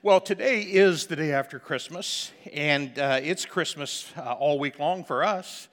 Well, 0.00 0.20
today 0.20 0.60
is 0.62 1.08
the 1.08 1.16
day 1.16 1.32
after 1.32 1.58
Christmas, 1.58 2.30
and 2.52 2.96
uh, 3.00 3.18
it's 3.20 3.44
Christmas 3.44 4.12
uh, 4.16 4.32
all 4.34 4.60
week 4.60 4.78
long 4.78 5.02
for 5.02 5.24
us. 5.24 5.66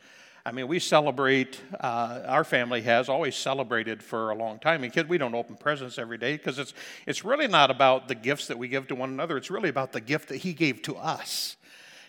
I 0.44 0.52
mean, 0.52 0.68
we 0.68 0.80
celebrate, 0.80 1.62
uh, 1.80 2.24
our 2.26 2.44
family 2.44 2.82
has 2.82 3.08
always 3.08 3.36
celebrated 3.36 4.02
for 4.02 4.32
a 4.32 4.36
long 4.36 4.58
time. 4.58 4.82
Because 4.82 5.06
we 5.06 5.20
don't 5.20 5.36
open 5.36 5.58
presents 5.58 6.00
every 6.00 6.18
day 6.18 6.38
because 6.38 6.58
it's, 6.58 6.74
it's 7.06 7.24
really 7.24 7.48
not 7.48 7.70
about 7.70 8.08
the 8.08 8.16
gifts 8.16 8.48
that 8.48 8.58
we 8.58 8.68
give 8.68 8.88
to 8.88 8.96
one 8.96 9.12
another, 9.12 9.38
it's 9.38 9.52
really 9.52 9.70
about 9.70 9.92
the 9.92 10.02
gift 10.02 10.30
that 10.30 10.38
He 10.38 10.54
gave 10.54 10.82
to 10.84 10.96
us. 10.96 11.56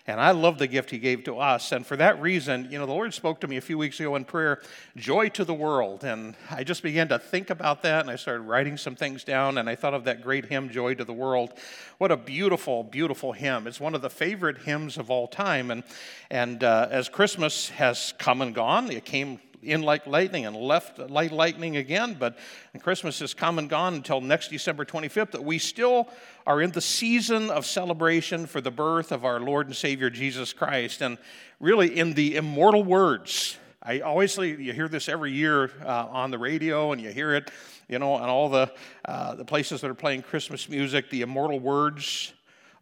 And 0.09 0.21
I 0.21 0.31
love 0.31 0.59
the 0.59 0.69
gift 0.69 0.91
he 0.91 0.99
gave 0.99 1.25
to 1.25 1.39
us. 1.39 1.73
And 1.73 1.85
for 1.85 1.97
that 1.97 2.21
reason, 2.21 2.69
you 2.71 2.79
know, 2.79 2.87
the 2.87 2.93
Lord 2.93 3.13
spoke 3.13 3.41
to 3.41 3.49
me 3.49 3.57
a 3.57 3.61
few 3.61 3.77
weeks 3.77 3.99
ago 3.99 4.15
in 4.15 4.25
prayer, 4.25 4.63
joy 4.97 5.29
to 5.31 5.45
the 5.45 5.55
world. 5.55 6.05
And 6.05 6.37
I 6.49 6.63
just 6.63 6.85
began 6.85 7.09
to 7.09 7.19
think 7.19 7.51
about 7.51 7.83
that 7.83 8.03
and 8.03 8.11
I 8.11 8.15
started 8.15 8.43
writing 8.43 8.77
some 8.77 8.95
things 8.95 9.25
down. 9.25 9.59
And 9.59 9.69
I 9.69 9.75
thought 9.75 9.95
of 9.95 10.05
that 10.05 10.23
great 10.23 10.45
hymn, 10.45 10.71
Joy 10.71 10.95
to 10.95 11.05
the 11.05 11.13
World. 11.13 11.55
What 11.99 12.13
a 12.13 12.17
beautiful, 12.17 12.85
beautiful 12.85 13.33
hymn. 13.33 13.67
It's 13.67 13.81
one 13.81 13.97
of 13.97 14.03
the 14.03 14.11
favorite 14.11 14.59
hymns 14.59 14.97
of 14.97 15.11
all 15.11 15.27
time. 15.27 15.73
And, 15.73 15.83
and 16.31 16.63
uh, 16.63 16.87
as 16.91 17.09
Christmas 17.09 17.71
has 17.71 18.15
come 18.19 18.43
and 18.43 18.55
gone, 18.55 18.91
it 18.91 19.05
came 19.05 19.41
in 19.67 19.83
like 19.83 20.07
lightning 20.07 20.47
and 20.47 20.57
left 20.57 20.99
like 20.99 21.31
lightning 21.33 21.77
again. 21.77 22.17
But 22.19 22.39
Christmas 22.81 23.19
has 23.19 23.35
come 23.35 23.59
and 23.59 23.69
gone 23.69 23.95
until 23.95 24.21
next 24.21 24.49
December 24.49 24.85
25th. 24.85 25.33
That 25.33 25.45
we 25.45 25.59
still 25.59 26.09
are 26.47 26.63
in 26.63 26.71
the 26.71 26.81
season 26.81 27.51
of 27.51 27.67
celebration 27.67 28.47
for 28.47 28.61
the 28.61 28.71
birth 28.71 29.13
of 29.13 29.25
our 29.25 29.41
Lord 29.41 29.67
and 29.67 29.77
Savior 29.77 30.11
Jesus 30.11 30.53
Christ, 30.53 31.03
and 31.03 31.19
really 31.61 31.99
in 31.99 32.15
the 32.15 32.37
immortal 32.37 32.85
words. 32.85 33.59
I 33.83 34.01
always 34.01 34.37
you 34.37 34.73
hear 34.73 34.89
this 34.89 35.09
every 35.09 35.33
year 35.33 35.71
uh, 35.85 36.07
on 36.11 36.31
the 36.31 36.39
radio, 36.39 36.93
and 36.93 37.01
you 37.01 37.11
hear 37.11 37.35
it, 37.35 37.51
you 37.89 37.99
know, 37.99 38.15
on 38.15 38.29
all 38.29 38.49
the 38.49 38.73
uh, 39.05 39.35
the 39.37 39.45
places 39.45 39.81
that 39.81 39.91
are 39.91 39.95
playing 39.95 40.23
Christmas 40.23 40.69
music. 40.69 41.09
The 41.11 41.23
immortal 41.23 41.61
words 41.61 42.33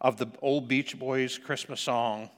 of 0.01 0.17
the 0.17 0.27
old 0.41 0.67
Beach 0.67 0.97
Boys 0.97 1.37
Christmas 1.37 1.81
song. 1.81 2.29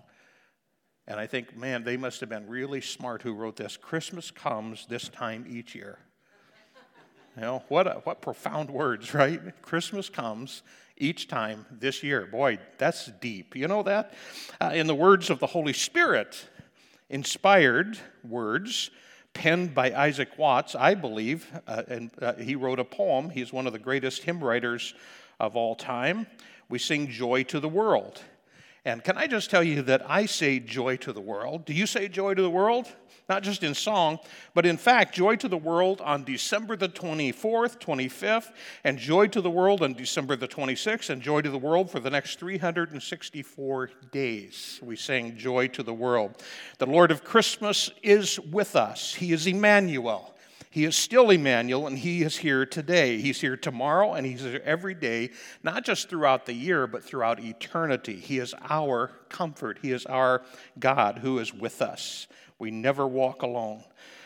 And 1.08 1.19
I 1.19 1.25
think, 1.25 1.55
man, 1.55 1.83
they 1.83 1.95
must 1.95 2.19
have 2.19 2.30
been 2.30 2.47
really 2.47 2.81
smart 2.81 3.22
who 3.22 3.33
wrote 3.33 3.55
this. 3.55 3.77
Christmas 3.77 4.30
comes 4.30 4.86
this 4.88 5.08
time 5.08 5.45
each 5.49 5.73
year. 5.73 5.99
You 7.38 7.44
know, 7.44 7.64
what, 7.69 7.88
a, 7.88 8.02
what 8.03 8.22
profound 8.22 8.69
words, 8.69 9.14
right? 9.14 9.39
Christmas 9.61 10.09
comes 10.09 10.64
each 10.97 11.27
time 11.27 11.66
this 11.72 12.03
year. 12.03 12.25
Boy, 12.25 12.58
that's 12.77 13.11
deep. 13.22 13.55
You 13.55 13.67
know 13.67 13.83
that? 13.83 14.14
Uh, 14.59 14.72
in 14.73 14.88
the 14.88 14.95
words 14.95 15.30
of 15.30 15.39
the 15.39 15.45
Holy 15.45 15.73
Spirit, 15.73 16.49
inspired 17.09 17.97
words 18.27 18.89
penned 19.33 19.75
by 19.75 19.94
Isaac 19.94 20.30
Watts, 20.38 20.73
I 20.73 20.95
believe, 20.95 21.47
uh, 21.67 21.83
and 21.88 22.11
uh, 22.21 22.33
he 22.33 22.55
wrote 22.55 22.80
a 22.80 22.83
poem. 22.83 23.30
He's 23.30 23.53
one 23.53 23.67
of 23.67 23.73
the 23.73 23.80
greatest 23.80 24.23
hymn 24.23 24.44
writers 24.44 24.95
of 25.39 25.55
all 25.55 25.75
time. 25.75 26.25
We 26.69 26.80
sing 26.80 27.08
Joy 27.08 27.44
to 27.44 27.59
the 27.59 27.69
World. 27.69 28.19
And 28.88 29.03
can 29.03 29.17
I 29.17 29.27
just 29.27 29.49
tell 29.49 29.66
you 29.66 29.81
that 29.81 30.09
I 30.09 30.27
say 30.27 30.59
joy 30.59 30.95
to 30.97 31.11
the 31.11 31.19
world? 31.19 31.66
Do 31.66 31.73
you 31.73 31.85
say 31.85 32.07
joy 32.07 32.35
to 32.35 32.41
the 32.41 32.49
world? 32.49 32.88
Not 33.27 33.43
just 33.43 33.61
in 33.61 33.73
song, 33.73 34.17
but 34.53 34.66
in 34.66 34.77
fact, 34.77 35.13
joy 35.13 35.35
to 35.35 35.49
the 35.49 35.57
world 35.57 35.99
on 35.99 36.23
December 36.23 36.77
the 36.77 36.88
24th, 36.88 37.81
25th, 37.81 38.53
and 38.85 38.97
joy 38.97 39.27
to 39.27 39.41
the 39.41 39.49
world 39.49 39.81
on 39.81 39.91
December 39.91 40.38
the 40.38 40.47
26th, 40.47 41.09
and 41.09 41.21
joy 41.21 41.41
to 41.41 41.49
the 41.49 41.58
world 41.58 41.91
for 41.91 41.99
the 41.99 42.09
next 42.09 42.39
364 42.39 43.89
days. 44.11 44.80
We 44.81 44.95
sing 44.95 45.35
joy 45.35 45.67
to 45.67 45.83
the 45.83 45.93
world. 45.93 46.41
The 46.77 46.85
Lord 46.85 47.11
of 47.11 47.25
Christmas 47.25 47.91
is 48.02 48.39
with 48.39 48.77
us, 48.77 49.13
He 49.13 49.33
is 49.33 49.47
Emmanuel. 49.47 50.33
He 50.78 50.86
is 50.86 50.95
still 50.95 51.31
Emmanuel, 51.31 51.88
and 51.88 51.97
He 51.97 52.22
is 52.22 52.38
here 52.38 52.64
today. 52.64 53.20
He's 53.20 53.42
here 53.42 53.58
tomorrow, 53.58 54.14
and 54.14 54.28
He's 54.28 54.42
here 54.42 54.61
every 54.64 54.94
day, 54.94 55.31
not 55.64 55.83
just 55.83 56.08
throughout 56.08 56.45
the 56.45 56.53
year, 56.53 56.86
but 56.86 57.03
throughout 57.03 57.39
eternity. 57.39 58.16
He 58.16 58.38
is 58.38 58.53
our 58.70 59.08
comfort. 59.28 59.80
He 59.81 59.92
is 59.92 60.05
our 60.05 60.44
God 60.78 61.17
who 61.17 61.39
is 61.39 61.52
with 61.52 61.81
us. 61.81 62.28
We 62.59 62.70
never 62.70 63.08
walk 63.08 63.42
alone. 63.42 63.86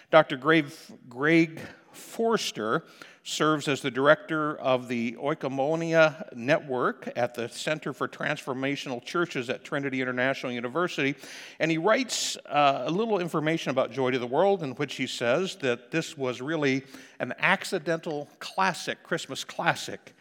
Dr. 0.09 0.35
Greg 0.35 1.62
Forster 1.94 2.83
serves 3.23 3.67
as 3.67 3.81
the 3.81 3.91
director 3.91 4.57
of 4.57 4.87
the 4.87 5.13
Oikonomia 5.13 6.35
Network 6.35 7.11
at 7.15 7.35
the 7.35 7.47
Center 7.49 7.93
for 7.93 8.07
Transformational 8.07 9.03
Churches 9.03 9.49
at 9.49 9.63
Trinity 9.63 10.01
International 10.01 10.51
University. 10.51 11.15
And 11.59 11.69
he 11.69 11.77
writes 11.77 12.35
uh, 12.47 12.83
a 12.85 12.91
little 12.91 13.19
information 13.19 13.69
about 13.69 13.91
Joy 13.91 14.11
to 14.11 14.19
the 14.19 14.27
World, 14.27 14.63
in 14.63 14.71
which 14.71 14.95
he 14.95 15.05
says 15.05 15.55
that 15.57 15.91
this 15.91 16.17
was 16.17 16.41
really 16.41 16.83
an 17.19 17.33
accidental 17.37 18.27
classic, 18.39 19.03
Christmas 19.03 19.43
classic. 19.43 20.13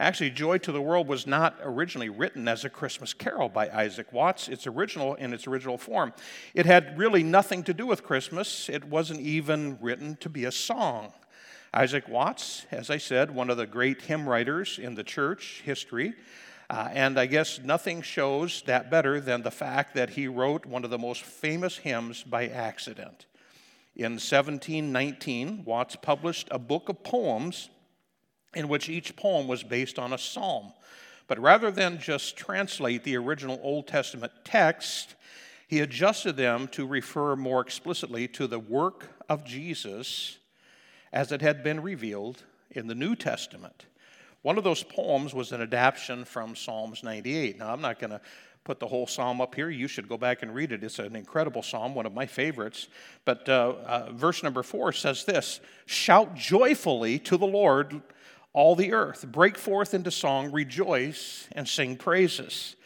Actually, 0.00 0.30
Joy 0.30 0.58
to 0.58 0.70
the 0.70 0.80
World 0.80 1.08
was 1.08 1.26
not 1.26 1.58
originally 1.60 2.08
written 2.08 2.46
as 2.46 2.64
a 2.64 2.70
Christmas 2.70 3.12
carol 3.12 3.48
by 3.48 3.68
Isaac 3.68 4.12
Watts. 4.12 4.48
It's 4.48 4.66
original 4.66 5.14
in 5.14 5.32
its 5.32 5.48
original 5.48 5.76
form. 5.76 6.12
It 6.54 6.66
had 6.66 6.96
really 6.96 7.24
nothing 7.24 7.64
to 7.64 7.74
do 7.74 7.84
with 7.84 8.04
Christmas. 8.04 8.68
It 8.68 8.84
wasn't 8.84 9.20
even 9.20 9.76
written 9.80 10.16
to 10.20 10.28
be 10.28 10.44
a 10.44 10.52
song. 10.52 11.12
Isaac 11.74 12.08
Watts, 12.08 12.64
as 12.70 12.88
I 12.88 12.96
said, 12.96 13.30
one 13.30 13.50
of 13.50 13.58
the 13.58 13.66
great 13.66 14.02
hymn 14.02 14.28
writers 14.28 14.78
in 14.78 14.94
the 14.94 15.04
church 15.04 15.62
history. 15.64 16.14
Uh, 16.70 16.88
and 16.92 17.18
I 17.18 17.26
guess 17.26 17.60
nothing 17.60 18.02
shows 18.02 18.62
that 18.66 18.90
better 18.90 19.20
than 19.20 19.42
the 19.42 19.50
fact 19.50 19.94
that 19.94 20.10
he 20.10 20.28
wrote 20.28 20.66
one 20.66 20.84
of 20.84 20.90
the 20.90 20.98
most 20.98 21.22
famous 21.22 21.78
hymns 21.78 22.22
by 22.22 22.48
accident. 22.48 23.26
In 23.96 24.12
1719, 24.12 25.64
Watts 25.64 25.96
published 25.96 26.48
a 26.50 26.58
book 26.58 26.88
of 26.88 27.02
poems 27.02 27.68
in 28.54 28.68
which 28.68 28.88
each 28.88 29.16
poem 29.16 29.46
was 29.46 29.62
based 29.62 29.98
on 29.98 30.12
a 30.12 30.18
psalm. 30.18 30.72
But 31.26 31.38
rather 31.38 31.70
than 31.70 31.98
just 31.98 32.36
translate 32.36 33.04
the 33.04 33.16
original 33.16 33.60
Old 33.62 33.86
Testament 33.86 34.32
text, 34.44 35.14
he 35.66 35.80
adjusted 35.80 36.36
them 36.36 36.68
to 36.68 36.86
refer 36.86 37.36
more 37.36 37.60
explicitly 37.60 38.26
to 38.28 38.46
the 38.46 38.58
work 38.58 39.06
of 39.28 39.44
Jesus 39.44 40.37
as 41.12 41.32
it 41.32 41.40
had 41.40 41.62
been 41.62 41.80
revealed 41.80 42.44
in 42.70 42.86
the 42.86 42.94
New 42.94 43.16
Testament. 43.16 43.86
One 44.42 44.58
of 44.58 44.64
those 44.64 44.82
poems 44.82 45.34
was 45.34 45.52
an 45.52 45.60
adaptation 45.60 46.24
from 46.24 46.54
Psalms 46.54 47.02
98. 47.02 47.58
Now, 47.58 47.72
I'm 47.72 47.80
not 47.80 47.98
going 47.98 48.10
to 48.10 48.20
put 48.64 48.78
the 48.80 48.86
whole 48.86 49.06
psalm 49.06 49.40
up 49.40 49.54
here. 49.54 49.70
You 49.70 49.88
should 49.88 50.08
go 50.08 50.18
back 50.18 50.42
and 50.42 50.54
read 50.54 50.72
it. 50.72 50.84
It's 50.84 50.98
an 50.98 51.16
incredible 51.16 51.62
psalm, 51.62 51.94
one 51.94 52.06
of 52.06 52.12
my 52.12 52.26
favorites. 52.26 52.88
But 53.24 53.48
uh, 53.48 53.74
uh, 53.86 54.12
verse 54.12 54.42
number 54.42 54.62
four 54.62 54.92
says 54.92 55.24
this 55.24 55.60
Shout 55.86 56.34
joyfully 56.34 57.18
to 57.20 57.36
the 57.36 57.46
Lord, 57.46 58.02
all 58.52 58.76
the 58.76 58.92
earth. 58.92 59.26
Break 59.26 59.56
forth 59.56 59.94
into 59.94 60.10
song, 60.10 60.52
rejoice, 60.52 61.48
and 61.52 61.66
sing 61.66 61.96
praises. 61.96 62.76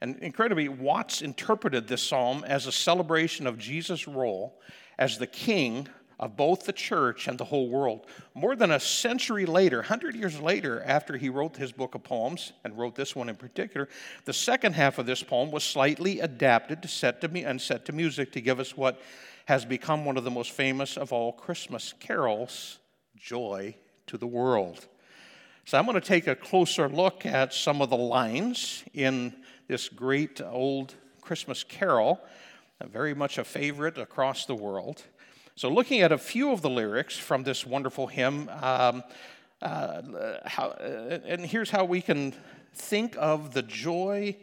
And 0.00 0.16
incredibly, 0.20 0.68
Watts 0.68 1.22
interpreted 1.22 1.88
this 1.88 2.02
psalm 2.02 2.44
as 2.46 2.66
a 2.66 2.72
celebration 2.72 3.46
of 3.46 3.58
Jesus' 3.58 4.08
role 4.08 4.60
as 4.98 5.18
the 5.18 5.26
king 5.26 5.88
of 6.18 6.36
both 6.36 6.64
the 6.64 6.72
church 6.72 7.28
and 7.28 7.38
the 7.38 7.44
whole 7.44 7.68
world. 7.68 8.06
More 8.34 8.56
than 8.56 8.70
a 8.70 8.80
century 8.80 9.46
later, 9.46 9.78
100 9.78 10.16
years 10.16 10.40
later, 10.40 10.82
after 10.84 11.16
he 11.16 11.28
wrote 11.28 11.56
his 11.56 11.72
book 11.72 11.94
of 11.94 12.02
poems, 12.02 12.52
and 12.64 12.76
wrote 12.76 12.94
this 12.94 13.14
one 13.14 13.28
in 13.28 13.36
particular, 13.36 13.88
the 14.24 14.32
second 14.32 14.74
half 14.74 14.98
of 14.98 15.06
this 15.06 15.22
poem 15.22 15.50
was 15.50 15.62
slightly 15.62 16.20
adapted 16.20 16.82
to 16.82 16.88
set 16.88 17.20
to, 17.20 17.28
me 17.28 17.44
and 17.44 17.60
set 17.60 17.84
to 17.84 17.92
music 17.92 18.32
to 18.32 18.40
give 18.40 18.58
us 18.58 18.76
what 18.76 19.00
has 19.46 19.64
become 19.64 20.04
one 20.04 20.16
of 20.16 20.24
the 20.24 20.30
most 20.30 20.50
famous 20.50 20.96
of 20.96 21.12
all 21.12 21.32
Christmas 21.32 21.94
carols, 22.00 22.78
Joy 23.16 23.74
to 24.08 24.18
the 24.18 24.26
World. 24.26 24.86
So 25.64 25.78
I'm 25.78 25.84
going 25.84 26.00
to 26.00 26.06
take 26.06 26.26
a 26.26 26.34
closer 26.34 26.88
look 26.88 27.26
at 27.26 27.54
some 27.54 27.80
of 27.80 27.90
the 27.90 27.96
lines 27.96 28.84
in 28.94 29.34
this 29.68 29.88
great 29.88 30.40
old 30.40 30.94
Christmas 31.20 31.62
carol, 31.62 32.20
very 32.82 33.14
much 33.14 33.38
a 33.38 33.44
favorite 33.44 33.98
across 33.98 34.46
the 34.46 34.54
world. 34.54 35.02
So, 35.58 35.68
looking 35.68 36.02
at 36.02 36.12
a 36.12 36.18
few 36.18 36.52
of 36.52 36.62
the 36.62 36.70
lyrics 36.70 37.18
from 37.18 37.42
this 37.42 37.66
wonderful 37.66 38.06
hymn, 38.06 38.48
um, 38.62 39.02
uh, 39.60 40.02
how, 40.44 40.68
uh, 40.68 41.18
and 41.26 41.44
here's 41.44 41.68
how 41.68 41.84
we 41.84 42.00
can 42.00 42.32
think 42.74 43.16
of 43.18 43.54
the 43.54 43.62
joy 43.62 44.36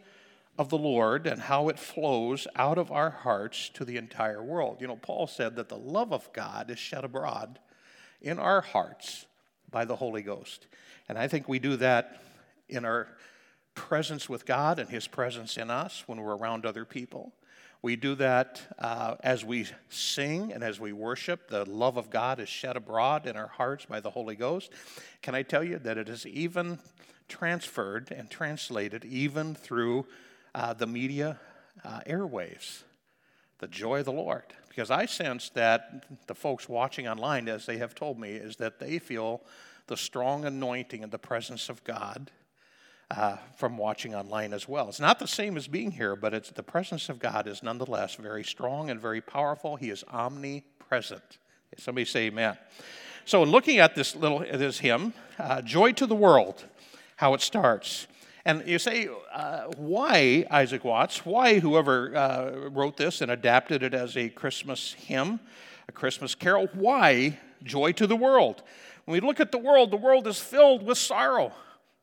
of 0.57 0.67
the 0.67 0.77
Lord 0.77 1.25
and 1.25 1.39
how 1.39 1.69
it 1.69 1.79
flows 1.79 2.49
out 2.57 2.77
of 2.77 2.91
our 2.91 3.11
hearts 3.11 3.69
to 3.75 3.85
the 3.85 3.95
entire 3.95 4.43
world. 4.43 4.81
You 4.81 4.87
know, 4.87 4.97
Paul 4.97 5.25
said 5.25 5.55
that 5.55 5.69
the 5.69 5.77
love 5.77 6.11
of 6.11 6.33
God 6.33 6.69
is 6.69 6.79
shed 6.79 7.05
abroad 7.05 7.59
in 8.21 8.37
our 8.37 8.59
hearts 8.59 9.25
by 9.71 9.85
the 9.85 9.95
Holy 9.95 10.21
Ghost. 10.21 10.67
And 11.07 11.17
I 11.17 11.29
think 11.29 11.47
we 11.47 11.59
do 11.59 11.77
that 11.77 12.21
in 12.67 12.83
our 12.83 13.07
presence 13.73 14.27
with 14.27 14.45
God 14.45 14.79
and 14.79 14.89
His 14.89 15.07
presence 15.07 15.55
in 15.55 15.71
us 15.71 16.03
when 16.07 16.19
we're 16.19 16.35
around 16.35 16.65
other 16.65 16.83
people. 16.83 17.31
We 17.85 17.95
do 17.95 18.15
that 18.15 18.63
uh, 18.79 19.13
as 19.19 19.45
we 19.45 19.67
sing 19.89 20.51
and 20.51 20.63
as 20.63 20.79
we 20.79 20.91
worship. 20.91 21.49
The 21.49 21.69
love 21.69 21.97
of 21.97 22.09
God 22.09 22.39
is 22.39 22.49
shed 22.49 22.77
abroad 22.77 23.27
in 23.27 23.35
our 23.35 23.45
hearts 23.45 23.85
by 23.85 23.99
the 23.99 24.09
Holy 24.09 24.35
Ghost. 24.35 24.71
Can 25.21 25.35
I 25.35 25.43
tell 25.43 25.63
you 25.63 25.77
that 25.77 25.95
it 25.95 26.09
is 26.09 26.25
even 26.25 26.79
transferred 27.27 28.09
and 28.09 28.27
translated 28.27 29.05
even 29.05 29.53
through 29.53 30.07
uh, 30.55 30.73
the 30.73 30.87
media 30.87 31.39
uh, 31.83 31.99
airwaves? 32.07 32.81
The 33.59 33.67
joy 33.67 33.99
of 33.99 34.05
the 34.05 34.11
Lord. 34.13 34.45
Because 34.67 34.89
I 34.89 35.05
sense 35.05 35.49
that 35.49 36.05
the 36.25 36.33
folks 36.33 36.67
watching 36.67 37.07
online, 37.07 37.47
as 37.47 37.67
they 37.67 37.77
have 37.77 37.93
told 37.93 38.17
me, 38.17 38.31
is 38.31 38.55
that 38.55 38.79
they 38.79 38.97
feel 38.97 39.43
the 39.85 39.95
strong 39.95 40.43
anointing 40.43 41.03
and 41.03 41.11
the 41.11 41.19
presence 41.19 41.69
of 41.69 41.83
God 41.83 42.31
uh, 43.11 43.37
from 43.57 43.77
watching 43.77 44.15
online 44.15 44.53
as 44.53 44.67
well. 44.67 44.89
It's 44.89 44.99
not 44.99 45.19
the 45.19 45.27
same 45.27 45.57
as 45.57 45.67
being 45.67 45.91
here, 45.91 46.15
but 46.15 46.33
it's, 46.33 46.49
the 46.49 46.63
presence 46.63 47.09
of 47.09 47.19
God 47.19 47.47
is 47.47 47.61
nonetheless 47.61 48.15
very 48.15 48.43
strong 48.43 48.89
and 48.89 48.99
very 48.99 49.21
powerful. 49.21 49.75
He 49.75 49.89
is 49.89 50.03
omnipresent. 50.11 51.37
Somebody 51.77 52.05
say 52.05 52.27
amen. 52.27 52.57
So, 53.25 53.43
in 53.43 53.49
looking 53.49 53.79
at 53.79 53.95
this 53.95 54.15
little 54.15 54.39
this 54.39 54.79
hymn, 54.79 55.13
uh, 55.37 55.61
"Joy 55.61 55.91
to 55.93 56.05
the 56.05 56.15
World," 56.15 56.63
how 57.17 57.33
it 57.33 57.41
starts, 57.41 58.07
and 58.45 58.63
you 58.67 58.77
say, 58.77 59.09
uh, 59.33 59.63
why 59.75 60.45
Isaac 60.51 60.83
Watts? 60.83 61.25
Why 61.25 61.59
whoever 61.59 62.15
uh, 62.15 62.69
wrote 62.69 62.95
this 62.95 63.21
and 63.21 63.31
adapted 63.31 63.81
it 63.81 63.95
as 63.95 64.15
a 64.15 64.29
Christmas 64.29 64.93
hymn, 64.93 65.39
a 65.89 65.91
Christmas 65.91 66.35
carol? 66.35 66.69
Why 66.73 67.39
joy 67.63 67.93
to 67.93 68.05
the 68.05 68.15
world? 68.15 68.61
When 69.05 69.13
we 69.19 69.27
look 69.27 69.39
at 69.39 69.51
the 69.51 69.57
world, 69.57 69.89
the 69.89 69.97
world 69.97 70.27
is 70.27 70.39
filled 70.39 70.85
with 70.85 70.99
sorrow. 70.99 71.53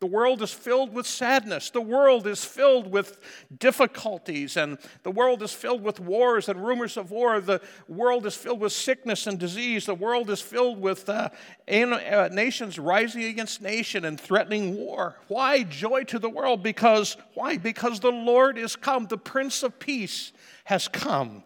The 0.03 0.09
world 0.09 0.43
is 0.43 0.53
filled 0.53 0.93
with 0.93 1.07
sadness. 1.07 1.71
The 1.71 1.81
world 1.81 2.27
is 2.27 2.45
filled 2.45 2.91
with 2.91 3.21
difficulties, 3.57 4.57
and 4.57 4.79
the 5.05 5.13
world 5.13 5.45
is 5.45 5.53
filled 5.53 5.85
with 5.85 6.01
wars 6.01 6.49
and 6.49 6.61
rumors 6.61 6.97
of 6.97 7.13
war. 7.13 7.41
The 7.41 7.61
world 7.87 8.27
is 8.27 8.35
filled 8.35 8.59
with 8.59 8.73
sickness 8.73 9.29
and 9.29 9.39
disease. 9.39 9.87
The 9.87 9.95
world 9.95 10.29
is 10.29 10.41
filled 10.41 10.81
with 10.81 11.09
uh, 11.09 11.29
uh, 11.69 12.29
nations 12.33 12.81
rising 12.81 13.23
against 13.23 13.63
nation 13.63 14.05
and 14.05 14.21
threatening 14.21 14.75
war. 14.75 15.21
Why 15.29 15.63
joy 15.63 16.03
to 16.07 16.19
the 16.19 16.29
world? 16.29 16.65
Because 16.65 17.17
why? 17.35 17.57
Because 17.57 18.01
the 18.01 18.11
Lord 18.11 18.59
is 18.59 18.75
come. 18.75 19.07
The 19.07 19.17
Prince 19.17 19.63
of 19.63 19.79
Peace 19.79 20.33
has 20.65 20.89
come. 20.89 21.45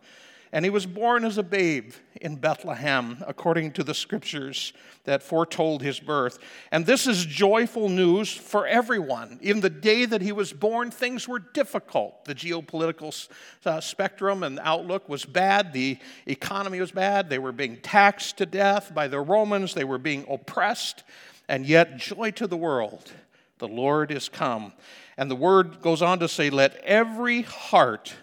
And 0.56 0.64
he 0.64 0.70
was 0.70 0.86
born 0.86 1.26
as 1.26 1.36
a 1.36 1.42
babe 1.42 1.92
in 2.18 2.36
Bethlehem, 2.36 3.22
according 3.26 3.72
to 3.72 3.84
the 3.84 3.92
scriptures 3.92 4.72
that 5.04 5.22
foretold 5.22 5.82
his 5.82 6.00
birth. 6.00 6.38
And 6.72 6.86
this 6.86 7.06
is 7.06 7.26
joyful 7.26 7.90
news 7.90 8.32
for 8.32 8.66
everyone. 8.66 9.38
In 9.42 9.60
the 9.60 9.68
day 9.68 10.06
that 10.06 10.22
he 10.22 10.32
was 10.32 10.54
born, 10.54 10.90
things 10.90 11.28
were 11.28 11.40
difficult. 11.40 12.24
The 12.24 12.34
geopolitical 12.34 13.28
uh, 13.66 13.82
spectrum 13.82 14.42
and 14.42 14.58
outlook 14.62 15.10
was 15.10 15.26
bad, 15.26 15.74
the 15.74 15.98
economy 16.24 16.80
was 16.80 16.90
bad, 16.90 17.28
they 17.28 17.38
were 17.38 17.52
being 17.52 17.76
taxed 17.76 18.38
to 18.38 18.46
death 18.46 18.94
by 18.94 19.08
the 19.08 19.20
Romans, 19.20 19.74
they 19.74 19.84
were 19.84 19.98
being 19.98 20.24
oppressed. 20.26 21.04
And 21.50 21.66
yet, 21.66 21.98
joy 21.98 22.30
to 22.30 22.46
the 22.46 22.56
world, 22.56 23.12
the 23.58 23.68
Lord 23.68 24.10
is 24.10 24.30
come. 24.30 24.72
And 25.18 25.30
the 25.30 25.36
word 25.36 25.82
goes 25.82 26.00
on 26.00 26.18
to 26.20 26.28
say, 26.28 26.48
Let 26.48 26.76
every 26.76 27.42
heart 27.42 28.14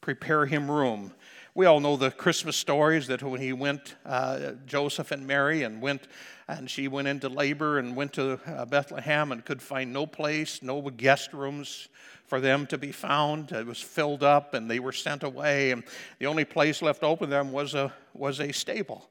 prepare 0.00 0.46
him 0.46 0.70
room. 0.70 1.12
We 1.56 1.66
all 1.66 1.78
know 1.78 1.96
the 1.96 2.10
Christmas 2.10 2.56
stories 2.56 3.06
that 3.06 3.22
when 3.22 3.40
he 3.40 3.52
went, 3.52 3.94
uh, 4.04 4.54
Joseph 4.66 5.12
and 5.12 5.24
Mary, 5.24 5.62
and 5.62 5.80
went, 5.80 6.08
and 6.48 6.68
she 6.68 6.88
went 6.88 7.06
into 7.06 7.28
labor 7.28 7.78
and 7.78 7.94
went 7.94 8.14
to 8.14 8.40
uh, 8.44 8.64
Bethlehem 8.64 9.30
and 9.30 9.44
could 9.44 9.62
find 9.62 9.92
no 9.92 10.04
place, 10.04 10.64
no 10.64 10.82
guest 10.90 11.32
rooms 11.32 11.88
for 12.26 12.40
them 12.40 12.66
to 12.66 12.76
be 12.76 12.90
found. 12.90 13.52
It 13.52 13.66
was 13.66 13.80
filled 13.80 14.24
up, 14.24 14.54
and 14.54 14.68
they 14.68 14.80
were 14.80 14.90
sent 14.90 15.22
away. 15.22 15.70
And 15.70 15.84
the 16.18 16.26
only 16.26 16.44
place 16.44 16.82
left 16.82 17.04
open 17.04 17.30
them 17.30 17.52
was 17.52 17.74
a 17.74 17.92
was 18.14 18.40
a 18.40 18.50
stable, 18.50 19.08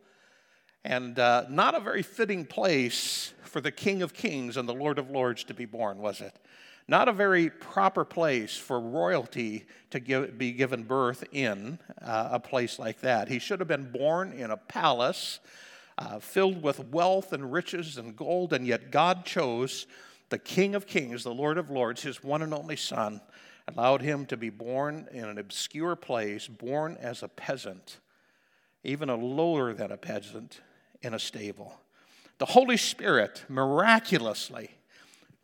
and 0.83 1.17
uh, 1.19 1.45
not 1.49 1.75
a 1.75 1.79
very 1.79 2.03
fitting 2.03 2.45
place 2.45 3.33
for 3.43 3.61
the 3.61 3.71
King 3.71 4.01
of 4.01 4.13
Kings 4.13 4.57
and 4.57 4.67
the 4.67 4.73
Lord 4.73 4.99
of 4.99 5.09
Lords 5.09 5.45
to 5.45 5.53
be 5.53 5.63
born, 5.63 5.99
was 5.99 6.19
it? 6.19 6.35
Not 6.87 7.07
a 7.07 7.13
very 7.13 7.49
proper 7.49 8.03
place 8.03 8.55
for 8.55 8.79
royalty 8.79 9.65
to 9.91 9.99
give, 9.99 10.37
be 10.37 10.51
given 10.51 10.83
birth 10.83 11.23
in, 11.31 11.79
uh, 12.01 12.29
a 12.31 12.39
place 12.39 12.77
like 12.77 12.99
that. 13.01 13.29
He 13.29 13.39
should 13.39 13.59
have 13.59 13.67
been 13.67 13.91
born 13.91 14.33
in 14.33 14.51
a 14.51 14.57
palace 14.57 15.39
uh, 15.97 16.19
filled 16.19 16.61
with 16.61 16.79
wealth 16.91 17.33
and 17.33 17.51
riches 17.51 17.97
and 17.97 18.15
gold, 18.15 18.53
and 18.53 18.65
yet 18.65 18.91
God 18.91 19.25
chose 19.25 19.85
the 20.29 20.37
King 20.39 20.75
of 20.75 20.87
Kings, 20.87 21.23
the 21.23 21.33
Lord 21.33 21.57
of 21.57 21.69
Lords, 21.69 22.01
his 22.01 22.23
one 22.23 22.41
and 22.41 22.53
only 22.53 22.75
Son, 22.75 23.21
allowed 23.67 24.01
him 24.01 24.25
to 24.25 24.37
be 24.37 24.49
born 24.49 25.07
in 25.11 25.25
an 25.25 25.37
obscure 25.37 25.95
place, 25.95 26.47
born 26.47 26.97
as 26.99 27.23
a 27.23 27.27
peasant, 27.27 27.99
even 28.83 29.09
a 29.09 29.15
lower 29.15 29.73
than 29.73 29.91
a 29.91 29.97
peasant, 29.97 30.61
in 31.01 31.13
a 31.13 31.19
stable. 31.19 31.79
The 32.39 32.45
Holy 32.45 32.77
Spirit 32.77 33.43
miraculously 33.47 34.71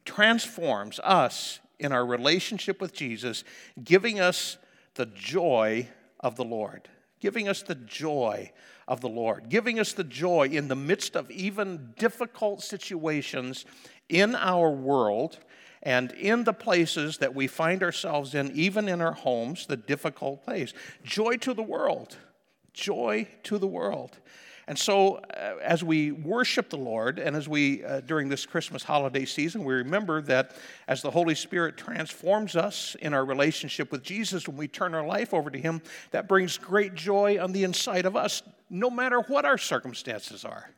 transforms 0.05 0.99
us 1.03 1.59
in 1.79 1.91
our 1.91 2.05
relationship 2.05 2.81
with 2.81 2.93
Jesus, 2.93 3.43
giving 3.83 4.19
us 4.19 4.57
the 4.95 5.05
joy 5.05 5.87
of 6.19 6.35
the 6.35 6.43
Lord. 6.43 6.89
Giving 7.19 7.47
us 7.49 7.61
the 7.61 7.75
joy 7.75 8.51
of 8.87 9.01
the 9.01 9.09
Lord, 9.09 9.49
giving 9.49 9.79
us 9.79 9.93
the 9.93 10.03
joy 10.03 10.47
in 10.47 10.67
the 10.67 10.75
midst 10.75 11.15
of 11.15 11.29
even 11.29 11.93
difficult 11.97 12.63
situations 12.63 13.65
in 14.07 14.35
our 14.35 14.71
world 14.71 15.37
and 15.83 16.11
in 16.13 16.43
the 16.43 16.53
places 16.53 17.17
that 17.19 17.35
we 17.35 17.47
find 17.47 17.83
ourselves 17.83 18.33
in, 18.33 18.51
even 18.53 18.89
in 18.89 19.01
our 19.01 19.13
homes, 19.13 19.65
the 19.67 19.77
difficult 19.77 20.43
place. 20.43 20.73
Joy 21.03 21.37
to 21.37 21.53
the 21.53 21.61
world. 21.61 22.17
Joy 22.73 23.27
to 23.43 23.57
the 23.57 23.67
world. 23.67 24.17
And 24.69 24.77
so, 24.77 25.15
uh, 25.15 25.55
as 25.63 25.83
we 25.83 26.11
worship 26.11 26.69
the 26.69 26.77
Lord, 26.77 27.17
and 27.17 27.35
as 27.35 27.49
we, 27.49 27.83
uh, 27.83 28.01
during 28.01 28.29
this 28.29 28.45
Christmas 28.45 28.83
holiday 28.83 29.25
season, 29.25 29.63
we 29.63 29.73
remember 29.73 30.21
that 30.21 30.51
as 30.87 31.01
the 31.01 31.09
Holy 31.09 31.33
Spirit 31.33 31.75
transforms 31.75 32.55
us 32.55 32.95
in 33.01 33.15
our 33.15 33.25
relationship 33.25 33.91
with 33.91 34.03
Jesus, 34.03 34.47
when 34.47 34.57
we 34.57 34.67
turn 34.67 34.93
our 34.93 35.03
life 35.03 35.33
over 35.33 35.49
to 35.49 35.57
Him, 35.57 35.81
that 36.11 36.27
brings 36.27 36.59
great 36.59 36.93
joy 36.93 37.41
on 37.41 37.51
the 37.51 37.63
inside 37.63 38.05
of 38.05 38.15
us, 38.15 38.43
no 38.69 38.91
matter 38.91 39.21
what 39.21 39.43
our 39.43 39.57
circumstances 39.57 40.45
are, 40.45 40.69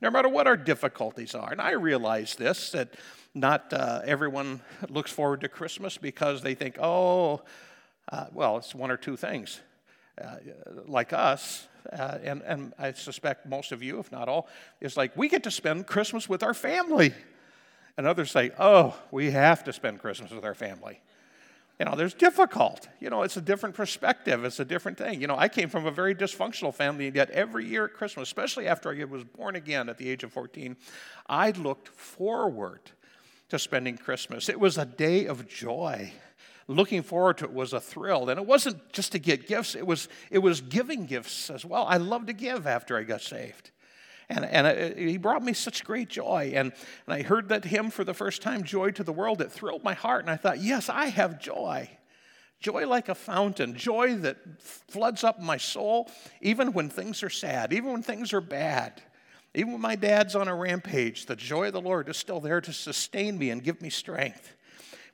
no 0.00 0.12
matter 0.12 0.28
what 0.28 0.46
our 0.46 0.56
difficulties 0.56 1.34
are. 1.34 1.50
And 1.50 1.60
I 1.60 1.72
realize 1.72 2.36
this 2.36 2.70
that 2.70 2.94
not 3.34 3.72
uh, 3.72 4.02
everyone 4.04 4.60
looks 4.88 5.10
forward 5.10 5.40
to 5.40 5.48
Christmas 5.48 5.98
because 5.98 6.42
they 6.42 6.54
think, 6.54 6.76
oh, 6.80 7.42
uh, 8.12 8.26
well, 8.32 8.58
it's 8.58 8.76
one 8.76 8.92
or 8.92 8.96
two 8.96 9.16
things. 9.16 9.60
Uh, 10.22 10.36
like 10.86 11.12
us, 11.12 11.66
uh, 11.92 12.18
and, 12.22 12.42
and 12.42 12.72
I 12.78 12.92
suspect 12.92 13.46
most 13.46 13.72
of 13.72 13.82
you, 13.82 13.98
if 13.98 14.12
not 14.12 14.28
all, 14.28 14.48
is 14.80 14.96
like, 14.96 15.16
we 15.16 15.28
get 15.28 15.42
to 15.44 15.50
spend 15.50 15.86
Christmas 15.86 16.28
with 16.28 16.42
our 16.42 16.54
family. 16.54 17.12
And 17.96 18.06
others 18.06 18.30
say, 18.30 18.50
oh, 18.58 18.96
we 19.10 19.30
have 19.30 19.64
to 19.64 19.72
spend 19.72 20.00
Christmas 20.00 20.30
with 20.30 20.44
our 20.44 20.54
family. 20.54 21.00
You 21.78 21.86
know, 21.86 21.96
there's 21.96 22.14
difficult. 22.14 22.88
You 23.00 23.10
know, 23.10 23.22
it's 23.22 23.36
a 23.36 23.40
different 23.40 23.74
perspective. 23.74 24.44
It's 24.44 24.60
a 24.60 24.64
different 24.64 24.98
thing. 24.98 25.20
You 25.20 25.26
know, 25.26 25.36
I 25.36 25.48
came 25.48 25.68
from 25.68 25.86
a 25.86 25.90
very 25.90 26.14
dysfunctional 26.14 26.72
family, 26.72 27.08
and 27.08 27.16
yet 27.16 27.30
every 27.30 27.66
year 27.66 27.86
at 27.86 27.94
Christmas, 27.94 28.28
especially 28.28 28.68
after 28.68 28.90
I 28.90 29.04
was 29.04 29.24
born 29.24 29.56
again 29.56 29.88
at 29.88 29.98
the 29.98 30.08
age 30.08 30.22
of 30.22 30.32
14, 30.32 30.76
I 31.28 31.50
looked 31.50 31.88
forward 31.88 32.80
to 33.48 33.58
spending 33.58 33.96
Christmas. 33.96 34.48
It 34.48 34.60
was 34.60 34.78
a 34.78 34.86
day 34.86 35.26
of 35.26 35.48
joy 35.48 36.12
looking 36.66 37.02
forward 37.02 37.38
to 37.38 37.44
it 37.44 37.52
was 37.52 37.72
a 37.72 37.80
thrill. 37.80 38.28
And 38.28 38.38
it 38.38 38.46
wasn't 38.46 38.92
just 38.92 39.12
to 39.12 39.18
get 39.18 39.46
gifts, 39.46 39.74
it 39.74 39.86
was, 39.86 40.08
it 40.30 40.38
was 40.38 40.60
giving 40.60 41.06
gifts 41.06 41.50
as 41.50 41.64
well. 41.64 41.86
I 41.88 41.96
love 41.98 42.26
to 42.26 42.32
give 42.32 42.66
after 42.66 42.96
I 42.96 43.02
got 43.02 43.20
saved. 43.20 43.70
And, 44.28 44.44
and 44.44 44.66
it, 44.66 44.96
he 44.96 45.18
brought 45.18 45.42
me 45.42 45.52
such 45.52 45.84
great 45.84 46.08
joy. 46.08 46.52
And, 46.54 46.72
and 47.06 47.14
I 47.14 47.22
heard 47.22 47.48
that 47.50 47.64
hymn 47.64 47.90
for 47.90 48.04
the 48.04 48.14
first 48.14 48.40
time, 48.40 48.64
Joy 48.64 48.90
to 48.92 49.04
the 49.04 49.12
World. 49.12 49.42
It 49.42 49.52
thrilled 49.52 49.84
my 49.84 49.94
heart. 49.94 50.22
And 50.22 50.30
I 50.30 50.36
thought, 50.36 50.60
yes, 50.60 50.88
I 50.88 51.06
have 51.06 51.40
joy. 51.40 51.90
Joy 52.60 52.86
like 52.86 53.10
a 53.10 53.14
fountain, 53.14 53.74
joy 53.74 54.14
that 54.16 54.38
floods 54.58 55.22
up 55.22 55.38
my 55.38 55.58
soul, 55.58 56.10
even 56.40 56.72
when 56.72 56.88
things 56.88 57.22
are 57.22 57.28
sad, 57.28 57.74
even 57.74 57.92
when 57.92 58.02
things 58.02 58.32
are 58.32 58.40
bad. 58.40 59.02
Even 59.54 59.72
when 59.72 59.82
my 59.82 59.96
dad's 59.96 60.34
on 60.34 60.48
a 60.48 60.54
rampage, 60.54 61.26
the 61.26 61.36
joy 61.36 61.66
of 61.66 61.74
the 61.74 61.80
Lord 61.80 62.08
is 62.08 62.16
still 62.16 62.40
there 62.40 62.62
to 62.62 62.72
sustain 62.72 63.36
me 63.36 63.50
and 63.50 63.62
give 63.62 63.82
me 63.82 63.90
strength 63.90 64.54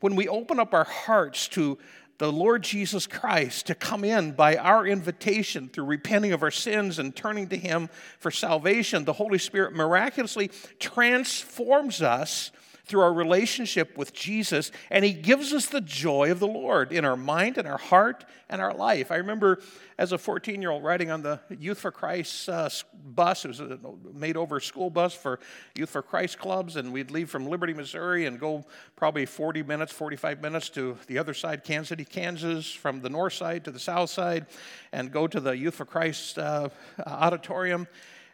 when 0.00 0.16
we 0.16 0.28
open 0.28 0.59
up 0.59 0.75
our 0.75 0.85
hearts 0.85 1.49
to 1.49 1.78
the 2.19 2.30
Lord 2.30 2.62
Jesus 2.62 3.07
Christ 3.07 3.66
to 3.66 3.75
come 3.75 4.04
in 4.04 4.33
by 4.33 4.57
our 4.57 4.87
invitation 4.87 5.69
through 5.69 5.87
repenting 5.87 6.33
of 6.33 6.42
our 6.42 6.50
sins 6.50 6.99
and 6.99 7.16
turning 7.16 7.49
to 7.49 7.57
Him 7.57 7.88
for 8.19 8.30
salvation, 8.30 9.07
the 9.07 9.14
Holy 9.14 9.38
Spirit 9.38 9.73
miraculously 9.73 10.50
transforms 10.78 12.02
us 12.02 12.50
through 12.90 13.02
our 13.02 13.12
relationship 13.12 13.97
with 13.97 14.12
Jesus, 14.12 14.73
and 14.90 15.04
He 15.04 15.12
gives 15.12 15.52
us 15.52 15.66
the 15.66 15.80
joy 15.80 16.32
of 16.32 16.40
the 16.40 16.47
Lord 16.47 16.92
in 16.92 17.04
our 17.04 17.16
mind 17.16 17.56
and 17.56 17.68
our 17.68 17.78
heart 17.78 18.25
and 18.49 18.61
our 18.61 18.75
life. 18.75 19.12
I 19.12 19.16
remember 19.16 19.61
as 19.97 20.11
a 20.11 20.18
14 20.18 20.61
year 20.61 20.73
old 20.73 20.82
riding 20.82 21.11
on 21.11 21.23
the 21.23 21.38
Youth 21.49 21.78
for 21.78 21.92
Christ 21.92 22.49
uh, 22.49 22.68
bus. 23.04 23.44
It 23.44 23.49
was 23.49 23.61
a 23.61 23.78
made 24.12 24.37
over 24.37 24.59
school 24.59 24.90
bus 24.90 25.14
for 25.14 25.38
Youth 25.76 25.90
for 25.90 26.02
Christ 26.02 26.38
clubs, 26.38 26.75
and 26.75 26.92
we'd 26.92 27.12
leave 27.12 27.30
from 27.30 27.47
Liberty, 27.47 27.75
Missouri, 27.75 28.26
and 28.26 28.40
go 28.40 28.64
probably 28.97 29.25
40 29.25 29.62
minutes, 29.62 29.92
45 29.92 30.42
minutes 30.42 30.68
to 30.70 30.99
the 31.06 31.18
other 31.18 31.32
side, 31.32 31.62
Kansas 31.62 31.90
City, 31.90 32.04
Kansas, 32.04 32.73
from 32.73 33.00
the 33.00 33.09
north 33.09 33.35
side 33.35 33.64
to 33.64 33.70
the 33.70 33.78
south 33.78 34.11
side, 34.11 34.47
and 34.92 35.12
go 35.12 35.28
to 35.28 35.38
the 35.38 35.56
Youth 35.56 35.76
for 35.76 35.85
Christ 35.85 36.38
uh, 36.38 36.70
auditorium. 37.06 37.87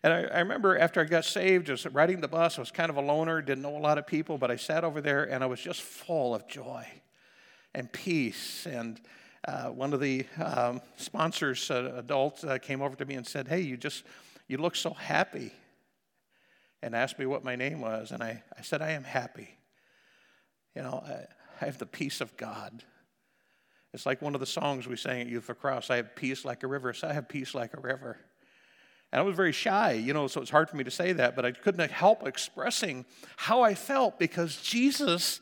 And 0.07 0.15
I, 0.15 0.37
I, 0.37 0.39
remember 0.39 0.79
after 0.79 1.01
I 1.01 1.05
got 1.05 1.25
saved, 1.25 1.67
just 1.67 1.85
riding 1.87 2.21
the 2.21 2.29
bus, 2.29 2.59
I 2.59 2.61
was 2.61 2.71
kind 2.71 2.91
of 2.91 2.97
a 2.97 3.01
loner, 3.01 3.43
didn't 3.43 3.63
know 3.63 3.77
a 3.77 3.81
lot 3.81 3.99
of 3.99 4.07
people, 4.07 4.39
but 4.39 4.53
I 4.53 4.55
sat 4.55 4.85
over 4.85 5.01
there 5.01 5.25
and 5.25 5.43
I 5.43 5.49
was 5.49 5.59
just 5.61 5.83
full 5.83 6.33
of 6.33 6.47
joy 6.47 6.87
and 7.75 7.93
peace. 7.93 8.67
And 8.67 9.01
uh, 9.49 9.71
one 9.71 9.93
of 9.93 9.99
the 9.99 10.25
um, 10.41 10.81
sponsors, 10.95 11.73
uh, 11.73 11.95
adults, 11.97 12.45
uh, 12.45 12.59
came 12.59 12.83
over 12.83 12.95
to 12.95 13.05
me 13.05 13.17
and 13.17 13.27
said, 13.27 13.49
Hey, 13.49 13.63
you 13.63 13.77
just, 13.77 14.05
you 14.47 14.59
look 14.59 14.77
so 14.77 14.91
happy. 14.91 15.51
And 16.85 16.95
asked 16.95 17.19
me 17.19 17.27
what 17.27 17.43
my 17.43 17.57
name 17.57 17.81
was. 17.81 18.13
And 18.13 18.23
I, 18.23 18.45
I 18.57 18.63
said, 18.63 18.83
I 18.83 18.93
am 18.93 19.03
happy. 19.03 19.59
You 20.77 20.83
know, 20.83 21.03
I 21.05 21.65
have 21.65 21.79
the 21.79 21.87
peace 21.87 22.21
of 22.21 22.37
God. 22.37 22.85
It's 23.93 24.07
like 24.07 24.23
one 24.23 24.35
of 24.35 24.41
the 24.41 24.47
songs 24.47 24.87
we 24.87 24.95
sang 24.95 25.23
at 25.23 25.27
Youth 25.27 25.43
for 25.43 25.55
Christ 25.57 25.91
I 25.91 25.97
have 25.97 26.15
peace 26.15 26.45
like 26.45 26.63
a 26.63 26.69
river. 26.69 26.93
So 26.93 27.09
I 27.09 27.13
have 27.13 27.29
peace 27.29 27.57
like 27.57 27.75
a 27.75 27.81
river. 27.81 28.19
And 29.17 29.23
I 29.23 29.25
was 29.25 29.35
very 29.35 29.53
shy, 29.53 29.93
you 29.93 30.13
know, 30.13 30.27
so 30.27 30.43
it's 30.43 30.51
hard 30.51 30.69
for 30.69 30.77
me 30.77 30.85
to 30.85 30.91
say 30.91 31.15
that, 31.15 31.35
but 31.35 31.47
I 31.47 31.53
couldn't 31.53 31.91
help 31.91 32.27
expressing 32.27 33.07
how 33.37 33.63
I 33.63 33.75
felt 33.75 34.19
because 34.19 34.61
Jesus 34.61 35.41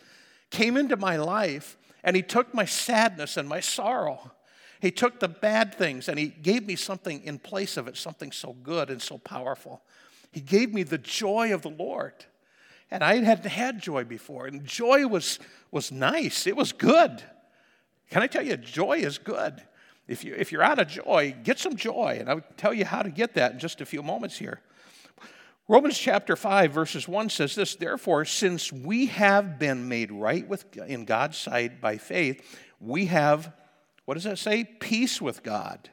came 0.50 0.76
into 0.76 0.97
my 0.97 1.16
life 1.16 1.76
and 2.04 2.14
he 2.14 2.23
took 2.23 2.54
my 2.54 2.66
sadness 2.66 3.37
and 3.37 3.49
my 3.49 3.59
sorrow. 3.59 4.31
He 4.81 4.93
took 4.93 5.19
the 5.19 5.26
bad 5.26 5.75
things 5.75 6.09
and 6.09 6.21
he 6.21 6.28
gave 6.28 6.64
me 6.64 6.76
something 6.76 7.25
in 7.25 7.40
place 7.40 7.76
of 7.76 7.88
it, 7.88 7.97
something 7.97 8.31
so 8.31 8.52
good 8.52 8.90
and 8.90 9.02
so 9.02 9.19
powerful. 9.19 9.83
He 10.31 10.40
gave 10.40 10.73
me 10.73 10.85
the 10.85 10.97
joy 10.97 11.52
of 11.52 11.62
the 11.62 11.71
Lord. 11.71 12.14
And 12.93 13.02
I 13.02 13.16
hadn't 13.25 13.50
had 13.50 13.83
joy 13.83 14.04
before. 14.04 14.47
And 14.47 14.64
joy 14.64 15.09
was, 15.09 15.40
was 15.73 15.90
nice, 15.90 16.47
it 16.47 16.54
was 16.54 16.71
good. 16.71 17.25
Can 18.09 18.23
I 18.23 18.28
tell 18.28 18.47
you, 18.47 18.57
joy 18.57 18.99
is 18.99 19.19
good. 19.19 19.61
If, 20.06 20.25
you, 20.25 20.34
if 20.34 20.52
you're 20.52 20.62
out 20.62 20.78
of 20.78 20.88
joy, 20.88 21.34
get 21.42 21.58
some 21.58 21.76
joy. 21.76 22.18
And 22.20 22.28
I'll 22.28 22.42
tell 22.56 22.75
you 22.75 22.84
how 22.84 23.02
to 23.02 23.11
get 23.11 23.34
that 23.34 23.52
in 23.52 23.58
just 23.58 23.80
a 23.80 23.87
few 23.87 24.02
moments 24.02 24.38
here. 24.38 24.61
Romans 25.66 25.96
chapter 25.96 26.37
5, 26.37 26.73
verses 26.73 27.08
1 27.08 27.30
says 27.30 27.54
this 27.54 27.75
Therefore, 27.75 28.26
since 28.26 28.70
we 28.70 29.06
have 29.06 29.58
been 29.58 29.88
made 29.88 30.12
right 30.12 30.46
with, 30.46 30.76
in 30.76 31.06
God's 31.06 31.38
sight 31.38 31.80
by 31.80 31.96
faith, 31.96 32.58
we 32.80 33.06
have, 33.06 33.50
what 34.04 34.14
does 34.14 34.25
that 34.25 34.38
say? 34.38 34.64
Peace 34.64 35.23
with 35.23 35.42
God 35.42 35.88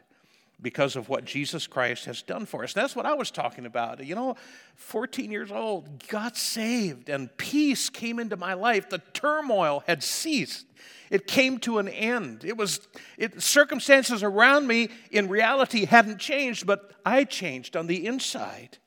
because 0.61 0.95
of 0.95 1.09
what 1.09 1.25
Jesus 1.25 1.67
Christ 1.67 2.05
has 2.05 2.21
done 2.21 2.45
for 2.45 2.63
us. 2.63 2.73
That's 2.73 2.95
what 2.95 3.05
I 3.05 3.13
was 3.13 3.31
talking 3.31 3.65
about. 3.65 4.03
You 4.05 4.15
know, 4.15 4.35
14 4.75 5.31
years 5.31 5.51
old, 5.51 6.07
got 6.07 6.37
saved, 6.37 7.09
and 7.09 7.35
peace 7.37 7.89
came 7.89 8.19
into 8.19 8.37
my 8.37 8.53
life. 8.53 8.89
The 8.89 9.01
turmoil 9.13 9.83
had 9.87 10.03
ceased. 10.03 10.65
It 11.09 11.27
came 11.27 11.57
to 11.59 11.79
an 11.79 11.89
end. 11.89 12.45
It 12.45 12.55
was 12.55 12.79
it, 13.17 13.41
circumstances 13.41 14.23
around 14.23 14.67
me 14.67 14.89
in 15.11 15.27
reality 15.27 15.85
hadn't 15.85 16.19
changed, 16.19 16.65
but 16.65 16.93
I 17.05 17.25
changed 17.25 17.75
on 17.75 17.87
the 17.87 18.05
inside. 18.05 18.77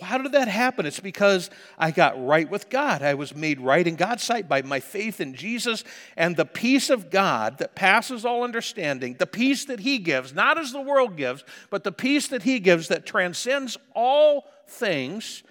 How 0.00 0.16
did 0.16 0.32
that 0.32 0.48
happen? 0.48 0.86
It's 0.86 1.00
because 1.00 1.50
I 1.78 1.90
got 1.90 2.24
right 2.24 2.48
with 2.48 2.70
God. 2.70 3.02
I 3.02 3.12
was 3.12 3.34
made 3.34 3.60
right 3.60 3.86
in 3.86 3.96
God's 3.96 4.22
sight 4.22 4.48
by 4.48 4.62
my 4.62 4.80
faith 4.80 5.20
in 5.20 5.34
Jesus 5.34 5.84
and 6.16 6.34
the 6.34 6.46
peace 6.46 6.88
of 6.88 7.10
God 7.10 7.58
that 7.58 7.74
passes 7.74 8.24
all 8.24 8.42
understanding, 8.42 9.16
the 9.18 9.26
peace 9.26 9.66
that 9.66 9.80
He 9.80 9.98
gives, 9.98 10.32
not 10.32 10.56
as 10.56 10.72
the 10.72 10.80
world 10.80 11.16
gives, 11.16 11.44
but 11.68 11.84
the 11.84 11.92
peace 11.92 12.28
that 12.28 12.42
He 12.42 12.58
gives 12.58 12.88
that 12.88 13.04
transcends 13.04 13.76
all 13.94 14.46
things 14.66 15.42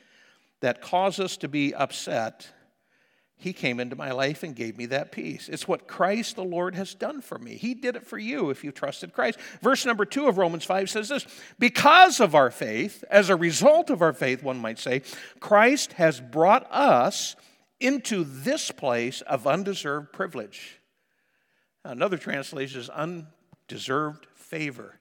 that 0.62 0.82
cause 0.82 1.20
us 1.20 1.38
to 1.38 1.48
be 1.48 1.76
upset 1.76 2.48
he 3.42 3.54
came 3.54 3.80
into 3.80 3.96
my 3.96 4.12
life 4.12 4.44
and 4.44 4.56
gave 4.56 4.78
me 4.78 4.86
that 4.86 5.12
peace. 5.12 5.50
It's 5.50 5.68
what 5.68 5.88
Christ 5.88 6.36
the 6.36 6.44
Lord 6.44 6.76
has 6.76 6.94
done 6.94 7.22
for 7.22 7.40
me. 7.40 7.56
He 7.56 7.74
did 7.74 7.96
it 7.96 8.06
for 8.06 8.20
you 8.20 8.52
if 8.52 8.64
you 8.64 8.72
trusted 8.72 9.14
Christ. 9.14 9.40
Verse 9.64 9.84
number 9.84 10.06
two 10.06 10.28
of 10.28 10.38
Romans 10.38 10.64
5 10.64 10.92
says 10.92 11.10
this 11.10 11.26
Because 11.58 12.20
of 12.20 12.36
our 12.36 12.52
faith, 12.52 13.04
as 13.10 13.32
a 13.32 13.36
result 13.36 13.90
of 13.90 14.04
our 14.04 14.14
faith, 14.14 14.44
one 14.44 14.60
might 14.60 14.78
say, 14.78 15.02
Christ 15.40 15.94
has 15.94 16.22
brought 16.22 16.72
us 16.72 17.36
into 17.80 18.24
this 18.24 18.70
place 18.70 19.22
of 19.22 19.48
undeserved 19.48 20.14
privilege. 20.14 20.80
Another 21.84 22.20
translation 22.20 22.80
is 22.80 22.90
undeserved 22.90 24.28
favor. 24.36 25.00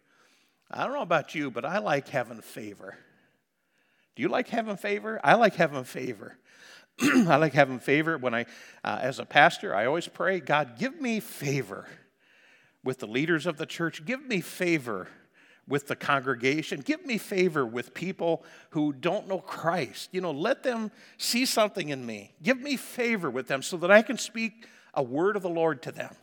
I 0.71 0.85
don't 0.85 0.95
know 0.95 1.03
about 1.03 1.35
you, 1.35 1.51
but 1.51 1.67
I 1.67 1.77
like 1.79 2.09
having 2.09 2.41
favor. 2.41 2.97
Do 4.17 4.23
you 4.23 4.29
like 4.29 4.49
having 4.49 4.79
favor? 4.79 5.21
I 5.23 5.35
like 5.35 5.57
having 5.57 5.85
favor. 5.85 6.39
I 7.29 7.37
like 7.37 7.55
having 7.55 7.79
favor 7.79 8.19
when 8.19 8.35
I, 8.35 8.47
uh, 8.85 8.99
as 9.01 9.19
a 9.19 9.25
pastor, 9.25 9.75
I 9.75 9.87
always 9.87 10.07
pray, 10.07 10.41
God, 10.41 10.79
give 10.79 11.01
me 11.01 11.21
favor 11.21 11.87
with 12.85 12.99
the 12.99 13.07
leaders 13.07 13.47
of 13.47 13.57
the 13.57 13.67
church. 13.67 14.05
Give 14.05 14.25
me 14.25 14.41
favor 14.41 15.09
with 15.67 15.87
the 15.87 15.97
congregation. 15.97 16.81
Give 16.81 17.05
me 17.07 17.17
favor 17.17 17.65
with 17.65 17.95
people 17.95 18.45
who 18.71 18.93
don't 18.93 19.29
know 19.29 19.39
Christ. 19.39 20.11
You 20.13 20.21
know, 20.21 20.33
let 20.33 20.63
them 20.63 20.91
see 21.17 21.47
something 21.47 21.89
in 21.89 22.05
me. 22.05 22.35
Give 22.43 22.61
me 22.61 22.77
favor 22.77 23.31
with 23.31 23.47
them 23.47 23.63
so 23.63 23.77
that 23.79 23.91
I 23.91 24.03
can 24.03 24.19
speak 24.19 24.67
a 24.93 25.03
word 25.03 25.37
of 25.37 25.43
the 25.43 25.49
Lord 25.49 25.83
to 25.83 25.93
them. 25.93 26.15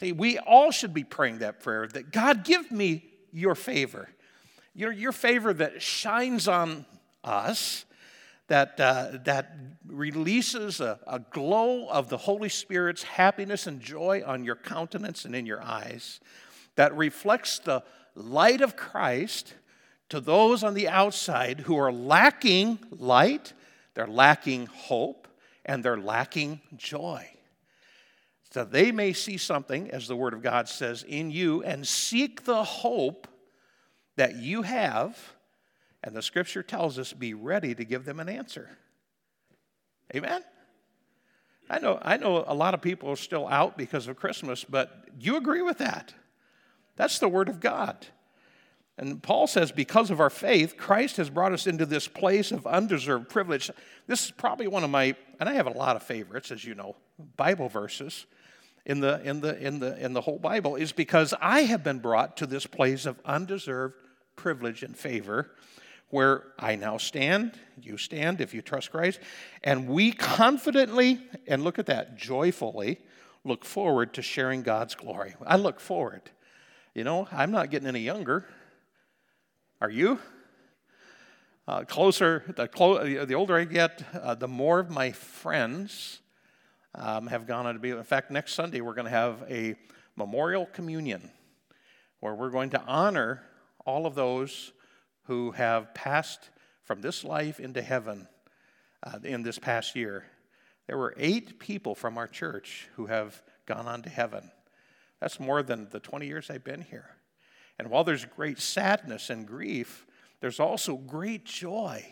See, 0.00 0.12
we 0.12 0.38
all 0.38 0.70
should 0.70 0.92
be 0.92 1.04
praying 1.04 1.38
that 1.38 1.60
prayer 1.60 1.86
that 1.88 2.12
God, 2.12 2.44
give 2.44 2.70
me 2.70 3.04
your 3.32 3.54
favor. 3.54 4.08
Your, 4.74 4.92
your 4.92 5.12
favor 5.12 5.52
that 5.54 5.80
shines 5.80 6.48
on 6.48 6.84
us 7.24 7.84
that, 8.48 8.80
uh, 8.80 9.18
that 9.24 9.56
releases 9.86 10.80
a, 10.80 10.98
a 11.06 11.20
glow 11.20 11.88
of 11.88 12.08
the 12.08 12.16
Holy 12.16 12.48
Spirit's 12.48 13.02
happiness 13.02 13.66
and 13.66 13.80
joy 13.80 14.22
on 14.26 14.44
your 14.44 14.56
countenance 14.56 15.24
and 15.24 15.34
in 15.34 15.46
your 15.46 15.62
eyes, 15.62 16.20
that 16.74 16.96
reflects 16.96 17.58
the 17.58 17.82
light 18.14 18.60
of 18.60 18.76
Christ 18.76 19.54
to 20.08 20.20
those 20.20 20.64
on 20.64 20.74
the 20.74 20.88
outside 20.88 21.60
who 21.60 21.76
are 21.76 21.92
lacking 21.92 22.78
light, 22.90 23.52
they're 23.94 24.06
lacking 24.06 24.66
hope, 24.66 25.28
and 25.64 25.84
they're 25.84 26.00
lacking 26.00 26.60
joy. 26.76 27.28
So 28.50 28.64
they 28.64 28.92
may 28.92 29.12
see 29.12 29.36
something, 29.36 29.90
as 29.90 30.08
the 30.08 30.16
Word 30.16 30.32
of 30.32 30.42
God 30.42 30.68
says, 30.68 31.02
in 31.02 31.30
you 31.30 31.62
and 31.62 31.86
seek 31.86 32.44
the 32.44 32.64
hope 32.64 33.28
that 34.16 34.36
you 34.36 34.62
have 34.62 35.18
and 36.02 36.14
the 36.14 36.22
scripture 36.22 36.62
tells 36.62 36.98
us 36.98 37.12
be 37.12 37.34
ready 37.34 37.74
to 37.74 37.84
give 37.84 38.04
them 38.04 38.20
an 38.20 38.28
answer. 38.28 38.70
Amen? 40.14 40.42
I 41.70 41.78
know, 41.78 41.98
I 42.00 42.16
know 42.16 42.44
a 42.46 42.54
lot 42.54 42.74
of 42.74 42.80
people 42.80 43.10
are 43.10 43.16
still 43.16 43.46
out 43.46 43.76
because 43.76 44.08
of 44.08 44.16
Christmas, 44.16 44.64
but 44.64 45.18
do 45.18 45.26
you 45.26 45.36
agree 45.36 45.62
with 45.62 45.78
that. 45.78 46.14
That's 46.96 47.18
the 47.18 47.28
Word 47.28 47.48
of 47.48 47.60
God. 47.60 48.06
And 48.96 49.22
Paul 49.22 49.46
says, 49.46 49.70
because 49.70 50.10
of 50.10 50.18
our 50.18 50.30
faith, 50.30 50.76
Christ 50.76 51.18
has 51.18 51.30
brought 51.30 51.52
us 51.52 51.68
into 51.68 51.86
this 51.86 52.08
place 52.08 52.50
of 52.50 52.66
undeserved 52.66 53.28
privilege. 53.28 53.70
This 54.08 54.24
is 54.24 54.30
probably 54.32 54.66
one 54.66 54.82
of 54.82 54.90
my, 54.90 55.14
and 55.38 55.48
I 55.48 55.54
have 55.54 55.68
a 55.68 55.70
lot 55.70 55.94
of 55.94 56.02
favorites, 56.02 56.50
as 56.50 56.64
you 56.64 56.74
know, 56.74 56.96
Bible 57.36 57.68
verses 57.68 58.26
in 58.86 58.98
the, 58.98 59.20
in 59.22 59.40
the, 59.40 59.56
in 59.64 59.78
the, 59.78 60.04
in 60.04 60.14
the 60.14 60.20
whole 60.20 60.38
Bible, 60.38 60.74
is 60.74 60.90
because 60.90 61.32
I 61.40 61.60
have 61.60 61.84
been 61.84 62.00
brought 62.00 62.38
to 62.38 62.46
this 62.46 62.66
place 62.66 63.06
of 63.06 63.20
undeserved 63.24 63.94
privilege 64.34 64.82
and 64.82 64.96
favor 64.96 65.52
where 66.10 66.44
I 66.58 66.76
now 66.76 66.96
stand, 66.96 67.58
you 67.80 67.98
stand 67.98 68.40
if 68.40 68.54
you 68.54 68.62
trust 68.62 68.90
Christ, 68.90 69.20
and 69.62 69.88
we 69.88 70.12
confidently, 70.12 71.20
and 71.46 71.62
look 71.62 71.78
at 71.78 71.86
that, 71.86 72.16
joyfully 72.16 72.98
look 73.44 73.64
forward 73.64 74.14
to 74.14 74.22
sharing 74.22 74.62
God's 74.62 74.94
glory. 74.94 75.34
I 75.46 75.56
look 75.56 75.80
forward. 75.80 76.22
You 76.94 77.04
know, 77.04 77.28
I'm 77.30 77.50
not 77.50 77.70
getting 77.70 77.88
any 77.88 78.00
younger. 78.00 78.46
Are 79.80 79.90
you? 79.90 80.18
Uh, 81.66 81.84
closer, 81.84 82.44
the, 82.56 82.66
clo- 82.66 83.24
the 83.24 83.34
older 83.34 83.56
I 83.56 83.64
get, 83.64 84.02
uh, 84.14 84.34
the 84.34 84.48
more 84.48 84.78
of 84.78 84.90
my 84.90 85.12
friends 85.12 86.20
um, 86.94 87.26
have 87.26 87.46
gone 87.46 87.66
on 87.66 87.74
to 87.74 87.80
be. 87.80 87.90
In 87.90 88.02
fact, 88.02 88.30
next 88.30 88.54
Sunday 88.54 88.80
we're 88.80 88.94
going 88.94 89.04
to 89.04 89.10
have 89.10 89.44
a 89.50 89.74
memorial 90.16 90.66
communion 90.66 91.30
where 92.20 92.34
we're 92.34 92.50
going 92.50 92.70
to 92.70 92.82
honor 92.82 93.42
all 93.84 94.06
of 94.06 94.14
those 94.14 94.72
who 95.28 95.50
have 95.50 95.92
passed 95.92 96.48
from 96.84 97.02
this 97.02 97.22
life 97.22 97.60
into 97.60 97.82
heaven 97.82 98.26
uh, 99.02 99.18
in 99.22 99.42
this 99.42 99.58
past 99.58 99.94
year. 99.94 100.24
There 100.86 100.96
were 100.96 101.14
eight 101.18 101.58
people 101.58 101.94
from 101.94 102.16
our 102.16 102.26
church 102.26 102.88
who 102.96 103.06
have 103.06 103.42
gone 103.66 103.86
on 103.86 104.00
to 104.02 104.08
heaven. 104.08 104.50
That's 105.20 105.38
more 105.38 105.62
than 105.62 105.86
the 105.90 106.00
20 106.00 106.26
years 106.26 106.48
I've 106.48 106.64
been 106.64 106.80
here. 106.80 107.10
And 107.78 107.90
while 107.90 108.04
there's 108.04 108.24
great 108.24 108.58
sadness 108.58 109.28
and 109.28 109.46
grief, 109.46 110.06
there's 110.40 110.58
also 110.58 110.96
great 110.96 111.44
joy 111.44 112.06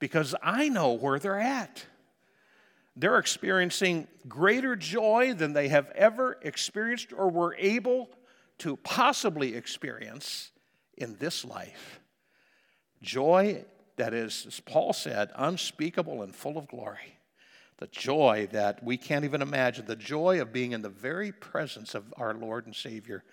because 0.00 0.34
I 0.42 0.68
know 0.68 0.94
where 0.94 1.20
they're 1.20 1.38
at. 1.38 1.86
They're 2.96 3.18
experiencing 3.18 4.08
greater 4.26 4.74
joy 4.74 5.34
than 5.34 5.52
they 5.52 5.68
have 5.68 5.88
ever 5.94 6.36
experienced 6.42 7.12
or 7.12 7.30
were 7.30 7.54
able 7.56 8.10
to 8.58 8.76
possibly 8.78 9.54
experience 9.54 10.50
in 10.96 11.16
this 11.18 11.44
life. 11.44 12.00
Joy 13.02 13.64
that 13.96 14.14
is, 14.14 14.44
as 14.46 14.60
Paul 14.60 14.92
said, 14.92 15.30
unspeakable 15.34 16.22
and 16.22 16.34
full 16.34 16.56
of 16.56 16.68
glory. 16.68 17.18
The 17.82 17.88
joy 17.88 18.46
that 18.52 18.84
we 18.84 18.96
can't 18.96 19.24
even 19.24 19.42
imagine, 19.42 19.86
the 19.86 19.96
joy 19.96 20.40
of 20.40 20.52
being 20.52 20.70
in 20.70 20.82
the 20.82 20.88
very 20.88 21.32
presence 21.32 21.96
of 21.96 22.14
our 22.16 22.32
Lord 22.32 22.66
and 22.66 22.76
Savior, 22.76 23.24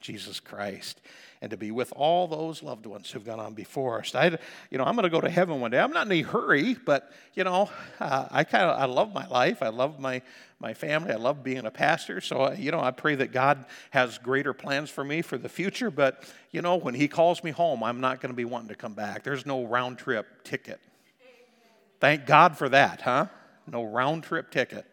Jesus 0.00 0.38
Christ 0.38 1.00
and 1.42 1.50
to 1.50 1.56
be 1.56 1.72
with 1.72 1.92
all 1.96 2.28
those 2.28 2.62
loved 2.62 2.86
ones 2.86 3.10
who've 3.10 3.24
gone 3.24 3.40
on 3.40 3.54
before 3.54 3.98
us. 3.98 4.14
I, 4.14 4.38
you 4.70 4.78
know, 4.78 4.84
I'm 4.84 4.94
going 4.94 5.02
to 5.02 5.10
go 5.10 5.20
to 5.20 5.28
heaven 5.28 5.60
one 5.60 5.72
day. 5.72 5.80
I'm 5.80 5.90
not 5.90 6.06
in 6.06 6.12
any 6.12 6.22
hurry, 6.22 6.74
but 6.74 7.10
you 7.34 7.42
know, 7.42 7.68
uh, 7.98 8.28
I 8.30 8.44
kind 8.44 8.62
of 8.62 8.78
I 8.78 8.84
love 8.84 9.12
my 9.12 9.26
life. 9.26 9.60
I 9.60 9.70
love 9.70 9.98
my 9.98 10.22
my 10.60 10.72
family. 10.72 11.10
I 11.10 11.16
love 11.16 11.42
being 11.42 11.66
a 11.66 11.70
pastor. 11.72 12.20
So 12.20 12.42
uh, 12.42 12.56
you 12.56 12.70
know, 12.70 12.80
I 12.80 12.92
pray 12.92 13.16
that 13.16 13.32
God 13.32 13.64
has 13.90 14.18
greater 14.18 14.52
plans 14.52 14.88
for 14.88 15.02
me 15.02 15.20
for 15.20 15.36
the 15.36 15.48
future. 15.48 15.90
But 15.90 16.22
you 16.52 16.62
know, 16.62 16.76
when 16.76 16.94
He 16.94 17.08
calls 17.08 17.42
me 17.42 17.50
home, 17.50 17.82
I'm 17.82 18.00
not 18.00 18.20
going 18.20 18.30
to 18.30 18.36
be 18.36 18.44
wanting 18.44 18.68
to 18.68 18.76
come 18.76 18.94
back. 18.94 19.24
There's 19.24 19.46
no 19.46 19.64
round 19.64 19.98
trip 19.98 20.44
ticket. 20.44 20.78
Thank 21.98 22.24
God 22.24 22.56
for 22.56 22.68
that, 22.68 23.00
huh? 23.00 23.26
No 23.66 23.84
round 23.84 24.24
trip 24.24 24.50
ticket. 24.50 24.86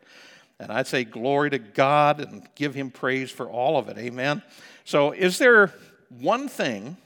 And 0.60 0.72
I'd 0.72 0.88
say 0.88 1.04
glory 1.04 1.50
to 1.50 1.60
God 1.60 2.20
and 2.20 2.48
give 2.56 2.74
him 2.76 2.92
praise 2.92 3.32
for 3.32 3.50
all 3.50 3.78
of 3.78 3.90
it. 3.90 3.98
Amen. 3.98 4.42
So, 4.86 5.12
is 5.12 5.38
there 5.38 5.74
one 6.10 6.48
thing, 6.48 6.98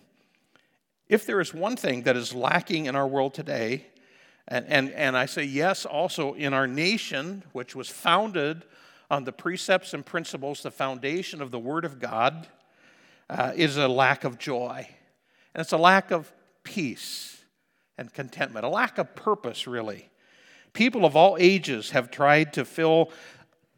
if 1.08 1.26
there 1.26 1.40
is 1.40 1.54
one 1.54 1.76
thing 1.76 2.04
that 2.04 2.16
is 2.16 2.36
lacking 2.36 2.86
in 2.86 2.96
our 2.96 3.08
world 3.08 3.34
today, 3.34 3.86
and, 4.48 4.66
and, 4.68 4.92
and 4.92 5.18
I 5.18 5.26
say 5.26 5.44
yes, 5.44 5.86
also 5.86 6.34
in 6.34 6.54
our 6.54 6.68
nation, 6.68 7.44
which 7.52 7.76
was 7.76 7.90
founded 7.90 8.64
on 9.10 9.24
the 9.24 9.32
precepts 9.32 9.94
and 9.94 10.06
principles, 10.06 10.62
the 10.62 10.72
foundation 10.72 11.42
of 11.42 11.52
the 11.52 11.60
Word 11.60 11.86
of 11.86 12.00
God, 12.00 12.48
uh, 13.30 13.54
is 13.56 13.78
a 13.78 13.88
lack 13.88 14.24
of 14.24 14.38
joy. 14.38 14.88
And 15.54 15.62
it's 15.62 15.74
a 15.74 15.78
lack 15.78 16.12
of 16.12 16.32
peace 16.64 17.44
and 17.98 18.14
contentment, 18.14 18.66
a 18.66 18.70
lack 18.70 18.98
of 18.98 19.16
purpose, 19.16 19.68
really. 19.68 20.10
People 20.74 21.06
of 21.06 21.16
all 21.16 21.38
ages 21.40 21.92
have 21.92 22.12
tried 22.12 22.54
to 22.54 22.66
fill 22.66 23.12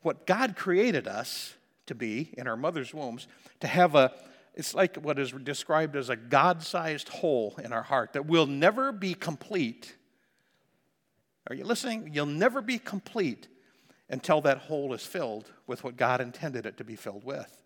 what 0.02 0.26
God 0.26 0.56
created 0.56 1.08
us 1.08 1.54
to 1.88 1.96
be 1.96 2.34
in 2.38 2.48
our 2.48 2.58
mother's 2.58 2.94
wombs, 2.94 3.28
to 3.60 3.68
have 3.68 3.96
a, 3.96 4.14
it's 4.54 4.74
like 4.74 4.96
what 4.98 5.20
is 5.20 5.32
described 5.32 5.96
as 5.96 6.10
a 6.10 6.16
God 6.16 6.64
sized 6.64 7.10
hole 7.10 7.56
in 7.64 7.74
our 7.74 7.84
heart 7.84 8.14
that 8.14 8.26
will 8.26 8.46
never 8.46 8.92
be 8.92 9.14
complete. 9.14 9.96
Are 11.50 11.56
you 11.56 11.66
listening? 11.66 12.12
You'll 12.14 12.26
never 12.26 12.62
be 12.62 12.78
complete 12.78 13.48
until 14.10 14.42
that 14.42 14.58
hole 14.58 14.94
is 14.94 15.06
filled 15.06 15.52
with 15.68 15.84
what 15.84 15.98
God 15.98 16.22
intended 16.22 16.66
it 16.66 16.78
to 16.78 16.84
be 16.84 16.96
filled 16.96 17.24
with, 17.24 17.62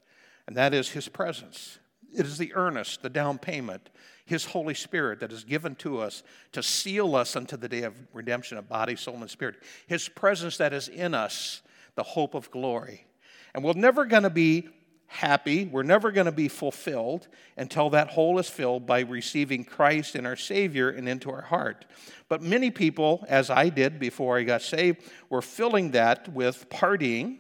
and 0.48 0.56
that 0.56 0.74
is 0.74 0.90
His 0.90 1.08
presence. 1.08 1.80
It 2.16 2.26
is 2.26 2.38
the 2.38 2.54
earnest, 2.54 3.02
the 3.02 3.10
down 3.10 3.38
payment, 3.38 3.90
His 4.26 4.46
Holy 4.46 4.74
Spirit 4.74 5.20
that 5.20 5.32
is 5.32 5.44
given 5.44 5.76
to 5.76 6.00
us 6.00 6.24
to 6.52 6.64
seal 6.64 7.16
us 7.16 7.36
unto 7.36 7.58
the 7.58 7.70
day 7.70 7.84
of 7.84 7.96
redemption 8.14 8.58
of 8.58 8.70
body, 8.70 8.96
soul, 8.96 9.18
and 9.18 9.30
spirit. 9.30 9.56
His 9.88 10.08
presence 10.10 10.58
that 10.58 10.74
is 10.74 10.88
in 10.88 11.14
us, 11.14 11.62
the 11.96 12.04
hope 12.04 12.34
of 12.34 12.52
glory. 12.52 13.06
And 13.54 13.64
we're 13.64 13.74
never 13.74 14.06
going 14.06 14.24
to 14.24 14.30
be 14.30 14.70
happy, 15.08 15.66
we're 15.66 15.84
never 15.84 16.12
going 16.12 16.26
to 16.26 16.32
be 16.32 16.48
fulfilled 16.48 17.28
until 17.56 17.92
that 17.92 18.10
hole 18.10 18.40
is 18.40 18.50
filled 18.50 18.88
by 18.88 19.02
receiving 19.02 19.64
Christ 19.64 20.16
and 20.16 20.26
our 20.26 20.36
Savior 20.36 20.90
and 20.90 21.08
into 21.08 21.30
our 21.30 21.42
heart. 21.42 21.86
But 22.30 22.42
many 22.42 22.72
people, 22.72 23.24
as 23.30 23.52
I 23.52 23.70
did 23.70 24.00
before 24.00 24.40
I 24.40 24.44
got 24.44 24.64
saved, 24.64 25.04
were 25.30 25.44
filling 25.44 25.92
that 25.92 26.34
with 26.34 26.68
partying 26.70 27.38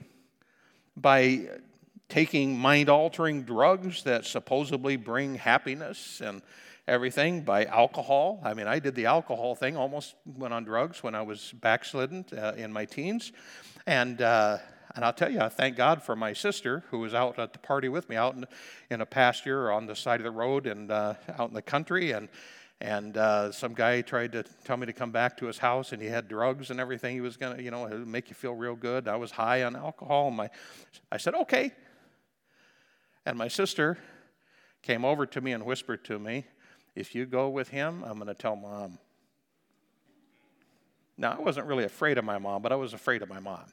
by 0.96 1.48
taking 2.14 2.56
mind 2.56 2.90
altering 2.90 3.42
drugs 3.42 4.04
that 4.04 4.24
supposedly 4.24 4.96
bring 4.96 5.34
happiness 5.34 6.22
and 6.22 6.44
everything 6.88 7.42
by 7.42 7.66
alcohol. 7.66 8.40
I 8.44 8.54
mean, 8.54 8.68
I 8.68 8.78
did 8.78 8.94
the 8.94 9.08
alcohol 9.08 9.56
thing, 9.56 9.76
almost 9.76 10.14
went 10.24 10.54
on 10.54 10.64
drugs 10.64 11.02
when 11.02 11.16
I 11.16 11.24
was 11.24 11.52
backslidden 11.54 12.24
uh, 12.38 12.54
in 12.56 12.72
my 12.72 12.86
teens. 12.86 13.32
And, 13.88 14.22
uh, 14.22 14.60
and 14.94 15.04
I'll 15.04 15.12
tell 15.12 15.32
you, 15.32 15.40
I 15.40 15.50
thank 15.50 15.76
God 15.76 16.04
for 16.04 16.16
my 16.16 16.34
sister 16.34 16.84
who 16.92 17.00
was 17.00 17.16
out 17.16 17.40
at 17.40 17.52
the 17.52 17.58
party 17.58 17.90
with 17.90 18.08
me, 18.10 18.16
out 18.16 18.36
in, 18.36 18.46
in 18.92 19.02
a 19.02 19.08
pasture 19.08 19.66
or 19.66 19.72
on 19.72 19.88
the 19.88 19.96
side 19.96 20.20
of 20.20 20.24
the 20.24 20.30
road 20.30 20.68
and 20.68 20.92
uh, 20.92 21.16
out 21.40 21.50
in 21.50 21.56
the 21.56 21.64
country. 21.64 22.12
And, 22.12 22.30
and 22.80 23.18
uh, 23.18 23.52
some 23.52 23.74
guy 23.74 24.02
tried 24.02 24.34
to 24.34 24.44
tell 24.66 24.78
me 24.78 24.86
to 24.86 24.94
come 24.94 25.10
back 25.10 25.36
to 25.38 25.48
his 25.48 25.58
house, 25.58 25.94
and 25.94 26.00
he 26.02 26.10
had 26.10 26.28
drugs 26.28 26.70
and 26.70 26.80
everything. 26.80 27.16
He 27.16 27.22
was 27.22 27.38
going 27.38 27.58
to, 27.58 27.64
you 27.64 27.72
know, 27.72 27.88
make 28.06 28.30
you 28.30 28.36
feel 28.36 28.54
real 28.54 28.76
good. 28.76 29.08
I 29.08 29.16
was 29.16 29.32
high 29.32 29.64
on 29.64 29.76
alcohol. 29.76 30.28
And 30.28 30.38
my, 30.38 30.52
I 31.12 31.18
said, 31.18 31.34
okay. 31.34 31.72
And 33.26 33.38
my 33.38 33.48
sister 33.48 33.98
came 34.82 35.06
over 35.06 35.26
to 35.26 35.42
me 35.42 35.54
and 35.54 35.66
whispered 35.66 36.04
to 36.06 36.20
me, 36.20 36.46
If 36.96 37.16
you 37.16 37.26
go 37.26 37.50
with 37.50 37.70
him, 37.70 38.04
I'm 38.04 38.16
going 38.16 38.28
to 38.28 38.34
tell 38.34 38.56
mom. 38.56 39.00
Now, 41.18 41.36
I 41.38 41.42
wasn't 41.42 41.68
really 41.68 41.84
afraid 41.84 42.18
of 42.18 42.26
my 42.26 42.38
mom, 42.38 42.62
but 42.62 42.72
I 42.72 42.76
was 42.76 42.94
afraid 42.94 43.22
of 43.22 43.30
my 43.30 43.40
mom. 43.40 43.66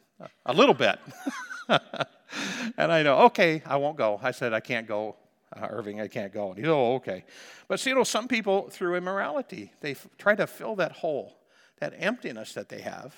A 0.45 0.53
little 0.53 0.75
bit. 0.75 0.99
and 1.69 2.93
I 2.93 3.03
know, 3.03 3.21
okay, 3.23 3.63
I 3.65 3.77
won't 3.77 3.97
go. 3.97 4.21
I 4.23 4.31
said, 4.31 4.53
I 4.53 4.61
can't 4.61 4.87
go, 4.87 5.17
uh, 5.57 5.67
Irving, 5.71 6.01
I 6.01 6.07
can't 6.07 6.33
go. 6.33 6.51
And 6.51 6.59
he 6.59 6.65
said, 6.65 6.71
oh, 6.71 6.97
okay. 6.97 7.25
But 7.67 7.81
see, 7.81 7.91
you 7.91 7.97
know, 7.97 8.05
some 8.05 8.29
people, 8.29 8.69
through 8.69 8.97
immorality, 8.97 9.73
they 9.81 9.93
f- 9.93 10.07
try 10.19 10.35
to 10.35 10.47
fill 10.47 10.77
that 10.77 10.93
hole, 10.93 11.39
that 11.79 11.95
emptiness 11.97 12.53
that 12.53 12.69
they 12.69 12.83
have 12.83 13.15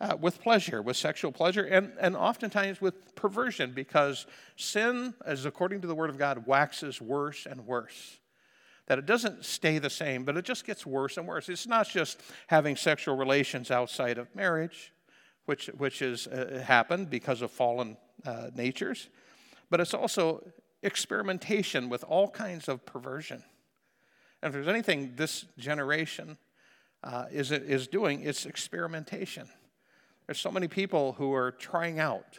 uh, 0.00 0.16
with 0.20 0.40
pleasure, 0.40 0.82
with 0.82 0.96
sexual 0.96 1.32
pleasure, 1.32 1.64
and, 1.64 1.92
and 2.00 2.16
oftentimes 2.16 2.80
with 2.80 3.14
perversion, 3.14 3.72
because 3.72 4.26
sin, 4.56 5.14
as 5.24 5.44
according 5.44 5.80
to 5.80 5.86
the 5.86 5.94
Word 5.94 6.10
of 6.10 6.18
God, 6.18 6.46
waxes 6.46 7.00
worse 7.00 7.46
and 7.46 7.66
worse. 7.66 8.18
That 8.86 8.98
it 8.98 9.06
doesn't 9.06 9.44
stay 9.44 9.78
the 9.78 9.90
same, 9.90 10.24
but 10.24 10.36
it 10.36 10.44
just 10.44 10.66
gets 10.66 10.84
worse 10.84 11.16
and 11.16 11.26
worse. 11.26 11.48
It's 11.48 11.66
not 11.66 11.88
just 11.88 12.20
having 12.48 12.76
sexual 12.76 13.16
relations 13.16 13.70
outside 13.70 14.18
of 14.18 14.34
marriage, 14.34 14.92
which, 15.46 15.66
which 15.78 16.00
has 16.00 16.26
uh, 16.26 16.62
happened 16.66 17.08
because 17.08 17.40
of 17.40 17.50
fallen 17.50 17.96
uh, 18.26 18.50
natures, 18.54 19.08
but 19.70 19.80
it's 19.80 19.94
also 19.94 20.44
experimentation 20.82 21.88
with 21.88 22.04
all 22.04 22.28
kinds 22.28 22.68
of 22.68 22.84
perversion. 22.84 23.42
And 24.42 24.50
if 24.50 24.52
there's 24.52 24.68
anything 24.68 25.14
this 25.16 25.46
generation 25.56 26.36
uh, 27.02 27.24
is, 27.32 27.50
is 27.52 27.88
doing, 27.88 28.22
it's 28.22 28.44
experimentation. 28.44 29.48
There's 30.26 30.40
so 30.40 30.50
many 30.50 30.68
people 30.68 31.12
who 31.14 31.32
are 31.34 31.52
trying 31.52 31.98
out 31.98 32.38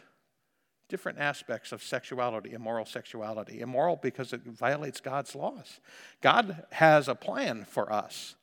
different 0.88 1.18
aspects 1.18 1.72
of 1.72 1.82
sexuality, 1.82 2.52
immoral 2.52 2.84
sexuality. 2.84 3.60
Immoral 3.60 3.96
because 3.96 4.32
it 4.32 4.42
violates 4.42 5.00
God's 5.00 5.34
laws. 5.34 5.80
God 6.20 6.64
has 6.72 7.08
a 7.08 7.14
plan 7.14 7.64
for 7.64 7.92
us. 7.92 8.36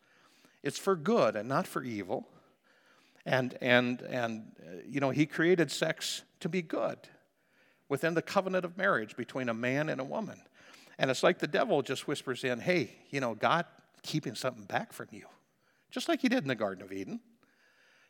It's 0.61 0.79
for 0.79 0.95
good 0.95 1.35
and 1.35 1.47
not 1.47 1.67
for 1.67 1.83
evil. 1.83 2.27
And, 3.25 3.57
and, 3.61 4.01
and 4.01 4.51
uh, 4.61 4.71
you 4.85 4.99
know, 4.99 5.09
He 5.09 5.25
created 5.25 5.71
sex 5.71 6.23
to 6.41 6.49
be 6.49 6.61
good 6.61 6.97
within 7.87 8.13
the 8.13 8.21
covenant 8.21 8.65
of 8.65 8.77
marriage 8.77 9.15
between 9.15 9.47
a 9.49 9.53
man 9.53 9.87
and 9.87 10.01
a 10.01 10.05
woman. 10.05 10.41
And 10.97 11.09
it's 11.09 11.23
like 11.23 11.39
the 11.39 11.47
devil 11.47 11.81
just 11.81 12.07
whispers 12.07 12.43
in, 12.43 12.59
hey, 12.59 12.95
you 13.09 13.19
know, 13.19 13.35
God 13.35 13.65
keeping 14.03 14.35
something 14.35 14.65
back 14.65 14.91
from 14.91 15.07
you, 15.11 15.25
just 15.91 16.09
like 16.09 16.21
He 16.21 16.27
did 16.27 16.43
in 16.43 16.49
the 16.49 16.55
Garden 16.55 16.83
of 16.83 16.91
Eden 16.91 17.21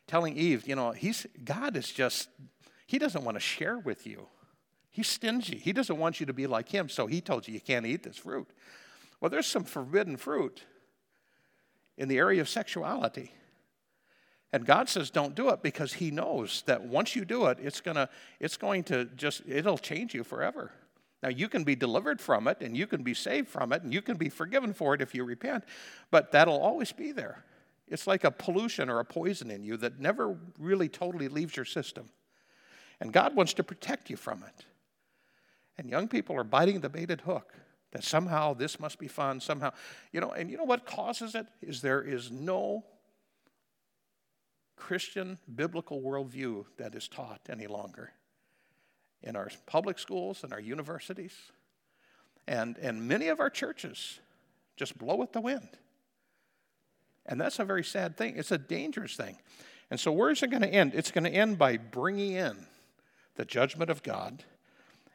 telling 0.06 0.36
Eve, 0.36 0.66
you 0.66 0.76
know, 0.76 0.92
he's, 0.92 1.26
God 1.44 1.76
is 1.76 1.90
just, 1.90 2.28
he 2.86 2.98
doesn't 2.98 3.24
want 3.24 3.36
to 3.36 3.40
share 3.40 3.78
with 3.78 4.06
you. 4.06 4.26
He's 4.90 5.08
stingy. 5.08 5.58
He 5.58 5.72
doesn't 5.72 5.98
want 5.98 6.20
you 6.20 6.26
to 6.26 6.32
be 6.32 6.46
like 6.46 6.68
him, 6.68 6.88
so 6.88 7.06
he 7.06 7.20
told 7.20 7.48
you 7.48 7.54
you 7.54 7.60
can't 7.60 7.86
eat 7.86 8.02
this 8.02 8.16
fruit. 8.16 8.48
Well, 9.20 9.30
there's 9.30 9.46
some 9.46 9.64
forbidden 9.64 10.16
fruit 10.16 10.62
in 11.96 12.08
the 12.08 12.18
area 12.18 12.40
of 12.40 12.48
sexuality. 12.48 13.32
And 14.52 14.64
God 14.64 14.88
says 14.88 15.10
don't 15.10 15.34
do 15.34 15.48
it 15.48 15.62
because 15.62 15.94
he 15.94 16.12
knows 16.12 16.62
that 16.66 16.84
once 16.84 17.16
you 17.16 17.24
do 17.24 17.46
it, 17.46 17.58
it's, 17.60 17.80
gonna, 17.80 18.08
it's 18.38 18.56
going 18.56 18.84
to 18.84 19.06
just, 19.16 19.42
it'll 19.48 19.78
change 19.78 20.14
you 20.14 20.22
forever. 20.22 20.70
Now, 21.24 21.30
you 21.30 21.48
can 21.48 21.64
be 21.64 21.74
delivered 21.74 22.20
from 22.20 22.46
it 22.46 22.58
and 22.60 22.76
you 22.76 22.86
can 22.86 23.02
be 23.02 23.14
saved 23.14 23.48
from 23.48 23.72
it 23.72 23.82
and 23.82 23.92
you 23.92 24.02
can 24.02 24.16
be 24.16 24.28
forgiven 24.28 24.74
for 24.74 24.94
it 24.94 25.00
if 25.00 25.14
you 25.14 25.24
repent, 25.24 25.64
but 26.10 26.30
that'll 26.32 26.60
always 26.60 26.92
be 26.92 27.12
there. 27.12 27.42
It's 27.88 28.06
like 28.06 28.24
a 28.24 28.30
pollution 28.30 28.88
or 28.88 29.00
a 29.00 29.04
poison 29.04 29.50
in 29.50 29.62
you 29.62 29.76
that 29.78 30.00
never 30.00 30.36
really 30.58 30.88
totally 30.88 31.28
leaves 31.28 31.56
your 31.56 31.64
system. 31.64 32.08
And 33.00 33.12
God 33.12 33.36
wants 33.36 33.52
to 33.54 33.64
protect 33.64 34.08
you 34.08 34.16
from 34.16 34.42
it. 34.42 34.64
And 35.76 35.90
young 35.90 36.08
people 36.08 36.36
are 36.36 36.44
biting 36.44 36.80
the 36.80 36.88
baited 36.88 37.22
hook 37.22 37.52
that 37.92 38.04
somehow 38.04 38.54
this 38.54 38.80
must 38.80 38.98
be 38.98 39.08
fun, 39.08 39.40
somehow, 39.40 39.72
you 40.12 40.20
know, 40.20 40.32
and 40.32 40.50
you 40.50 40.56
know 40.56 40.64
what 40.64 40.86
causes 40.86 41.34
it? 41.34 41.46
Is 41.60 41.80
there 41.80 42.02
is 42.02 42.30
no 42.30 42.84
Christian 44.76 45.38
biblical 45.54 46.00
worldview 46.00 46.64
that 46.78 46.94
is 46.94 47.08
taught 47.08 47.40
any 47.48 47.66
longer 47.66 48.12
in 49.22 49.36
our 49.36 49.48
public 49.66 49.98
schools 49.98 50.44
and 50.44 50.52
our 50.52 50.60
universities. 50.60 51.34
And, 52.46 52.76
and 52.78 53.08
many 53.08 53.28
of 53.28 53.40
our 53.40 53.50
churches 53.50 54.20
just 54.76 54.98
blow 54.98 55.16
with 55.16 55.32
the 55.32 55.40
wind. 55.40 55.68
And 57.26 57.40
that's 57.40 57.58
a 57.58 57.64
very 57.64 57.84
sad 57.84 58.16
thing. 58.16 58.36
It's 58.36 58.52
a 58.52 58.58
dangerous 58.58 59.16
thing. 59.16 59.38
And 59.90 59.98
so, 59.98 60.12
where 60.12 60.30
is 60.30 60.42
it 60.42 60.50
going 60.50 60.62
to 60.62 60.68
end? 60.68 60.92
It's 60.94 61.10
going 61.10 61.24
to 61.24 61.30
end 61.30 61.58
by 61.58 61.76
bringing 61.76 62.32
in 62.32 62.66
the 63.36 63.44
judgment 63.44 63.90
of 63.90 64.02
God. 64.02 64.44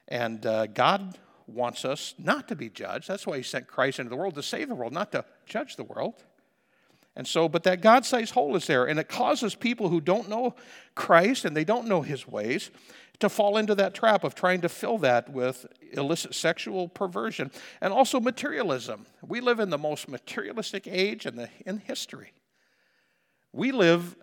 And 0.08 0.46
uh, 0.46 0.68
God 0.68 1.18
wants 1.48 1.86
us 1.86 2.14
not 2.18 2.48
to 2.48 2.56
be 2.56 2.70
judged. 2.70 3.08
That's 3.08 3.28
why 3.28 3.38
He 3.38 3.44
sent 3.44 3.68
Christ 3.68 4.00
into 4.00 4.10
the 4.10 4.16
world 4.16 4.36
to 4.36 4.44
save 4.44 4.70
the 4.70 4.76
world, 4.76 4.94
not 4.94 5.12
to 5.12 5.26
judge 5.46 5.76
the 5.76 5.84
world. 5.84 6.24
And 7.16 7.28
so, 7.28 7.50
but 7.50 7.64
that 7.64 7.82
God 7.82 8.06
sized 8.06 8.34
hole 8.34 8.56
is 8.56 8.68
there, 8.68 8.86
and 8.86 9.00
it 9.00 9.10
causes 9.10 9.56
people 9.56 9.90
who 9.90 10.00
don't 10.00 10.30
know 10.30 10.56
Christ 10.96 11.44
and 11.44 11.56
they 11.56 11.64
don't 11.64 11.88
know 11.88 12.02
His 12.02 12.28
ways 12.28 12.70
to 13.20 13.30
fall 13.30 13.58
into 13.58 13.76
that 13.76 13.94
trap 13.94 14.24
of 14.24 14.34
trying 14.34 14.62
to 14.62 14.70
fill 14.70 14.98
that 15.00 15.30
with 15.30 15.66
illicit 15.92 16.34
sexual 16.34 16.88
perversion 16.88 17.52
and 17.82 17.92
also 17.92 18.20
materialism. 18.20 19.06
We 19.26 19.42
live 19.42 19.60
in 19.60 19.70
the 19.70 19.78
most 19.78 20.08
materialistic 20.08 20.88
age 20.88 21.26
in, 21.26 21.36
the, 21.36 21.50
in 21.66 21.80
history. 21.80 22.34
We 23.52 23.72
live, 23.72 24.16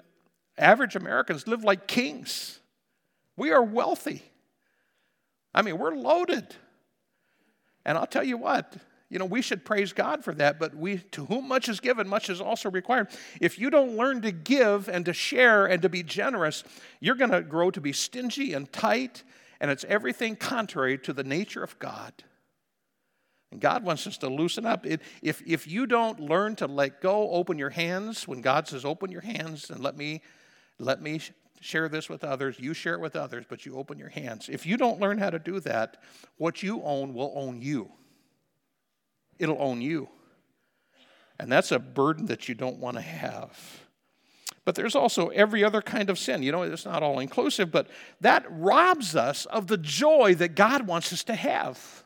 average 0.57 0.97
Americans 0.97 1.47
live 1.47 1.65
like 1.65 1.87
kings. 1.87 2.61
We 3.37 3.51
are 3.53 3.63
wealthy. 3.63 4.23
I 5.55 5.63
mean, 5.63 5.79
we're 5.79 5.95
loaded. 5.95 6.55
And 7.85 7.97
I'll 7.99 8.07
tell 8.07 8.25
you 8.25 8.37
what, 8.37 8.77
You 9.09 9.21
know, 9.21 9.25
we 9.25 9.41
should 9.41 9.65
praise 9.65 9.93
God 9.93 10.25
for 10.25 10.35
that, 10.35 10.59
but 10.59 10.75
we 10.75 10.99
to 11.13 11.27
whom 11.27 11.47
much 11.47 11.69
is 11.69 11.79
given, 11.79 12.09
much 12.09 12.29
is 12.29 12.41
also 12.41 12.71
required. 12.71 13.09
If 13.41 13.59
you 13.59 13.71
don't 13.71 13.97
learn 13.97 14.21
to 14.23 14.33
give 14.33 14.89
and 14.89 15.05
to 15.05 15.13
share 15.13 15.67
and 15.67 15.81
to 15.83 15.89
be 15.89 16.03
generous, 16.03 16.65
you're 16.99 17.15
going 17.15 17.31
to 17.31 17.43
grow 17.43 17.71
to 17.71 17.81
be 17.81 17.93
stingy 17.93 18.53
and 18.53 18.71
tight, 18.73 19.23
and 19.61 19.71
it's 19.71 19.85
everything 19.85 20.35
contrary 20.35 20.99
to 20.99 21.13
the 21.13 21.23
nature 21.23 21.63
of 21.63 21.79
God. 21.79 22.13
And 23.53 23.61
God 23.61 23.85
wants 23.85 24.09
us 24.09 24.19
to 24.19 24.29
loosen 24.29 24.67
up. 24.67 24.85
It, 24.85 25.03
if, 25.23 25.41
if 25.47 25.69
you 25.69 25.87
don't 25.87 26.19
learn 26.19 26.57
to 26.57 26.67
let 26.67 27.01
go, 27.01 27.31
open 27.31 27.59
your 27.59 27.71
hands, 27.71 28.27
when 28.27 28.41
God 28.41 28.67
says, 28.67 28.85
open 28.85 29.13
your 29.13 29.21
hands 29.21 29.71
and 29.71 29.79
let 29.79 29.97
me, 29.97 30.21
let 30.81 31.01
me 31.01 31.21
share 31.61 31.89
this 31.89 32.09
with 32.09 32.25
others, 32.25 32.59
you 32.59 32.75
share 32.75 32.95
it 32.95 33.01
with 33.01 33.15
others, 33.15 33.45
but 33.49 33.65
you 33.65 33.77
open 33.77 33.99
your 33.99 34.09
hands. 34.09 34.49
If 34.49 34.67
you 34.67 34.77
don't 34.77 34.99
learn 34.99 35.19
how 35.19 35.31
to 35.31 35.39
do 35.39 35.61
that, 35.61 36.03
what 36.39 36.65
you 36.65 36.83
own 36.83 37.15
will 37.15 37.33
own 37.37 37.63
you 37.63 37.93
it'll 39.39 39.61
own 39.61 39.81
you. 39.81 40.09
And 41.39 41.53
that's 41.53 41.73
a 41.73 41.79
burden 41.79 42.27
that 42.27 42.49
you 42.49 42.55
don't 42.55 42.79
want 42.79 42.97
to 42.97 43.03
have. 43.03 43.59
But 44.65 44.75
there's 44.75 44.97
also 44.97 45.29
every 45.29 45.63
other 45.63 45.81
kind 45.81 46.11
of 46.11 46.19
sin. 46.19 46.43
You 46.43 46.51
know, 46.51 46.63
it's 46.63 46.85
not 46.85 47.03
all 47.03 47.21
inclusive, 47.21 47.71
but 47.71 47.89
that 48.21 48.45
robs 48.51 49.15
us 49.15 49.47
of 49.47 49.69
the 49.69 49.77
joy 49.77 50.35
that 50.37 50.57
God 50.57 50.87
wants 50.87 51.13
us 51.13 51.23
to 51.25 51.35
have. 51.35 52.05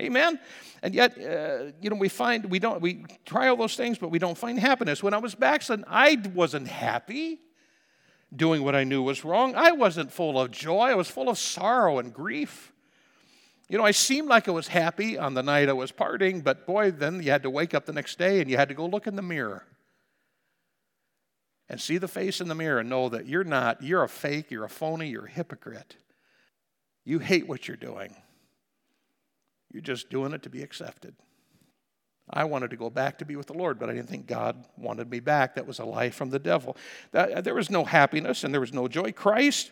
Amen. 0.00 0.40
And 0.82 0.94
yet, 0.94 1.16
uh, 1.18 1.72
you 1.80 1.90
know, 1.90 1.96
we 1.96 2.08
find 2.08 2.46
we 2.46 2.58
don't 2.58 2.80
we 2.80 3.04
try 3.24 3.48
all 3.48 3.56
those 3.56 3.76
things, 3.76 3.98
but 3.98 4.10
we 4.10 4.18
don't 4.18 4.36
find 4.36 4.58
happiness. 4.58 5.02
When 5.02 5.14
I 5.14 5.18
was 5.18 5.34
backslidden, 5.34 5.84
I 5.86 6.20
wasn't 6.34 6.66
happy 6.66 7.38
doing 8.34 8.64
what 8.64 8.74
I 8.74 8.84
knew 8.84 9.02
was 9.02 9.24
wrong. 9.24 9.54
I 9.54 9.72
wasn't 9.72 10.10
full 10.10 10.40
of 10.40 10.50
joy. 10.50 10.86
I 10.86 10.94
was 10.94 11.08
full 11.08 11.28
of 11.28 11.38
sorrow 11.38 11.98
and 11.98 12.12
grief. 12.12 12.71
You 13.72 13.78
know, 13.78 13.86
I 13.86 13.92
seemed 13.92 14.28
like 14.28 14.48
I 14.48 14.50
was 14.50 14.68
happy 14.68 15.16
on 15.16 15.32
the 15.32 15.42
night 15.42 15.70
I 15.70 15.72
was 15.72 15.90
partying, 15.90 16.44
but 16.44 16.66
boy, 16.66 16.90
then 16.90 17.22
you 17.22 17.30
had 17.30 17.42
to 17.44 17.48
wake 17.48 17.72
up 17.72 17.86
the 17.86 17.94
next 17.94 18.18
day 18.18 18.42
and 18.42 18.50
you 18.50 18.58
had 18.58 18.68
to 18.68 18.74
go 18.74 18.84
look 18.84 19.06
in 19.06 19.16
the 19.16 19.22
mirror 19.22 19.64
and 21.70 21.80
see 21.80 21.96
the 21.96 22.06
face 22.06 22.42
in 22.42 22.48
the 22.48 22.54
mirror 22.54 22.80
and 22.80 22.90
know 22.90 23.08
that 23.08 23.24
you're 23.24 23.44
not, 23.44 23.82
you're 23.82 24.02
a 24.02 24.10
fake, 24.10 24.50
you're 24.50 24.66
a 24.66 24.68
phony, 24.68 25.08
you're 25.08 25.24
a 25.24 25.30
hypocrite. 25.30 25.96
You 27.06 27.18
hate 27.18 27.48
what 27.48 27.66
you're 27.66 27.78
doing. 27.78 28.14
You're 29.72 29.80
just 29.80 30.10
doing 30.10 30.34
it 30.34 30.42
to 30.42 30.50
be 30.50 30.62
accepted. 30.62 31.14
I 32.28 32.44
wanted 32.44 32.68
to 32.72 32.76
go 32.76 32.90
back 32.90 33.16
to 33.20 33.24
be 33.24 33.36
with 33.36 33.46
the 33.46 33.54
Lord, 33.54 33.78
but 33.78 33.88
I 33.88 33.94
didn't 33.94 34.10
think 34.10 34.26
God 34.26 34.66
wanted 34.76 35.10
me 35.10 35.20
back. 35.20 35.54
That 35.54 35.66
was 35.66 35.78
a 35.78 35.86
lie 35.86 36.10
from 36.10 36.28
the 36.28 36.38
devil. 36.38 36.76
That, 37.12 37.42
there 37.42 37.54
was 37.54 37.70
no 37.70 37.86
happiness 37.86 38.44
and 38.44 38.52
there 38.52 38.60
was 38.60 38.74
no 38.74 38.86
joy. 38.86 39.12
Christ 39.12 39.70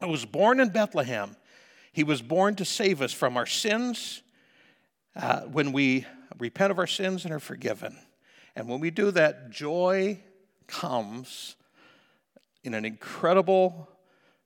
I 0.00 0.06
was 0.06 0.24
born 0.24 0.60
in 0.60 0.68
Bethlehem 0.68 1.36
he 1.92 2.04
was 2.04 2.22
born 2.22 2.54
to 2.56 2.64
save 2.64 3.02
us 3.02 3.12
from 3.12 3.36
our 3.36 3.46
sins 3.46 4.22
uh, 5.16 5.40
when 5.42 5.72
we 5.72 6.06
repent 6.38 6.70
of 6.70 6.78
our 6.78 6.86
sins 6.86 7.24
and 7.24 7.34
are 7.34 7.40
forgiven. 7.40 7.96
And 8.56 8.68
when 8.68 8.80
we 8.80 8.90
do 8.90 9.10
that, 9.12 9.50
joy 9.50 10.20
comes 10.66 11.56
in 12.62 12.74
an 12.74 12.84
incredible 12.84 13.88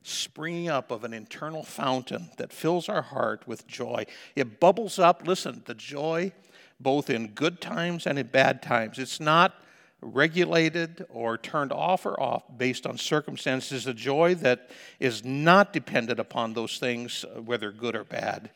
springing 0.03 0.69
up 0.69 0.91
of 0.91 1.05
an 1.05 1.15
internal 1.15 1.63
fountain 1.63 2.31
that 2.37 2.53
fills 2.53 2.89
our 2.89 3.03
heart 3.03 3.47
with 3.49 3.67
joy. 3.67 4.05
It 4.37 4.61
bubbles 4.61 4.99
up, 4.99 5.27
listen, 5.27 5.63
the 5.65 5.75
joy 5.75 6.33
both 6.79 7.09
in 7.09 7.29
good 7.29 7.61
times 7.61 8.07
and 8.07 8.19
in 8.19 8.27
bad 8.27 8.63
times. 8.63 8.99
It's 8.99 9.21
not 9.21 9.55
regulated 10.01 11.07
or 11.09 11.39
turned 11.39 11.73
off 11.73 12.07
or 12.07 12.19
off 12.21 12.43
based 12.57 12.87
on 12.87 12.99
circumstances, 12.99 13.87
a 13.87 13.95
joy 13.95 14.35
that 14.37 14.71
is 15.01 15.25
not 15.25 15.73
dependent 15.73 16.21
upon 16.21 16.53
those 16.53 16.79
things, 16.79 17.25
uh, 17.25 17.41
whether 17.41 17.73
good 17.73 17.97
or 17.97 18.05
bad. 18.05 18.51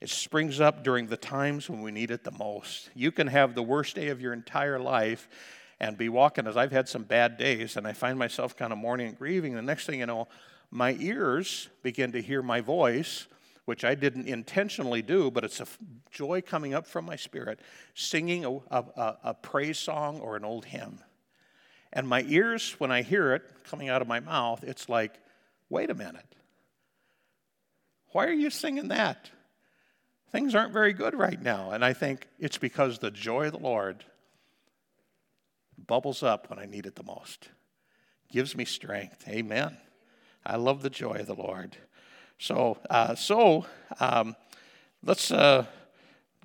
It 0.00 0.10
springs 0.10 0.60
up 0.60 0.84
during 0.84 1.06
the 1.06 1.16
times 1.16 1.70
when 1.70 1.82
we 1.82 1.90
need 1.90 2.10
it 2.10 2.24
the 2.24 2.30
most. 2.30 2.90
You 2.94 3.10
can 3.10 3.26
have 3.28 3.54
the 3.54 3.62
worst 3.62 3.94
day 3.94 4.08
of 4.08 4.20
your 4.20 4.32
entire 4.32 4.78
life 4.78 5.28
and 5.80 5.98
be 5.98 6.08
walking, 6.08 6.46
as 6.46 6.56
I've 6.56 6.72
had 6.72 6.88
some 6.88 7.02
bad 7.02 7.36
days, 7.36 7.76
and 7.76 7.86
I 7.86 7.92
find 7.92 8.18
myself 8.18 8.56
kind 8.56 8.72
of 8.72 8.78
mourning 8.78 9.08
and 9.08 9.18
grieving. 9.18 9.54
The 9.54 9.62
next 9.62 9.86
thing 9.86 10.00
you 10.00 10.06
know, 10.06 10.28
my 10.70 10.96
ears 10.98 11.68
begin 11.82 12.12
to 12.12 12.22
hear 12.22 12.42
my 12.42 12.60
voice 12.60 13.26
which 13.66 13.84
I 13.84 13.94
didn't 13.94 14.28
intentionally 14.28 15.02
do, 15.02 15.30
but 15.30 15.44
it's 15.44 15.60
a 15.60 15.66
joy 16.10 16.40
coming 16.40 16.72
up 16.72 16.86
from 16.86 17.04
my 17.04 17.16
spirit, 17.16 17.60
singing 17.94 18.44
a, 18.44 18.52
a, 18.70 19.16
a, 19.24 19.34
praise 19.34 19.78
song 19.78 20.20
or 20.20 20.36
an 20.36 20.44
old 20.44 20.64
hymn. 20.64 21.00
And 21.92 22.08
my 22.08 22.24
ears, 22.28 22.76
when 22.78 22.92
I 22.92 23.02
hear 23.02 23.34
it 23.34 23.42
coming 23.64 23.88
out 23.88 24.02
of 24.02 24.08
my 24.08 24.20
mouth, 24.20 24.62
it's 24.62 24.88
like, 24.88 25.14
wait 25.68 25.90
a 25.90 25.94
minute. 25.94 26.36
Why 28.12 28.26
are 28.26 28.32
you 28.32 28.50
singing 28.50 28.88
that? 28.88 29.30
Things 30.30 30.54
aren't 30.54 30.72
very 30.72 30.92
good 30.92 31.14
right 31.14 31.40
now. 31.40 31.72
And 31.72 31.84
I 31.84 31.92
think 31.92 32.28
it's 32.38 32.58
because 32.58 32.98
the 32.98 33.10
joy 33.10 33.46
of 33.46 33.52
the 33.52 33.58
Lord 33.58 34.04
bubbles 35.86 36.22
up 36.22 36.50
when 36.50 36.58
I 36.58 36.66
need 36.66 36.86
it 36.86 36.94
the 36.94 37.02
most, 37.02 37.48
gives 38.30 38.56
me 38.56 38.64
strength. 38.64 39.26
Amen. 39.28 39.76
I 40.44 40.56
love 40.56 40.82
the 40.82 40.90
joy 40.90 41.16
of 41.16 41.26
the 41.26 41.34
Lord. 41.34 41.76
So, 42.38 42.78
uh, 42.90 43.14
so 43.14 43.66
um, 44.00 44.36
let's 45.02 45.30
uh, 45.30 45.64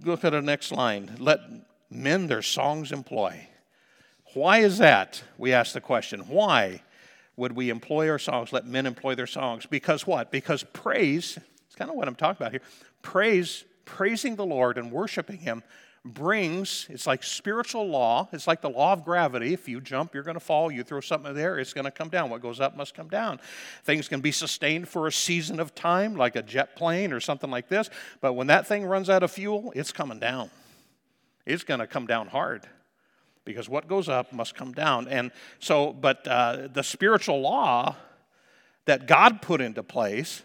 look 0.03 0.23
at 0.23 0.31
the 0.31 0.41
next 0.41 0.71
line. 0.71 1.15
Let 1.19 1.41
men 1.89 2.27
their 2.27 2.41
songs 2.41 2.91
employ. 2.91 3.47
Why 4.33 4.59
is 4.59 4.77
that? 4.77 5.21
We 5.37 5.51
ask 5.51 5.73
the 5.73 5.81
question. 5.81 6.21
Why 6.21 6.81
would 7.35 7.51
we 7.53 7.69
employ 7.69 8.09
our 8.09 8.19
songs? 8.19 8.53
Let 8.53 8.65
men 8.65 8.85
employ 8.85 9.15
their 9.15 9.27
songs. 9.27 9.65
Because 9.65 10.07
what? 10.07 10.31
Because 10.31 10.63
praise, 10.63 11.37
it's 11.65 11.75
kind 11.75 11.89
of 11.89 11.97
what 11.97 12.07
I'm 12.07 12.15
talking 12.15 12.41
about 12.41 12.51
here. 12.51 12.61
Praise, 13.01 13.65
praising 13.83 14.37
the 14.37 14.45
Lord 14.45 14.77
and 14.77 14.91
worshiping 14.91 15.39
Him 15.39 15.63
brings, 16.03 16.87
it's 16.89 17.05
like 17.05 17.23
spiritual 17.23 17.87
law. 17.87 18.27
It's 18.31 18.47
like 18.47 18.61
the 18.61 18.69
law 18.69 18.93
of 18.93 19.05
gravity. 19.05 19.53
If 19.53 19.69
you 19.69 19.79
jump, 19.79 20.13
you're 20.13 20.23
going 20.23 20.35
to 20.35 20.39
fall. 20.39 20.71
You 20.71 20.83
throw 20.83 20.99
something 20.99 21.33
there, 21.33 21.59
it's 21.59 21.73
going 21.73 21.85
to 21.85 21.91
come 21.91 22.09
down. 22.09 22.29
What 22.29 22.41
goes 22.41 22.59
up 22.59 22.75
must 22.75 22.95
come 22.95 23.07
down. 23.07 23.39
Things 23.83 24.07
can 24.07 24.21
be 24.21 24.31
sustained 24.31 24.87
for 24.87 25.07
a 25.07 25.11
season 25.11 25.59
of 25.59 25.75
time, 25.75 26.15
like 26.15 26.35
a 26.35 26.41
jet 26.41 26.75
plane 26.75 27.13
or 27.13 27.19
something 27.19 27.51
like 27.51 27.67
this. 27.67 27.89
But 28.19 28.33
when 28.33 28.47
that 28.47 28.67
thing 28.67 28.85
runs 28.85 29.09
out 29.09 29.21
of 29.21 29.31
fuel, 29.31 29.71
it's 29.75 29.91
coming 29.91 30.19
down. 30.19 30.49
It's 31.45 31.63
going 31.63 31.79
to 31.79 31.87
come 31.87 32.07
down 32.07 32.27
hard 32.27 32.67
because 33.45 33.69
what 33.69 33.87
goes 33.87 34.09
up 34.09 34.33
must 34.33 34.55
come 34.55 34.73
down. 34.73 35.07
And 35.07 35.31
so, 35.59 35.93
but 35.93 36.27
uh, 36.27 36.67
the 36.71 36.83
spiritual 36.83 37.41
law 37.41 37.95
that 38.85 39.07
God 39.07 39.41
put 39.41 39.61
into 39.61 39.83
place 39.83 40.41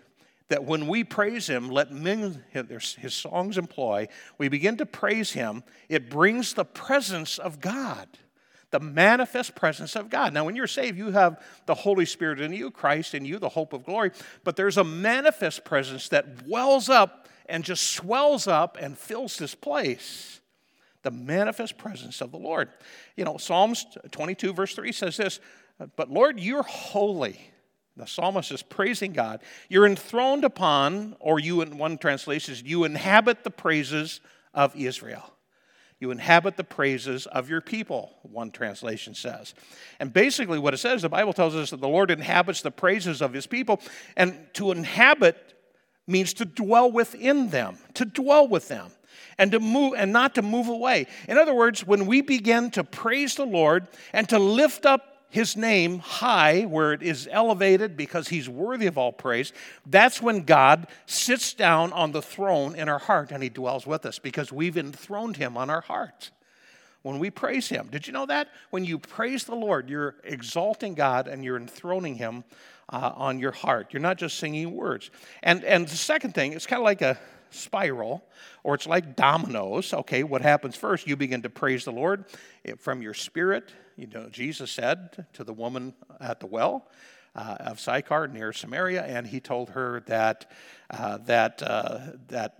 that 0.48 0.64
when 0.64 0.86
we 0.86 1.02
praise 1.02 1.46
him, 1.46 1.68
let 1.68 1.90
men 1.90 2.44
his 2.52 3.14
songs 3.14 3.58
employ, 3.58 4.08
we 4.38 4.48
begin 4.48 4.76
to 4.76 4.86
praise 4.86 5.32
him, 5.32 5.64
it 5.88 6.08
brings 6.08 6.54
the 6.54 6.64
presence 6.64 7.38
of 7.38 7.60
God, 7.60 8.06
the 8.70 8.80
manifest 8.80 9.54
presence 9.56 9.96
of 9.96 10.08
God. 10.08 10.32
Now, 10.32 10.44
when 10.44 10.54
you're 10.54 10.66
saved, 10.66 10.96
you 10.96 11.10
have 11.10 11.42
the 11.66 11.74
Holy 11.74 12.06
Spirit 12.06 12.40
in 12.40 12.52
you, 12.52 12.70
Christ 12.70 13.14
in 13.14 13.24
you, 13.24 13.38
the 13.38 13.48
hope 13.48 13.72
of 13.72 13.84
glory, 13.84 14.12
but 14.44 14.56
there's 14.56 14.76
a 14.76 14.84
manifest 14.84 15.64
presence 15.64 16.08
that 16.10 16.46
wells 16.46 16.88
up 16.88 17.28
and 17.48 17.64
just 17.64 17.90
swells 17.90 18.46
up 18.46 18.76
and 18.80 18.96
fills 18.96 19.36
this 19.36 19.54
place. 19.54 20.40
The 21.02 21.10
manifest 21.12 21.78
presence 21.78 22.20
of 22.20 22.32
the 22.32 22.38
Lord. 22.38 22.68
You 23.16 23.24
know, 23.24 23.36
Psalms 23.36 23.86
22, 24.10 24.52
verse 24.52 24.74
3 24.74 24.90
says 24.90 25.16
this 25.16 25.40
But 25.94 26.10
Lord, 26.10 26.40
you're 26.40 26.64
holy. 26.64 27.52
The 27.96 28.06
psalmist 28.06 28.52
is 28.52 28.62
praising 28.62 29.12
God. 29.12 29.40
You're 29.68 29.86
enthroned 29.86 30.44
upon, 30.44 31.16
or 31.18 31.38
you 31.38 31.62
in 31.62 31.78
one 31.78 31.96
translation 31.96 32.54
says, 32.54 32.62
you 32.62 32.84
inhabit 32.84 33.42
the 33.42 33.50
praises 33.50 34.20
of 34.52 34.76
Israel. 34.76 35.32
You 35.98 36.10
inhabit 36.10 36.58
the 36.58 36.64
praises 36.64 37.24
of 37.26 37.48
your 37.48 37.62
people, 37.62 38.12
one 38.22 38.50
translation 38.50 39.14
says. 39.14 39.54
And 39.98 40.12
basically, 40.12 40.58
what 40.58 40.74
it 40.74 40.78
says, 40.78 41.00
the 41.00 41.08
Bible 41.08 41.32
tells 41.32 41.56
us 41.56 41.70
that 41.70 41.80
the 41.80 41.88
Lord 41.88 42.10
inhabits 42.10 42.60
the 42.60 42.70
praises 42.70 43.22
of 43.22 43.32
his 43.32 43.46
people. 43.46 43.80
And 44.14 44.46
to 44.54 44.72
inhabit 44.72 45.54
means 46.06 46.34
to 46.34 46.44
dwell 46.44 46.92
within 46.92 47.48
them, 47.48 47.78
to 47.94 48.04
dwell 48.04 48.46
with 48.46 48.68
them 48.68 48.90
and 49.38 49.50
to 49.52 49.58
move 49.58 49.94
and 49.96 50.12
not 50.12 50.34
to 50.34 50.42
move 50.42 50.68
away. 50.68 51.06
In 51.28 51.38
other 51.38 51.54
words, 51.54 51.86
when 51.86 52.04
we 52.04 52.20
begin 52.20 52.70
to 52.72 52.84
praise 52.84 53.34
the 53.34 53.46
Lord 53.46 53.88
and 54.12 54.28
to 54.28 54.38
lift 54.38 54.84
up 54.84 55.15
his 55.28 55.56
name 55.56 55.98
high, 55.98 56.62
where 56.62 56.92
it 56.92 57.02
is 57.02 57.28
elevated 57.30 57.96
because 57.96 58.28
he's 58.28 58.48
worthy 58.48 58.86
of 58.86 58.96
all 58.96 59.12
praise, 59.12 59.52
that's 59.84 60.22
when 60.22 60.42
God 60.42 60.86
sits 61.06 61.52
down 61.52 61.92
on 61.92 62.12
the 62.12 62.22
throne 62.22 62.74
in 62.74 62.88
our 62.88 62.98
heart 62.98 63.30
and 63.30 63.42
he 63.42 63.48
dwells 63.48 63.86
with 63.86 64.06
us 64.06 64.18
because 64.18 64.52
we've 64.52 64.76
enthroned 64.76 65.36
him 65.36 65.56
on 65.56 65.68
our 65.68 65.82
heart. 65.82 66.30
When 67.02 67.18
we 67.18 67.30
praise 67.30 67.68
him, 67.68 67.88
did 67.90 68.06
you 68.06 68.12
know 68.12 68.26
that? 68.26 68.48
When 68.70 68.84
you 68.84 68.98
praise 68.98 69.44
the 69.44 69.54
Lord, 69.54 69.88
you're 69.88 70.16
exalting 70.24 70.94
God 70.94 71.28
and 71.28 71.44
you're 71.44 71.56
enthroning 71.56 72.16
him 72.16 72.42
uh, 72.88 73.12
on 73.14 73.38
your 73.38 73.52
heart. 73.52 73.88
You're 73.92 74.02
not 74.02 74.18
just 74.18 74.38
singing 74.38 74.74
words. 74.74 75.10
And, 75.42 75.64
and 75.64 75.86
the 75.86 75.96
second 75.96 76.34
thing, 76.34 76.52
it's 76.52 76.66
kind 76.66 76.80
of 76.80 76.84
like 76.84 77.02
a 77.02 77.18
spiral 77.50 78.24
or 78.64 78.74
it's 78.74 78.86
like 78.86 79.16
dominoes. 79.16 79.92
Okay, 79.92 80.22
what 80.22 80.42
happens 80.42 80.76
first? 80.76 81.06
You 81.06 81.16
begin 81.16 81.42
to 81.42 81.50
praise 81.50 81.84
the 81.84 81.92
Lord 81.92 82.24
from 82.78 83.02
your 83.02 83.14
spirit 83.14 83.72
you 83.96 84.06
know, 84.08 84.28
Jesus 84.28 84.70
said 84.70 85.26
to 85.32 85.42
the 85.42 85.54
woman 85.54 85.94
at 86.20 86.40
the 86.40 86.46
well 86.46 86.88
uh, 87.34 87.56
of 87.60 87.80
Sychar 87.80 88.28
near 88.28 88.52
Samaria, 88.52 89.02
and 89.02 89.26
he 89.26 89.40
told 89.40 89.70
her 89.70 90.02
that, 90.06 90.50
uh, 90.90 91.18
that, 91.24 91.62
uh, 91.62 92.00
that, 92.28 92.56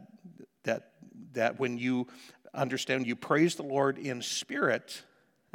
that 0.65 0.93
that 1.33 1.59
when 1.61 1.77
you 1.77 2.07
understand 2.55 3.07
you 3.07 3.15
praise 3.15 3.57
the 3.57 3.63
Lord 3.63 3.99
in 3.99 4.23
spirit 4.23 5.03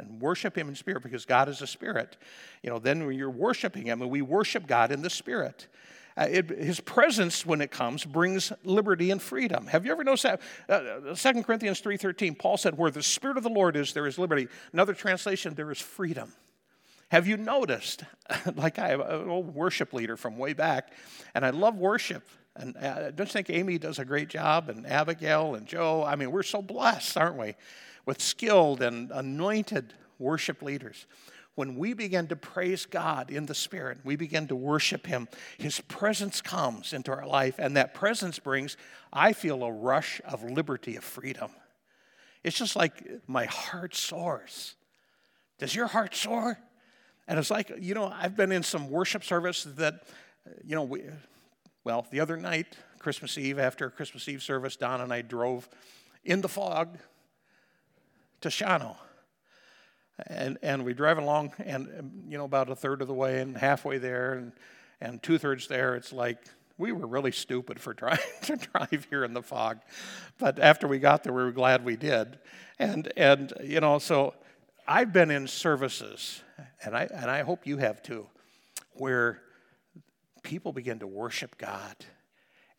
and 0.02 0.20
worship 0.20 0.56
Him 0.56 0.68
in 0.68 0.74
spirit 0.74 1.02
because 1.02 1.24
God 1.24 1.48
is 1.48 1.62
a 1.62 1.66
spirit, 1.66 2.16
you 2.62 2.70
know, 2.70 2.78
then 2.78 3.10
you're 3.12 3.30
worshiping 3.30 3.86
Him, 3.86 4.02
and 4.02 4.10
we 4.10 4.22
worship 4.22 4.66
God 4.66 4.92
in 4.92 5.02
the 5.02 5.10
spirit. 5.10 5.68
Uh, 6.16 6.26
it, 6.28 6.50
his 6.50 6.78
presence, 6.80 7.46
when 7.46 7.60
it 7.60 7.70
comes, 7.70 8.04
brings 8.04 8.52
liberty 8.64 9.10
and 9.10 9.22
freedom. 9.22 9.66
Have 9.66 9.86
you 9.86 9.92
ever 9.92 10.04
noticed 10.04 10.24
that? 10.24 10.40
Uh, 10.68 11.14
2 11.14 11.28
uh, 11.28 11.42
Corinthians 11.42 11.80
3.13, 11.80 12.38
Paul 12.38 12.58
said, 12.58 12.76
where 12.76 12.90
the 12.90 13.02
Spirit 13.02 13.38
of 13.38 13.42
the 13.42 13.48
Lord 13.48 13.76
is, 13.76 13.94
there 13.94 14.06
is 14.06 14.18
liberty. 14.18 14.48
Another 14.72 14.92
translation, 14.92 15.54
there 15.54 15.70
is 15.70 15.80
freedom. 15.80 16.32
Have 17.10 17.26
you 17.26 17.36
noticed, 17.36 18.04
like 18.56 18.78
I 18.78 18.88
have 18.88 19.00
an 19.00 19.28
old 19.28 19.54
worship 19.54 19.92
leader 19.92 20.16
from 20.16 20.38
way 20.38 20.52
back, 20.52 20.92
and 21.34 21.44
I 21.44 21.50
love 21.50 21.76
worship. 21.76 22.26
And 22.56 22.76
uh, 22.76 23.10
don't 23.10 23.26
you 23.26 23.32
think 23.32 23.50
Amy 23.50 23.78
does 23.78 23.98
a 23.98 24.04
great 24.04 24.28
job, 24.28 24.68
and 24.68 24.86
Abigail 24.86 25.54
and 25.54 25.66
Joe. 25.66 26.04
I 26.04 26.16
mean, 26.16 26.30
we're 26.30 26.42
so 26.42 26.60
blessed, 26.60 27.16
aren't 27.16 27.36
we, 27.36 27.54
with 28.06 28.20
skilled 28.20 28.82
and 28.82 29.10
anointed 29.10 29.94
worship 30.18 30.62
leaders 30.62 31.06
when 31.54 31.76
we 31.76 31.92
begin 31.92 32.28
to 32.28 32.36
praise 32.36 32.86
God 32.86 33.30
in 33.30 33.46
the 33.46 33.54
Spirit, 33.54 33.98
we 34.04 34.16
begin 34.16 34.48
to 34.48 34.56
worship 34.56 35.06
Him, 35.06 35.28
His 35.58 35.80
presence 35.80 36.40
comes 36.40 36.92
into 36.92 37.12
our 37.12 37.26
life, 37.26 37.56
and 37.58 37.76
that 37.76 37.94
presence 37.94 38.38
brings, 38.38 38.76
I 39.12 39.32
feel, 39.32 39.62
a 39.62 39.70
rush 39.70 40.20
of 40.24 40.42
liberty, 40.42 40.96
of 40.96 41.04
freedom. 41.04 41.50
It's 42.42 42.56
just 42.56 42.74
like 42.74 43.06
my 43.26 43.44
heart 43.44 43.94
soars. 43.94 44.74
Does 45.58 45.74
your 45.74 45.86
heart 45.86 46.14
soar? 46.14 46.58
And 47.28 47.38
it's 47.38 47.50
like, 47.50 47.70
you 47.78 47.94
know, 47.94 48.06
I've 48.06 48.36
been 48.36 48.50
in 48.50 48.62
some 48.62 48.90
worship 48.90 49.22
service 49.22 49.64
that, 49.76 50.04
you 50.64 50.74
know, 50.74 50.82
we, 50.82 51.02
well, 51.84 52.06
the 52.10 52.20
other 52.20 52.36
night, 52.36 52.76
Christmas 52.98 53.36
Eve, 53.36 53.58
after 53.58 53.90
Christmas 53.90 54.28
Eve 54.28 54.42
service, 54.42 54.76
Don 54.76 55.02
and 55.02 55.12
I 55.12 55.22
drove 55.22 55.68
in 56.24 56.40
the 56.40 56.48
fog 56.48 56.98
to 58.42 58.48
Shawano 58.48 58.96
and, 60.26 60.58
and 60.62 60.84
we 60.84 60.94
drive 60.94 61.18
along, 61.18 61.52
and 61.58 61.88
um, 61.98 62.10
you 62.28 62.38
know, 62.38 62.44
about 62.44 62.70
a 62.70 62.76
third 62.76 63.02
of 63.02 63.08
the 63.08 63.14
way 63.14 63.40
and 63.40 63.56
halfway 63.56 63.98
there, 63.98 64.34
and, 64.34 64.52
and 65.00 65.22
two 65.22 65.38
thirds 65.38 65.68
there, 65.68 65.96
it's 65.96 66.12
like 66.12 66.38
we 66.78 66.92
were 66.92 67.06
really 67.06 67.32
stupid 67.32 67.80
for 67.80 67.94
trying 67.94 68.18
to 68.42 68.56
drive 68.56 69.06
here 69.10 69.24
in 69.24 69.34
the 69.34 69.42
fog. 69.42 69.80
But 70.38 70.58
after 70.58 70.86
we 70.86 70.98
got 70.98 71.22
there, 71.22 71.32
we 71.32 71.42
were 71.42 71.52
glad 71.52 71.84
we 71.84 71.96
did. 71.96 72.38
And, 72.78 73.12
and 73.16 73.52
you 73.62 73.80
know, 73.80 73.98
so 73.98 74.34
I've 74.86 75.12
been 75.12 75.30
in 75.30 75.46
services, 75.46 76.42
and 76.84 76.96
I, 76.96 77.08
and 77.12 77.30
I 77.30 77.42
hope 77.42 77.66
you 77.66 77.78
have 77.78 78.02
too, 78.02 78.26
where 78.94 79.40
people 80.42 80.72
begin 80.72 80.98
to 81.00 81.06
worship 81.06 81.56
God. 81.58 81.96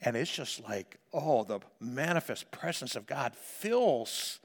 And 0.02 0.18
it's 0.18 0.32
just 0.32 0.62
like, 0.68 0.98
oh, 1.14 1.46
the 1.46 1.62
manifest 1.80 2.52
presence 2.52 2.98
of 2.98 3.08
God 3.08 3.36
fills 3.36 4.42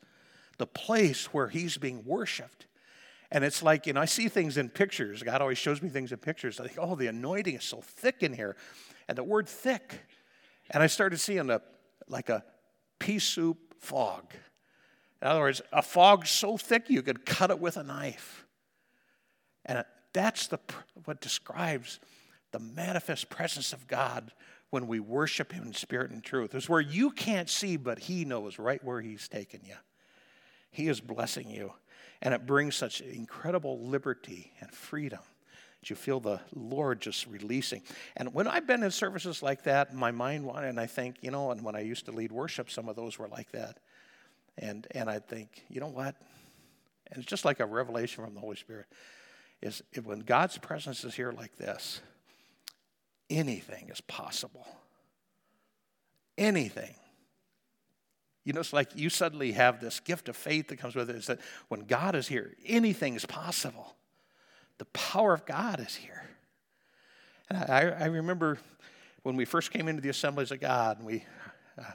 the 0.58 0.66
place 0.66 1.26
where 1.32 1.48
He's 1.48 1.78
being 1.78 2.04
worshiped. 2.04 2.66
And 3.30 3.44
it's 3.44 3.62
like, 3.62 3.86
you 3.86 3.92
know, 3.92 4.00
I 4.00 4.06
see 4.06 4.28
things 4.28 4.56
in 4.56 4.70
pictures. 4.70 5.22
God 5.22 5.42
always 5.42 5.58
shows 5.58 5.82
me 5.82 5.88
things 5.90 6.12
in 6.12 6.18
pictures. 6.18 6.60
I 6.60 6.66
think, 6.66 6.78
oh, 6.80 6.94
the 6.94 7.08
anointing 7.08 7.56
is 7.56 7.64
so 7.64 7.80
thick 7.82 8.22
in 8.22 8.32
here. 8.32 8.56
And 9.06 9.18
the 9.18 9.24
word 9.24 9.48
thick. 9.48 10.00
And 10.70 10.82
I 10.82 10.86
started 10.86 11.18
seeing 11.18 11.50
a 11.50 11.60
like 12.08 12.28
a 12.28 12.44
pea 12.98 13.18
soup 13.18 13.74
fog. 13.78 14.32
In 15.20 15.28
other 15.28 15.40
words, 15.40 15.60
a 15.72 15.82
fog 15.82 16.26
so 16.26 16.56
thick 16.56 16.88
you 16.88 17.02
could 17.02 17.26
cut 17.26 17.50
it 17.50 17.58
with 17.58 17.76
a 17.76 17.82
knife. 17.82 18.46
And 19.66 19.84
that's 20.12 20.46
the, 20.46 20.58
what 21.04 21.20
describes 21.20 22.00
the 22.52 22.58
manifest 22.58 23.28
presence 23.28 23.72
of 23.72 23.86
God 23.86 24.32
when 24.70 24.86
we 24.86 25.00
worship 25.00 25.52
Him 25.52 25.64
in 25.64 25.74
spirit 25.74 26.10
and 26.10 26.22
truth. 26.22 26.54
It's 26.54 26.68
where 26.68 26.80
you 26.80 27.10
can't 27.10 27.50
see, 27.50 27.76
but 27.76 27.98
He 27.98 28.24
knows 28.24 28.58
right 28.58 28.82
where 28.82 29.00
He's 29.00 29.28
taken 29.28 29.60
you. 29.64 29.74
He 30.70 30.88
is 30.88 31.00
blessing 31.00 31.50
you. 31.50 31.72
And 32.20 32.34
it 32.34 32.46
brings 32.46 32.74
such 32.74 33.00
incredible 33.00 33.80
liberty 33.86 34.52
and 34.60 34.72
freedom 34.72 35.20
that 35.80 35.90
you 35.90 35.96
feel 35.96 36.18
the 36.18 36.40
Lord 36.54 37.00
just 37.00 37.26
releasing. 37.28 37.82
And 38.16 38.34
when 38.34 38.48
I've 38.48 38.66
been 38.66 38.82
in 38.82 38.90
services 38.90 39.42
like 39.42 39.62
that, 39.64 39.94
my 39.94 40.10
mind 40.10 40.44
wanted, 40.44 40.68
and 40.68 40.80
I 40.80 40.86
think, 40.86 41.16
you 41.20 41.30
know, 41.30 41.52
and 41.52 41.62
when 41.62 41.76
I 41.76 41.80
used 41.80 42.06
to 42.06 42.12
lead 42.12 42.32
worship, 42.32 42.70
some 42.70 42.88
of 42.88 42.96
those 42.96 43.18
were 43.18 43.28
like 43.28 43.52
that. 43.52 43.78
And, 44.56 44.86
and 44.90 45.08
I 45.08 45.20
think, 45.20 45.64
you 45.68 45.80
know 45.80 45.88
what? 45.88 46.16
And 47.10 47.22
it's 47.22 47.26
just 47.26 47.44
like 47.44 47.60
a 47.60 47.66
revelation 47.66 48.24
from 48.24 48.34
the 48.34 48.40
Holy 48.40 48.56
Spirit. 48.56 48.86
Is 49.62 49.82
when 50.04 50.20
God's 50.20 50.58
presence 50.58 51.04
is 51.04 51.14
here 51.14 51.32
like 51.32 51.56
this, 51.56 52.00
anything 53.30 53.88
is 53.88 54.00
possible. 54.00 54.66
Anything 56.36 56.94
you 58.48 58.54
know, 58.54 58.60
it's 58.60 58.72
like 58.72 58.96
you 58.96 59.10
suddenly 59.10 59.52
have 59.52 59.78
this 59.78 60.00
gift 60.00 60.26
of 60.30 60.34
faith 60.34 60.68
that 60.68 60.78
comes 60.78 60.94
with 60.94 61.10
it 61.10 61.16
is 61.16 61.26
that 61.26 61.38
when 61.68 61.82
God 61.82 62.14
is 62.14 62.28
here, 62.28 62.54
anything 62.64 63.14
is 63.14 63.26
possible. 63.26 63.94
The 64.78 64.86
power 64.86 65.34
of 65.34 65.44
God 65.44 65.80
is 65.80 65.94
here. 65.94 66.22
And 67.50 67.58
I, 67.58 67.90
I 67.90 68.06
remember 68.06 68.56
when 69.22 69.36
we 69.36 69.44
first 69.44 69.70
came 69.70 69.86
into 69.86 70.00
the 70.00 70.08
assemblies 70.08 70.50
of 70.50 70.60
God, 70.60 70.96
and 70.96 71.06
we, 71.06 71.26
uh, 71.78 71.90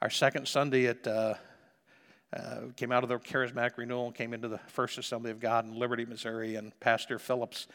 our 0.00 0.08
second 0.08 0.48
Sunday 0.48 0.86
at, 0.86 1.06
uh, 1.06 1.34
uh, 2.34 2.60
came 2.76 2.92
out 2.92 3.02
of 3.02 3.10
the 3.10 3.18
charismatic 3.18 3.76
renewal 3.76 4.06
and 4.06 4.14
came 4.14 4.32
into 4.32 4.48
the 4.48 4.60
first 4.68 4.96
assembly 4.96 5.30
of 5.30 5.38
God 5.38 5.66
in 5.66 5.78
Liberty, 5.78 6.06
Missouri, 6.06 6.54
and 6.54 6.72
Pastor 6.80 7.18
Phillips, 7.18 7.66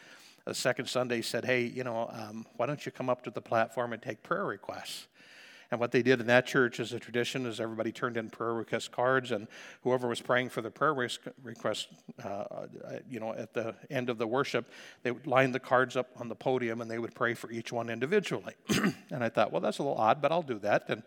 the 0.44 0.52
second 0.52 0.88
Sunday, 0.88 1.22
said, 1.22 1.44
Hey, 1.44 1.62
you 1.62 1.84
know, 1.84 2.10
um, 2.10 2.44
why 2.56 2.66
don't 2.66 2.84
you 2.84 2.90
come 2.90 3.08
up 3.08 3.22
to 3.22 3.30
the 3.30 3.40
platform 3.40 3.92
and 3.92 4.02
take 4.02 4.24
prayer 4.24 4.46
requests? 4.46 5.06
And 5.70 5.80
what 5.80 5.90
they 5.90 6.02
did 6.02 6.20
in 6.20 6.26
that 6.28 6.46
church 6.46 6.78
as 6.78 6.92
a 6.92 7.00
tradition 7.00 7.46
is 7.46 7.60
everybody 7.60 7.92
turned 7.92 8.16
in 8.16 8.30
prayer 8.30 8.54
request 8.54 8.92
cards, 8.92 9.32
and 9.32 9.48
whoever 9.82 10.08
was 10.08 10.20
praying 10.20 10.50
for 10.50 10.62
the 10.62 10.70
prayer 10.70 10.94
request, 11.42 11.88
uh, 12.24 12.28
uh, 12.28 12.66
you 13.08 13.20
know, 13.20 13.34
at 13.34 13.52
the 13.52 13.74
end 13.90 14.08
of 14.10 14.18
the 14.18 14.26
worship, 14.26 14.70
they 15.02 15.10
would 15.10 15.26
line 15.26 15.52
the 15.52 15.60
cards 15.60 15.96
up 15.96 16.10
on 16.16 16.28
the 16.28 16.34
podium 16.34 16.80
and 16.80 16.90
they 16.90 16.98
would 16.98 17.14
pray 17.14 17.34
for 17.34 17.50
each 17.50 17.72
one 17.72 17.90
individually. 17.90 18.54
and 19.10 19.24
I 19.24 19.28
thought, 19.28 19.52
well, 19.52 19.60
that's 19.60 19.78
a 19.78 19.82
little 19.82 19.98
odd, 19.98 20.22
but 20.22 20.30
I'll 20.30 20.42
do 20.42 20.58
that. 20.60 20.84
And, 20.88 21.02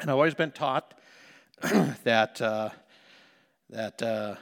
and 0.00 0.10
I've 0.10 0.16
always 0.16 0.34
been 0.34 0.52
taught 0.52 0.94
that, 2.04 2.40
uh, 2.40 2.70
that 3.68 4.02
uh, 4.02 4.36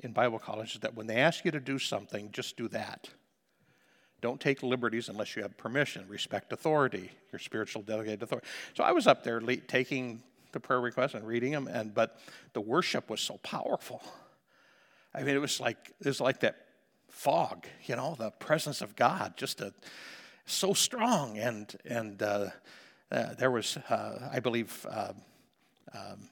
in 0.00 0.12
Bible 0.12 0.38
colleges 0.38 0.80
that 0.80 0.94
when 0.94 1.06
they 1.06 1.16
ask 1.16 1.44
you 1.44 1.50
to 1.50 1.60
do 1.60 1.78
something, 1.78 2.30
just 2.32 2.56
do 2.56 2.68
that. 2.68 3.08
Don't 4.22 4.40
take 4.40 4.62
liberties 4.62 5.08
unless 5.08 5.34
you 5.34 5.42
have 5.42 5.56
permission. 5.58 6.06
Respect 6.08 6.52
authority, 6.52 7.10
your 7.32 7.40
spiritual 7.40 7.82
delegated 7.82 8.22
authority. 8.22 8.46
So 8.74 8.84
I 8.84 8.92
was 8.92 9.08
up 9.08 9.24
there 9.24 9.40
le- 9.40 9.56
taking 9.56 10.22
the 10.52 10.60
prayer 10.60 10.80
requests 10.80 11.14
and 11.14 11.26
reading 11.26 11.50
them, 11.50 11.66
and 11.66 11.92
but 11.92 12.18
the 12.52 12.60
worship 12.60 13.10
was 13.10 13.20
so 13.20 13.38
powerful. 13.42 14.00
I 15.12 15.24
mean, 15.24 15.34
it 15.34 15.40
was 15.40 15.60
like 15.60 15.92
it 16.00 16.06
was 16.06 16.20
like 16.20 16.40
that 16.40 16.56
fog, 17.08 17.66
you 17.84 17.96
know, 17.96 18.14
the 18.16 18.30
presence 18.30 18.80
of 18.80 18.94
God, 18.94 19.36
just 19.36 19.60
a, 19.60 19.74
so 20.46 20.72
strong, 20.72 21.36
and 21.38 21.74
and 21.84 22.22
uh, 22.22 22.50
uh, 23.10 23.34
there 23.34 23.50
was, 23.50 23.76
uh, 23.76 24.28
I 24.32 24.38
believe, 24.38 24.86
um, 24.88 25.16
um 25.94 26.28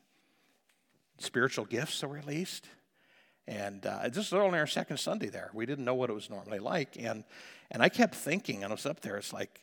spiritual 1.19 1.65
gifts 1.65 2.01
that 2.01 2.09
were 2.09 2.15
released. 2.15 2.69
And 3.49 3.85
uh, 3.85 4.09
this 4.09 4.27
is 4.27 4.33
only 4.33 4.59
our 4.59 4.67
second 4.67 4.99
Sunday 4.99 5.29
there. 5.29 5.51
We 5.53 5.67
didn't 5.67 5.85
know 5.85 5.95
what 5.95 6.11
it 6.11 6.13
was 6.13 6.31
normally 6.31 6.59
like. 6.59 6.97
And, 6.99 7.25
and 7.71 7.83
I 7.83 7.89
kept 7.89 8.15
thinking, 8.15 8.63
and 8.63 8.73
I 8.73 8.75
was 8.75 8.87
up 8.87 9.01
there, 9.01 9.17
it's 9.17 9.33
like, 9.33 9.63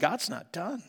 God's 0.00 0.28
not 0.28 0.52
done. 0.52 0.82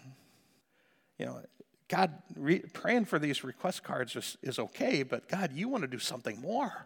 You 1.18 1.26
know, 1.28 1.42
God, 1.88 2.14
re- 2.36 2.64
praying 2.74 3.06
for 3.06 3.20
these 3.20 3.44
request 3.44 3.84
cards 3.84 4.16
is, 4.16 4.38
is 4.42 4.60
okay, 4.60 5.04
but 5.04 5.28
God, 5.28 5.52
you 5.54 5.68
want 5.68 5.82
to 5.84 5.88
do 5.88 6.00
something 6.00 6.40
more. 6.40 6.86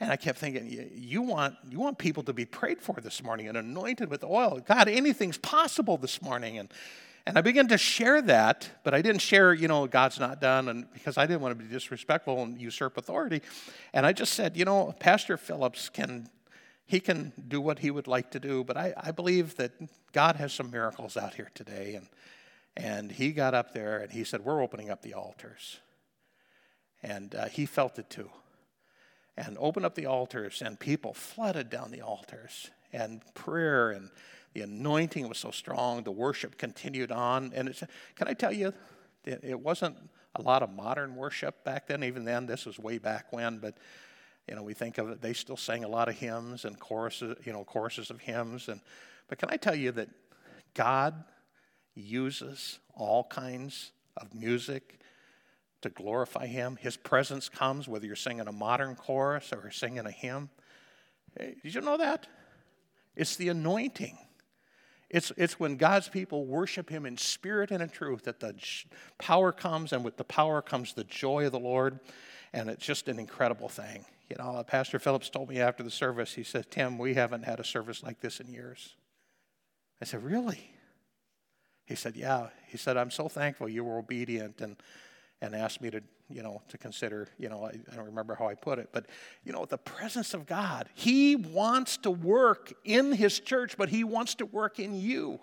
And 0.00 0.12
I 0.12 0.16
kept 0.16 0.38
thinking, 0.38 0.90
you 0.94 1.22
want, 1.22 1.56
you 1.68 1.80
want 1.80 1.98
people 1.98 2.22
to 2.24 2.32
be 2.32 2.44
prayed 2.44 2.80
for 2.80 3.00
this 3.00 3.22
morning 3.22 3.48
and 3.48 3.56
anointed 3.56 4.10
with 4.10 4.22
oil. 4.22 4.60
God, 4.64 4.88
anything's 4.88 5.38
possible 5.38 5.96
this 5.96 6.22
morning. 6.22 6.58
And, 6.58 6.72
and 7.28 7.36
I 7.36 7.42
began 7.42 7.68
to 7.68 7.76
share 7.76 8.22
that, 8.22 8.70
but 8.84 8.94
I 8.94 9.02
didn't 9.02 9.20
share, 9.20 9.52
you 9.52 9.68
know, 9.68 9.86
God's 9.86 10.18
not 10.18 10.40
done, 10.40 10.70
and 10.70 10.90
because 10.94 11.18
I 11.18 11.26
didn't 11.26 11.42
want 11.42 11.58
to 11.58 11.62
be 11.62 11.70
disrespectful 11.70 12.42
and 12.42 12.58
usurp 12.58 12.96
authority. 12.96 13.42
And 13.92 14.06
I 14.06 14.14
just 14.14 14.32
said, 14.32 14.56
you 14.56 14.64
know, 14.64 14.94
Pastor 14.98 15.36
Phillips 15.36 15.90
can 15.90 16.30
he 16.86 17.00
can 17.00 17.34
do 17.46 17.60
what 17.60 17.80
he 17.80 17.90
would 17.90 18.06
like 18.06 18.30
to 18.30 18.40
do, 18.40 18.64
but 18.64 18.78
I, 18.78 18.94
I 18.96 19.10
believe 19.10 19.56
that 19.56 19.72
God 20.12 20.36
has 20.36 20.54
some 20.54 20.70
miracles 20.70 21.18
out 21.18 21.34
here 21.34 21.50
today. 21.54 21.96
And 21.96 22.08
and 22.78 23.12
he 23.12 23.32
got 23.32 23.52
up 23.52 23.74
there 23.74 23.98
and 23.98 24.10
he 24.10 24.24
said, 24.24 24.42
We're 24.42 24.62
opening 24.62 24.88
up 24.88 25.02
the 25.02 25.12
altars. 25.12 25.80
And 27.02 27.34
uh, 27.34 27.48
he 27.48 27.66
felt 27.66 27.98
it 27.98 28.08
too. 28.08 28.30
And 29.36 29.58
opened 29.60 29.84
up 29.84 29.96
the 29.96 30.06
altars, 30.06 30.62
and 30.62 30.80
people 30.80 31.12
flooded 31.12 31.68
down 31.68 31.90
the 31.90 32.00
altars, 32.00 32.70
and 32.90 33.20
prayer 33.34 33.90
and 33.90 34.08
the 34.54 34.62
anointing 34.62 35.28
was 35.28 35.38
so 35.38 35.50
strong. 35.50 36.02
The 36.02 36.10
worship 36.10 36.58
continued 36.58 37.12
on. 37.12 37.52
And 37.54 37.68
it's, 37.68 37.82
can 38.16 38.28
I 38.28 38.32
tell 38.32 38.52
you, 38.52 38.72
it 39.24 39.60
wasn't 39.60 39.96
a 40.34 40.42
lot 40.42 40.62
of 40.62 40.70
modern 40.70 41.16
worship 41.16 41.64
back 41.64 41.86
then. 41.86 42.02
Even 42.02 42.24
then, 42.24 42.46
this 42.46 42.66
was 42.66 42.78
way 42.78 42.98
back 42.98 43.32
when. 43.32 43.58
But 43.58 43.76
you 44.48 44.54
know, 44.54 44.62
we 44.62 44.74
think 44.74 44.98
of 44.98 45.10
it. 45.10 45.20
They 45.20 45.34
still 45.34 45.56
sang 45.56 45.84
a 45.84 45.88
lot 45.88 46.08
of 46.08 46.16
hymns 46.16 46.64
and 46.64 46.78
choruses, 46.78 47.36
you 47.44 47.52
know, 47.52 47.64
choruses 47.64 48.10
of 48.10 48.20
hymns. 48.20 48.68
And 48.68 48.80
but 49.28 49.38
can 49.38 49.50
I 49.50 49.56
tell 49.56 49.74
you 49.74 49.92
that 49.92 50.08
God 50.74 51.24
uses 51.94 52.78
all 52.94 53.24
kinds 53.24 53.92
of 54.16 54.34
music 54.34 55.00
to 55.82 55.90
glorify 55.90 56.46
Him. 56.46 56.76
His 56.80 56.96
presence 56.96 57.48
comes 57.48 57.88
whether 57.88 58.06
you're 58.06 58.16
singing 58.16 58.48
a 58.48 58.52
modern 58.52 58.94
chorus 58.96 59.52
or 59.52 59.70
singing 59.70 60.06
a 60.06 60.10
hymn. 60.10 60.50
Hey, 61.38 61.56
did 61.62 61.74
you 61.74 61.80
know 61.80 61.96
that? 61.96 62.26
It's 63.14 63.36
the 63.36 63.48
anointing. 63.48 64.18
It's, 65.10 65.32
it's 65.36 65.58
when 65.58 65.76
God's 65.76 66.08
people 66.08 66.44
worship 66.44 66.90
Him 66.90 67.06
in 67.06 67.16
spirit 67.16 67.70
and 67.70 67.82
in 67.82 67.88
truth 67.88 68.24
that 68.24 68.40
the 68.40 68.54
power 69.18 69.52
comes, 69.52 69.92
and 69.92 70.04
with 70.04 70.16
the 70.16 70.24
power 70.24 70.60
comes 70.60 70.92
the 70.92 71.04
joy 71.04 71.46
of 71.46 71.52
the 71.52 71.58
Lord. 71.58 71.98
And 72.52 72.68
it's 72.68 72.84
just 72.84 73.08
an 73.08 73.18
incredible 73.18 73.68
thing. 73.68 74.04
You 74.30 74.36
know, 74.38 74.56
uh, 74.56 74.62
Pastor 74.62 74.98
Phillips 74.98 75.30
told 75.30 75.48
me 75.48 75.60
after 75.60 75.82
the 75.82 75.90
service, 75.90 76.34
he 76.34 76.42
said, 76.42 76.70
Tim, 76.70 76.98
we 76.98 77.14
haven't 77.14 77.44
had 77.44 77.60
a 77.60 77.64
service 77.64 78.02
like 78.02 78.20
this 78.20 78.40
in 78.40 78.48
years. 78.48 78.94
I 80.00 80.04
said, 80.04 80.22
Really? 80.22 80.72
He 81.86 81.94
said, 81.94 82.16
Yeah. 82.16 82.48
He 82.66 82.76
said, 82.76 82.96
I'm 82.98 83.10
so 83.10 83.28
thankful 83.28 83.68
you 83.68 83.84
were 83.84 83.98
obedient 83.98 84.60
and, 84.60 84.76
and 85.40 85.54
asked 85.54 85.80
me 85.80 85.90
to, 85.90 86.02
you 86.28 86.42
know, 86.42 86.62
to 86.68 86.78
consider, 86.78 87.28
you 87.38 87.48
know, 87.48 87.64
I, 87.64 87.78
I 87.90 87.96
don't 87.96 88.06
remember 88.06 88.34
how 88.34 88.48
I 88.48 88.54
put 88.54 88.78
it, 88.78 88.90
but, 88.92 89.06
you 89.44 89.52
know, 89.52 89.64
the 89.64 89.78
presence 89.78 90.34
of 90.34 90.46
God. 90.46 90.88
He 90.94 91.36
wants 91.36 91.96
to 91.98 92.10
work 92.10 92.72
in 92.84 93.12
His 93.12 93.38
church, 93.40 93.76
but 93.76 93.88
He 93.88 94.04
wants 94.04 94.34
to 94.36 94.46
work 94.46 94.78
in 94.78 94.94
you. 94.94 95.40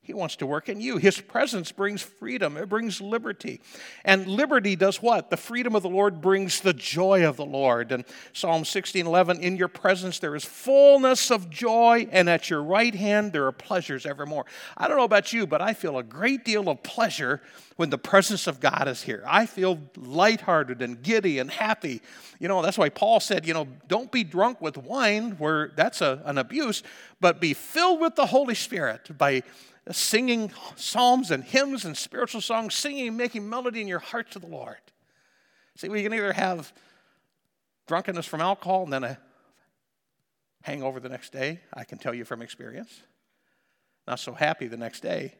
He 0.00 0.14
wants 0.14 0.36
to 0.36 0.46
work 0.46 0.70
in 0.70 0.80
you. 0.80 0.96
His 0.96 1.20
presence 1.20 1.70
brings 1.70 2.00
freedom, 2.00 2.56
it 2.56 2.70
brings 2.70 2.98
liberty. 2.98 3.60
And 4.06 4.26
liberty 4.26 4.74
does 4.74 5.02
what? 5.02 5.28
The 5.28 5.36
freedom 5.36 5.74
of 5.76 5.82
the 5.82 5.90
Lord 5.90 6.22
brings 6.22 6.60
the 6.60 6.72
joy 6.72 7.28
of 7.28 7.36
the 7.36 7.44
Lord. 7.44 7.92
And 7.92 8.06
Psalm 8.32 8.64
16 8.64 9.06
11, 9.06 9.40
in 9.42 9.58
your 9.58 9.68
presence 9.68 10.18
there 10.18 10.34
is 10.34 10.46
fullness 10.46 11.30
of 11.30 11.50
joy, 11.50 12.08
and 12.10 12.30
at 12.30 12.48
your 12.48 12.62
right 12.62 12.94
hand 12.94 13.34
there 13.34 13.44
are 13.44 13.52
pleasures 13.52 14.06
evermore. 14.06 14.46
I 14.78 14.88
don't 14.88 14.96
know 14.96 15.04
about 15.04 15.34
you, 15.34 15.46
but 15.46 15.60
I 15.60 15.74
feel 15.74 15.98
a 15.98 16.02
great 16.02 16.42
deal 16.42 16.70
of 16.70 16.82
pleasure 16.82 17.42
when 17.76 17.90
the 17.90 17.98
presence 17.98 18.46
of 18.46 18.60
God 18.60 18.88
is 18.88 19.02
here. 19.02 19.22
I 19.26 19.44
feel 19.44 19.78
lighthearted 19.94 20.80
and 20.80 21.02
giddy 21.02 21.38
and 21.38 21.50
happy. 21.50 22.00
You 22.40 22.48
know, 22.48 22.62
that's 22.62 22.78
why 22.78 22.88
Paul 22.88 23.20
said, 23.20 23.46
you 23.46 23.52
know, 23.52 23.68
don't 23.88 24.10
be 24.10 24.24
drunk 24.24 24.60
with 24.62 24.78
wine, 24.78 25.32
where 25.32 25.70
that's 25.76 26.00
a, 26.00 26.22
an 26.24 26.38
abuse, 26.38 26.82
but 27.20 27.40
be 27.40 27.52
filled 27.52 28.00
with 28.00 28.16
the 28.16 28.26
Holy 28.26 28.54
Spirit 28.54 29.16
by 29.16 29.42
singing 29.90 30.52
psalms 30.76 31.30
and 31.30 31.42
hymns 31.42 31.84
and 31.84 31.96
spiritual 31.96 32.40
songs, 32.40 32.74
singing 32.74 33.16
making 33.16 33.48
melody 33.48 33.80
in 33.80 33.88
your 33.88 33.98
heart 33.98 34.30
to 34.32 34.38
the 34.38 34.46
Lord. 34.46 34.76
See, 35.76 35.88
we 35.88 36.02
can 36.02 36.12
either 36.12 36.32
have 36.32 36.72
drunkenness 37.86 38.26
from 38.26 38.40
alcohol 38.40 38.84
and 38.84 38.92
then 38.92 39.04
a 39.04 39.18
hangover 40.62 41.00
the 41.00 41.08
next 41.08 41.32
day. 41.32 41.60
I 41.72 41.84
can 41.84 41.98
tell 41.98 42.14
you 42.14 42.24
from 42.24 42.42
experience. 42.42 43.02
Not 44.06 44.20
so 44.20 44.32
happy 44.32 44.66
the 44.66 44.76
next 44.76 45.00
day. 45.00 45.34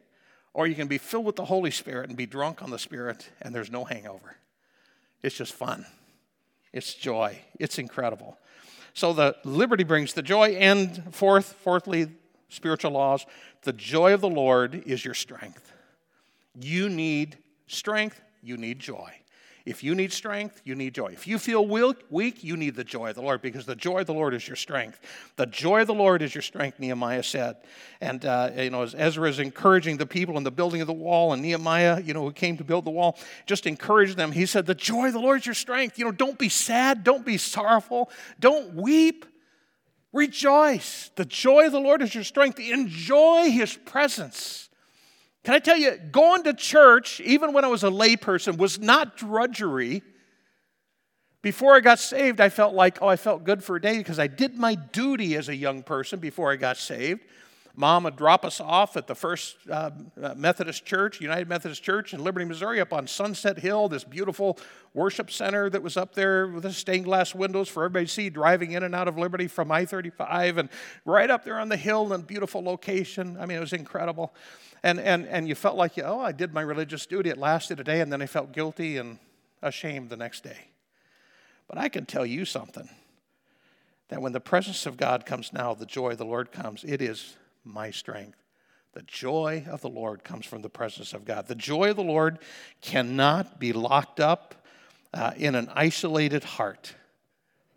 Or 0.53 0.65
you 0.65 0.75
can 0.75 0.87
be 0.87 0.97
filled 0.97 1.25
with 1.25 1.35
the 1.35 1.45
Holy 1.45 1.71
Spirit 1.71 2.09
and 2.09 2.17
be 2.17 2.25
drunk 2.25 2.63
on 2.63 2.69
the 2.69 2.79
Spirit 2.79 3.29
and 3.41 3.53
there's 3.53 3.71
no 3.71 3.83
hangover. 3.83 4.37
It's 5.21 5.35
just 5.35 5.53
fun. 5.53 5.85
It's 6.73 6.93
joy. 6.93 7.39
It's 7.59 7.77
incredible. 7.77 8.37
So 8.93 9.13
the 9.13 9.35
liberty 9.43 9.83
brings 9.83 10.13
the 10.13 10.21
joy. 10.21 10.49
And 10.51 11.13
fourth, 11.13 11.53
fourthly, 11.63 12.07
spiritual 12.49 12.91
laws. 12.91 13.25
The 13.63 13.73
joy 13.73 14.13
of 14.13 14.21
the 14.21 14.29
Lord 14.29 14.83
is 14.85 15.05
your 15.05 15.13
strength. 15.13 15.71
You 16.59 16.89
need 16.89 17.37
strength, 17.67 18.19
you 18.41 18.57
need 18.57 18.79
joy. 18.79 19.13
If 19.69 19.83
you 19.83 19.93
need 19.93 20.11
strength, 20.11 20.61
you 20.63 20.73
need 20.73 20.95
joy. 20.95 21.07
If 21.07 21.27
you 21.27 21.37
feel 21.37 21.63
weak, 22.09 22.43
you 22.43 22.57
need 22.57 22.75
the 22.75 22.83
joy 22.83 23.09
of 23.09 23.15
the 23.15 23.21
Lord 23.21 23.41
because 23.41 23.67
the 23.67 23.75
joy 23.75 23.99
of 23.99 24.07
the 24.07 24.15
Lord 24.15 24.33
is 24.33 24.47
your 24.47 24.55
strength. 24.55 24.99
The 25.35 25.45
joy 25.45 25.81
of 25.81 25.87
the 25.87 25.93
Lord 25.93 26.23
is 26.23 26.33
your 26.33 26.41
strength, 26.41 26.79
Nehemiah 26.79 27.21
said. 27.21 27.57
And, 28.01 28.25
uh, 28.25 28.49
you 28.55 28.71
know, 28.71 28.81
as 28.81 28.95
Ezra 28.95 29.29
is 29.29 29.37
encouraging 29.37 29.97
the 29.97 30.07
people 30.07 30.37
in 30.37 30.43
the 30.43 30.49
building 30.51 30.81
of 30.81 30.87
the 30.87 30.93
wall, 30.93 31.33
and 31.33 31.43
Nehemiah, 31.43 32.01
you 32.01 32.15
know, 32.15 32.23
who 32.23 32.31
came 32.31 32.57
to 32.57 32.63
build 32.63 32.83
the 32.83 32.89
wall, 32.89 33.19
just 33.45 33.67
encouraged 33.67 34.17
them. 34.17 34.31
He 34.31 34.47
said, 34.47 34.65
The 34.65 34.73
joy 34.73 35.07
of 35.07 35.13
the 35.13 35.19
Lord 35.19 35.41
is 35.41 35.45
your 35.45 35.53
strength. 35.53 35.99
You 35.99 36.05
know, 36.05 36.11
don't 36.11 36.39
be 36.39 36.49
sad, 36.49 37.03
don't 37.03 37.23
be 37.23 37.37
sorrowful, 37.37 38.09
don't 38.39 38.73
weep. 38.73 39.25
Rejoice. 40.11 41.11
The 41.15 41.25
joy 41.25 41.67
of 41.67 41.71
the 41.71 41.79
Lord 41.79 42.01
is 42.01 42.15
your 42.15 42.23
strength. 42.23 42.59
Enjoy 42.59 43.51
his 43.51 43.75
presence. 43.75 44.69
Can 45.43 45.53
I 45.53 45.59
tell 45.59 45.77
you, 45.77 45.97
going 46.11 46.43
to 46.43 46.53
church, 46.53 47.21
even 47.21 47.53
when 47.53 47.63
I 47.63 47.67
was 47.67 47.83
a 47.83 47.89
layperson, 47.89 48.57
was 48.57 48.79
not 48.79 49.17
drudgery. 49.17 50.01
Before 51.41 51.75
I 51.75 51.79
got 51.79 51.99
saved, 51.99 52.41
I 52.41 52.49
felt 52.49 52.73
like, 52.73 53.01
oh, 53.01 53.07
I 53.07 53.15
felt 53.15 53.45
good 53.45 53.63
for 53.63 53.77
a 53.77 53.81
day 53.81 53.97
because 53.97 54.19
I 54.19 54.27
did 54.27 54.57
my 54.57 54.75
duty 54.75 55.35
as 55.35 55.47
a 55.47 55.55
young 55.55 55.83
person 55.83 56.19
before 56.19 56.51
I 56.51 56.57
got 56.57 56.77
saved. 56.77 57.21
Mom 57.79 58.03
would 58.03 58.17
drop 58.17 58.43
us 58.43 58.59
off 58.59 58.97
at 58.97 59.07
the 59.07 59.15
First 59.15 59.55
uh, 59.71 59.91
Methodist 60.35 60.85
Church, 60.85 61.21
United 61.21 61.47
Methodist 61.47 61.81
Church 61.81 62.13
in 62.13 62.21
Liberty, 62.21 62.45
Missouri, 62.45 62.81
up 62.81 62.91
on 62.91 63.07
Sunset 63.07 63.57
Hill, 63.57 63.87
this 63.87 64.03
beautiful 64.03 64.59
worship 64.93 65.31
center 65.31 65.69
that 65.69 65.81
was 65.81 65.95
up 65.95 66.13
there 66.13 66.45
with 66.47 66.63
the 66.63 66.73
stained 66.73 67.05
glass 67.05 67.33
windows 67.33 67.69
for 67.69 67.85
everybody 67.85 68.05
to 68.05 68.11
see 68.11 68.29
driving 68.29 68.73
in 68.73 68.83
and 68.83 68.93
out 68.93 69.07
of 69.07 69.17
Liberty 69.17 69.47
from 69.47 69.71
I 69.71 69.85
35, 69.85 70.57
and 70.57 70.67
right 71.05 71.29
up 71.29 71.45
there 71.45 71.57
on 71.57 71.69
the 71.69 71.77
hill 71.77 72.11
in 72.13 72.19
a 72.19 72.23
beautiful 72.23 72.61
location. 72.61 73.37
I 73.39 73.45
mean, 73.45 73.55
it 73.55 73.61
was 73.61 73.71
incredible. 73.71 74.33
And, 74.83 74.99
and, 74.99 75.25
and 75.27 75.47
you 75.47 75.55
felt 75.55 75.77
like, 75.77 75.97
oh, 75.99 76.19
I 76.19 76.33
did 76.33 76.53
my 76.53 76.61
religious 76.61 77.05
duty. 77.05 77.29
It 77.29 77.37
lasted 77.37 77.79
a 77.79 77.85
day, 77.85 78.01
and 78.01 78.11
then 78.11 78.21
I 78.21 78.25
felt 78.25 78.51
guilty 78.51 78.97
and 78.97 79.19
ashamed 79.61 80.09
the 80.09 80.17
next 80.17 80.43
day. 80.43 80.67
But 81.69 81.77
I 81.77 81.87
can 81.87 82.05
tell 82.05 82.25
you 82.25 82.43
something 82.43 82.89
that 84.09 84.21
when 84.21 84.33
the 84.33 84.41
presence 84.41 84.85
of 84.85 84.97
God 84.97 85.25
comes 85.25 85.53
now, 85.53 85.73
the 85.73 85.85
joy 85.85 86.09
of 86.09 86.17
the 86.17 86.25
Lord 86.25 86.51
comes, 86.51 86.83
it 86.83 87.01
is 87.01 87.37
my 87.73 87.91
strength. 87.91 88.37
The 88.93 89.03
joy 89.03 89.65
of 89.69 89.81
the 89.81 89.89
Lord 89.89 90.23
comes 90.23 90.45
from 90.45 90.61
the 90.61 90.69
presence 90.69 91.13
of 91.13 91.23
God. 91.23 91.47
The 91.47 91.55
joy 91.55 91.91
of 91.91 91.95
the 91.95 92.03
Lord 92.03 92.39
cannot 92.81 93.59
be 93.59 93.71
locked 93.71 94.19
up 94.19 94.55
uh, 95.13 95.31
in 95.37 95.55
an 95.55 95.69
isolated 95.73 96.43
heart. 96.43 96.95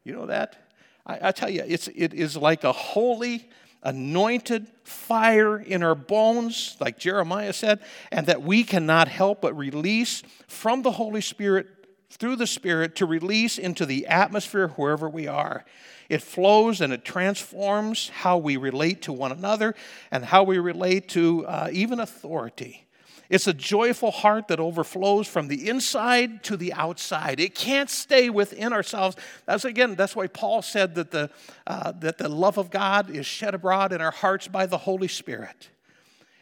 You 0.04 0.14
know 0.14 0.26
that? 0.26 0.70
I, 1.06 1.28
I 1.28 1.32
tell 1.32 1.50
you, 1.50 1.62
it's, 1.66 1.88
it 1.88 2.14
is 2.14 2.36
like 2.36 2.64
a 2.64 2.72
holy, 2.72 3.48
anointed 3.82 4.66
fire 4.84 5.58
in 5.58 5.82
our 5.82 5.94
bones, 5.94 6.76
like 6.80 6.98
Jeremiah 6.98 7.52
said, 7.52 7.80
and 8.10 8.26
that 8.26 8.42
we 8.42 8.64
cannot 8.64 9.08
help 9.08 9.42
but 9.42 9.56
release 9.56 10.22
from 10.46 10.82
the 10.82 10.92
Holy 10.92 11.20
Spirit 11.20 11.66
through 12.12 12.36
the 12.36 12.46
Spirit 12.46 12.96
to 12.96 13.06
release 13.06 13.58
into 13.58 13.86
the 13.86 14.06
atmosphere 14.06 14.68
wherever 14.68 15.08
we 15.08 15.26
are. 15.26 15.64
It 16.08 16.22
flows 16.22 16.80
and 16.80 16.92
it 16.92 17.04
transforms 17.04 18.10
how 18.10 18.36
we 18.38 18.56
relate 18.56 19.02
to 19.02 19.12
one 19.12 19.32
another 19.32 19.74
and 20.10 20.24
how 20.24 20.42
we 20.42 20.58
relate 20.58 21.08
to 21.10 21.46
uh, 21.46 21.68
even 21.72 22.00
authority. 22.00 22.86
It's 23.30 23.46
a 23.46 23.54
joyful 23.54 24.10
heart 24.10 24.48
that 24.48 24.60
overflows 24.60 25.26
from 25.26 25.48
the 25.48 25.70
inside 25.70 26.42
to 26.44 26.56
the 26.58 26.74
outside. 26.74 27.40
It 27.40 27.54
can't 27.54 27.88
stay 27.88 28.28
within 28.28 28.74
ourselves. 28.74 29.16
That's 29.46 29.64
again, 29.64 29.94
that's 29.94 30.14
why 30.14 30.26
Paul 30.26 30.60
said 30.60 30.94
that 30.96 31.12
the, 31.12 31.30
uh, 31.66 31.92
that 32.00 32.18
the 32.18 32.28
love 32.28 32.58
of 32.58 32.70
God 32.70 33.08
is 33.08 33.24
shed 33.24 33.54
abroad 33.54 33.92
in 33.92 34.02
our 34.02 34.10
hearts 34.10 34.48
by 34.48 34.66
the 34.66 34.76
Holy 34.76 35.08
Spirit. 35.08 35.70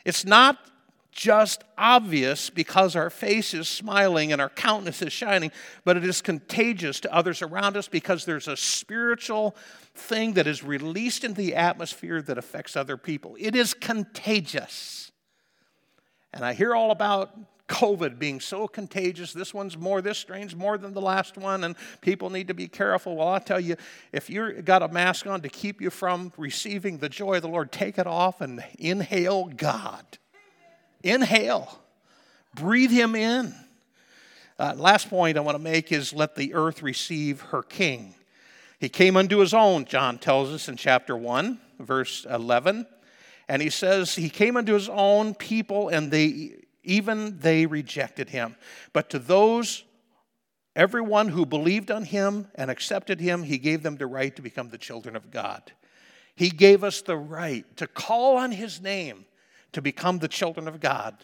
It's 0.04 0.24
not 0.24 0.58
just 1.12 1.64
obvious 1.76 2.50
because 2.50 2.94
our 2.94 3.10
face 3.10 3.52
is 3.54 3.68
smiling 3.68 4.32
and 4.32 4.40
our 4.40 4.48
countenance 4.48 5.02
is 5.02 5.12
shining, 5.12 5.50
but 5.84 5.96
it 5.96 6.04
is 6.04 6.22
contagious 6.22 7.00
to 7.00 7.14
others 7.14 7.42
around 7.42 7.76
us 7.76 7.88
because 7.88 8.24
there's 8.24 8.48
a 8.48 8.56
spiritual 8.56 9.56
thing 9.94 10.34
that 10.34 10.46
is 10.46 10.62
released 10.62 11.24
into 11.24 11.36
the 11.36 11.54
atmosphere 11.54 12.22
that 12.22 12.38
affects 12.38 12.76
other 12.76 12.96
people. 12.96 13.36
It 13.38 13.54
is 13.54 13.74
contagious. 13.74 15.10
And 16.32 16.44
I 16.44 16.52
hear 16.52 16.74
all 16.74 16.90
about 16.90 17.36
COVID 17.70 18.18
being 18.18 18.40
so 18.40 18.66
contagious. 18.66 19.32
This 19.32 19.54
one's 19.54 19.78
more, 19.78 20.02
this 20.02 20.18
strain's 20.18 20.56
more 20.56 20.76
than 20.76 20.92
the 20.92 21.00
last 21.00 21.38
one, 21.38 21.64
and 21.64 21.76
people 22.00 22.28
need 22.28 22.48
to 22.48 22.54
be 22.54 22.66
careful. 22.66 23.16
Well, 23.16 23.28
I'll 23.28 23.40
tell 23.40 23.60
you, 23.60 23.76
if 24.12 24.28
you've 24.28 24.64
got 24.64 24.82
a 24.82 24.88
mask 24.88 25.26
on 25.26 25.40
to 25.42 25.48
keep 25.48 25.80
you 25.80 25.90
from 25.90 26.32
receiving 26.36 26.98
the 26.98 27.08
joy 27.08 27.36
of 27.36 27.42
the 27.42 27.48
Lord, 27.48 27.70
take 27.70 27.98
it 27.98 28.06
off 28.06 28.40
and 28.40 28.62
inhale 28.78 29.46
God. 29.46 30.18
Inhale, 31.02 31.80
breathe 32.54 32.90
him 32.90 33.14
in. 33.14 33.54
Uh, 34.58 34.74
last 34.76 35.08
point 35.08 35.38
I 35.38 35.40
want 35.40 35.56
to 35.56 35.62
make 35.62 35.90
is 35.90 36.12
let 36.12 36.34
the 36.34 36.54
earth 36.54 36.82
receive 36.82 37.40
her 37.40 37.62
king. 37.62 38.14
He 38.78 38.88
came 38.88 39.16
unto 39.16 39.38
his 39.38 39.54
own, 39.54 39.84
John 39.84 40.18
tells 40.18 40.50
us 40.50 40.68
in 40.68 40.76
chapter 40.76 41.16
1, 41.16 41.58
verse 41.78 42.26
11. 42.28 42.86
And 43.48 43.60
he 43.60 43.70
says, 43.70 44.14
He 44.14 44.30
came 44.30 44.56
unto 44.56 44.74
his 44.74 44.88
own 44.88 45.34
people, 45.34 45.88
and 45.88 46.10
they 46.10 46.56
even 46.82 47.38
they 47.38 47.66
rejected 47.66 48.30
him. 48.30 48.56
But 48.92 49.10
to 49.10 49.18
those, 49.18 49.84
everyone 50.74 51.28
who 51.28 51.44
believed 51.44 51.90
on 51.90 52.04
him 52.04 52.48
and 52.54 52.70
accepted 52.70 53.20
him, 53.20 53.42
he 53.42 53.58
gave 53.58 53.82
them 53.82 53.96
the 53.96 54.06
right 54.06 54.34
to 54.36 54.42
become 54.42 54.70
the 54.70 54.78
children 54.78 55.16
of 55.16 55.30
God. 55.30 55.72
He 56.34 56.48
gave 56.48 56.84
us 56.84 57.02
the 57.02 57.16
right 57.16 57.64
to 57.76 57.86
call 57.86 58.36
on 58.38 58.52
his 58.52 58.80
name 58.80 59.26
to 59.72 59.82
become 59.82 60.18
the 60.18 60.28
children 60.28 60.68
of 60.68 60.80
God 60.80 61.16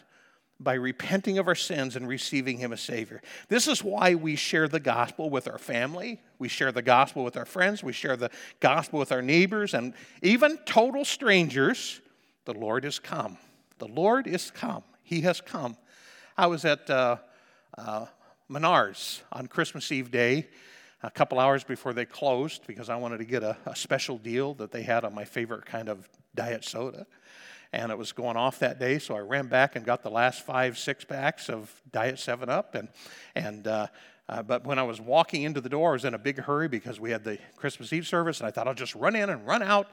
by 0.59 0.73
repenting 0.73 1.37
of 1.37 1.47
our 1.47 1.55
sins 1.55 1.95
and 1.95 2.07
receiving 2.07 2.57
Him 2.57 2.73
as 2.73 2.81
Savior. 2.81 3.21
This 3.47 3.67
is 3.67 3.83
why 3.83 4.15
we 4.15 4.35
share 4.35 4.67
the 4.67 4.79
gospel 4.79 5.29
with 5.29 5.47
our 5.47 5.59
family, 5.59 6.19
we 6.39 6.47
share 6.47 6.71
the 6.71 6.81
gospel 6.81 7.23
with 7.23 7.37
our 7.37 7.45
friends, 7.45 7.83
we 7.83 7.93
share 7.93 8.17
the 8.17 8.31
gospel 8.59 8.99
with 8.99 9.11
our 9.11 9.21
neighbors, 9.21 9.73
and 9.73 9.93
even 10.21 10.57
total 10.65 11.05
strangers. 11.05 12.01
The 12.45 12.53
Lord 12.53 12.85
is 12.85 12.97
come. 12.97 13.37
The 13.77 13.87
Lord 13.87 14.25
is 14.25 14.51
come. 14.51 14.83
He 15.03 15.21
has 15.21 15.41
come. 15.41 15.77
I 16.37 16.47
was 16.47 16.65
at 16.65 16.89
uh, 16.89 17.17
uh, 17.77 18.05
Menards 18.49 19.21
on 19.31 19.47
Christmas 19.47 19.91
Eve 19.91 20.09
day, 20.09 20.47
a 21.03 21.11
couple 21.11 21.39
hours 21.39 21.63
before 21.63 21.93
they 21.93 22.05
closed, 22.05 22.65
because 22.65 22.89
I 22.89 22.95
wanted 22.95 23.17
to 23.19 23.25
get 23.25 23.43
a, 23.43 23.57
a 23.65 23.75
special 23.75 24.17
deal 24.17 24.53
that 24.55 24.71
they 24.71 24.81
had 24.81 25.03
on 25.03 25.13
my 25.13 25.25
favorite 25.25 25.65
kind 25.65 25.89
of 25.89 26.09
diet 26.33 26.63
soda. 26.63 27.05
And 27.73 27.91
it 27.91 27.97
was 27.97 28.11
going 28.11 28.37
off 28.37 28.59
that 28.59 28.79
day, 28.79 28.97
so 28.99 29.15
I 29.15 29.19
ran 29.19 29.47
back 29.47 29.75
and 29.75 29.85
got 29.85 30.01
the 30.01 30.09
last 30.09 30.45
five 30.45 30.77
six 30.77 31.03
packs 31.03 31.49
of 31.49 31.69
Diet 31.91 32.19
7 32.19 32.49
Up. 32.49 32.75
And, 32.75 32.87
and 33.35 33.67
uh, 33.67 33.87
uh, 34.29 34.43
but 34.43 34.65
when 34.65 34.79
I 34.79 34.83
was 34.83 34.99
walking 34.99 35.43
into 35.43 35.61
the 35.61 35.69
door, 35.69 35.91
I 35.91 35.93
was 35.93 36.05
in 36.05 36.13
a 36.13 36.19
big 36.19 36.39
hurry 36.39 36.67
because 36.67 36.99
we 36.99 37.11
had 37.11 37.23
the 37.23 37.39
Christmas 37.55 37.93
Eve 37.93 38.07
service, 38.07 38.39
and 38.39 38.47
I 38.47 38.51
thought 38.51 38.67
I'll 38.67 38.73
just 38.73 38.95
run 38.95 39.15
in 39.15 39.29
and 39.29 39.45
run 39.45 39.63
out. 39.63 39.87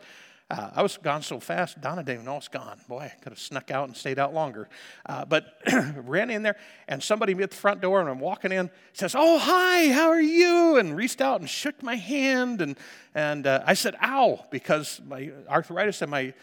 Uh, 0.50 0.70
I 0.74 0.82
was 0.82 0.98
gone 0.98 1.22
so 1.22 1.40
fast, 1.40 1.80
Donna 1.80 2.02
didn't 2.02 2.16
even 2.16 2.26
know 2.26 2.32
I 2.32 2.36
was 2.36 2.48
gone. 2.48 2.78
Boy, 2.86 3.04
I 3.04 3.08
could 3.22 3.32
have 3.32 3.38
snuck 3.38 3.70
out 3.70 3.88
and 3.88 3.96
stayed 3.96 4.18
out 4.18 4.34
longer. 4.34 4.68
Uh, 5.06 5.24
but 5.24 5.58
ran 5.96 6.30
in 6.30 6.42
there, 6.42 6.56
and 6.86 7.02
somebody 7.02 7.32
at 7.42 7.50
the 7.50 7.56
front 7.56 7.80
door, 7.80 8.00
and 8.00 8.10
I'm 8.10 8.20
walking 8.20 8.52
in, 8.52 8.70
says, 8.92 9.14
Oh, 9.16 9.38
hi, 9.38 9.90
how 9.90 10.10
are 10.10 10.20
you? 10.20 10.76
And 10.76 10.94
reached 10.94 11.22
out 11.22 11.40
and 11.40 11.48
shook 11.48 11.82
my 11.82 11.96
hand. 11.96 12.60
And, 12.60 12.76
and 13.14 13.46
uh, 13.46 13.62
I 13.66 13.72
said, 13.72 13.96
Ow, 14.02 14.44
because 14.50 15.00
my 15.06 15.30
arthritis 15.48 16.02
in 16.02 16.10
my 16.10 16.34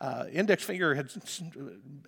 uh, 0.00 0.24
index 0.32 0.62
finger 0.62 0.94
had 0.94 1.10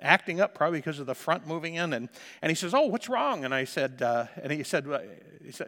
acting 0.00 0.40
up 0.40 0.54
probably 0.54 0.78
because 0.78 1.00
of 1.00 1.06
the 1.06 1.14
front 1.14 1.46
moving 1.46 1.74
in 1.74 1.92
and, 1.92 2.08
and 2.40 2.50
he 2.50 2.54
says 2.54 2.72
oh 2.72 2.86
what's 2.86 3.08
wrong 3.08 3.44
and 3.44 3.54
i 3.54 3.64
said 3.64 4.00
uh, 4.02 4.26
and 4.42 4.52
he 4.52 4.62
said, 4.62 4.86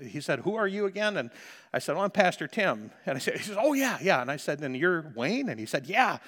he 0.00 0.20
said 0.20 0.38
who 0.40 0.54
are 0.54 0.68
you 0.68 0.86
again 0.86 1.16
and 1.16 1.30
i 1.72 1.78
said 1.78 1.96
oh 1.96 2.00
i'm 2.00 2.10
pastor 2.10 2.46
tim 2.46 2.90
and 3.06 3.16
i 3.16 3.18
said 3.18 3.36
he 3.36 3.42
says 3.42 3.56
oh 3.60 3.72
yeah 3.72 3.98
yeah 4.00 4.20
and 4.22 4.30
i 4.30 4.36
said 4.36 4.60
and 4.60 4.76
you're 4.76 5.12
wayne 5.16 5.48
and 5.48 5.58
he 5.58 5.66
said 5.66 5.86
yeah 5.86 6.18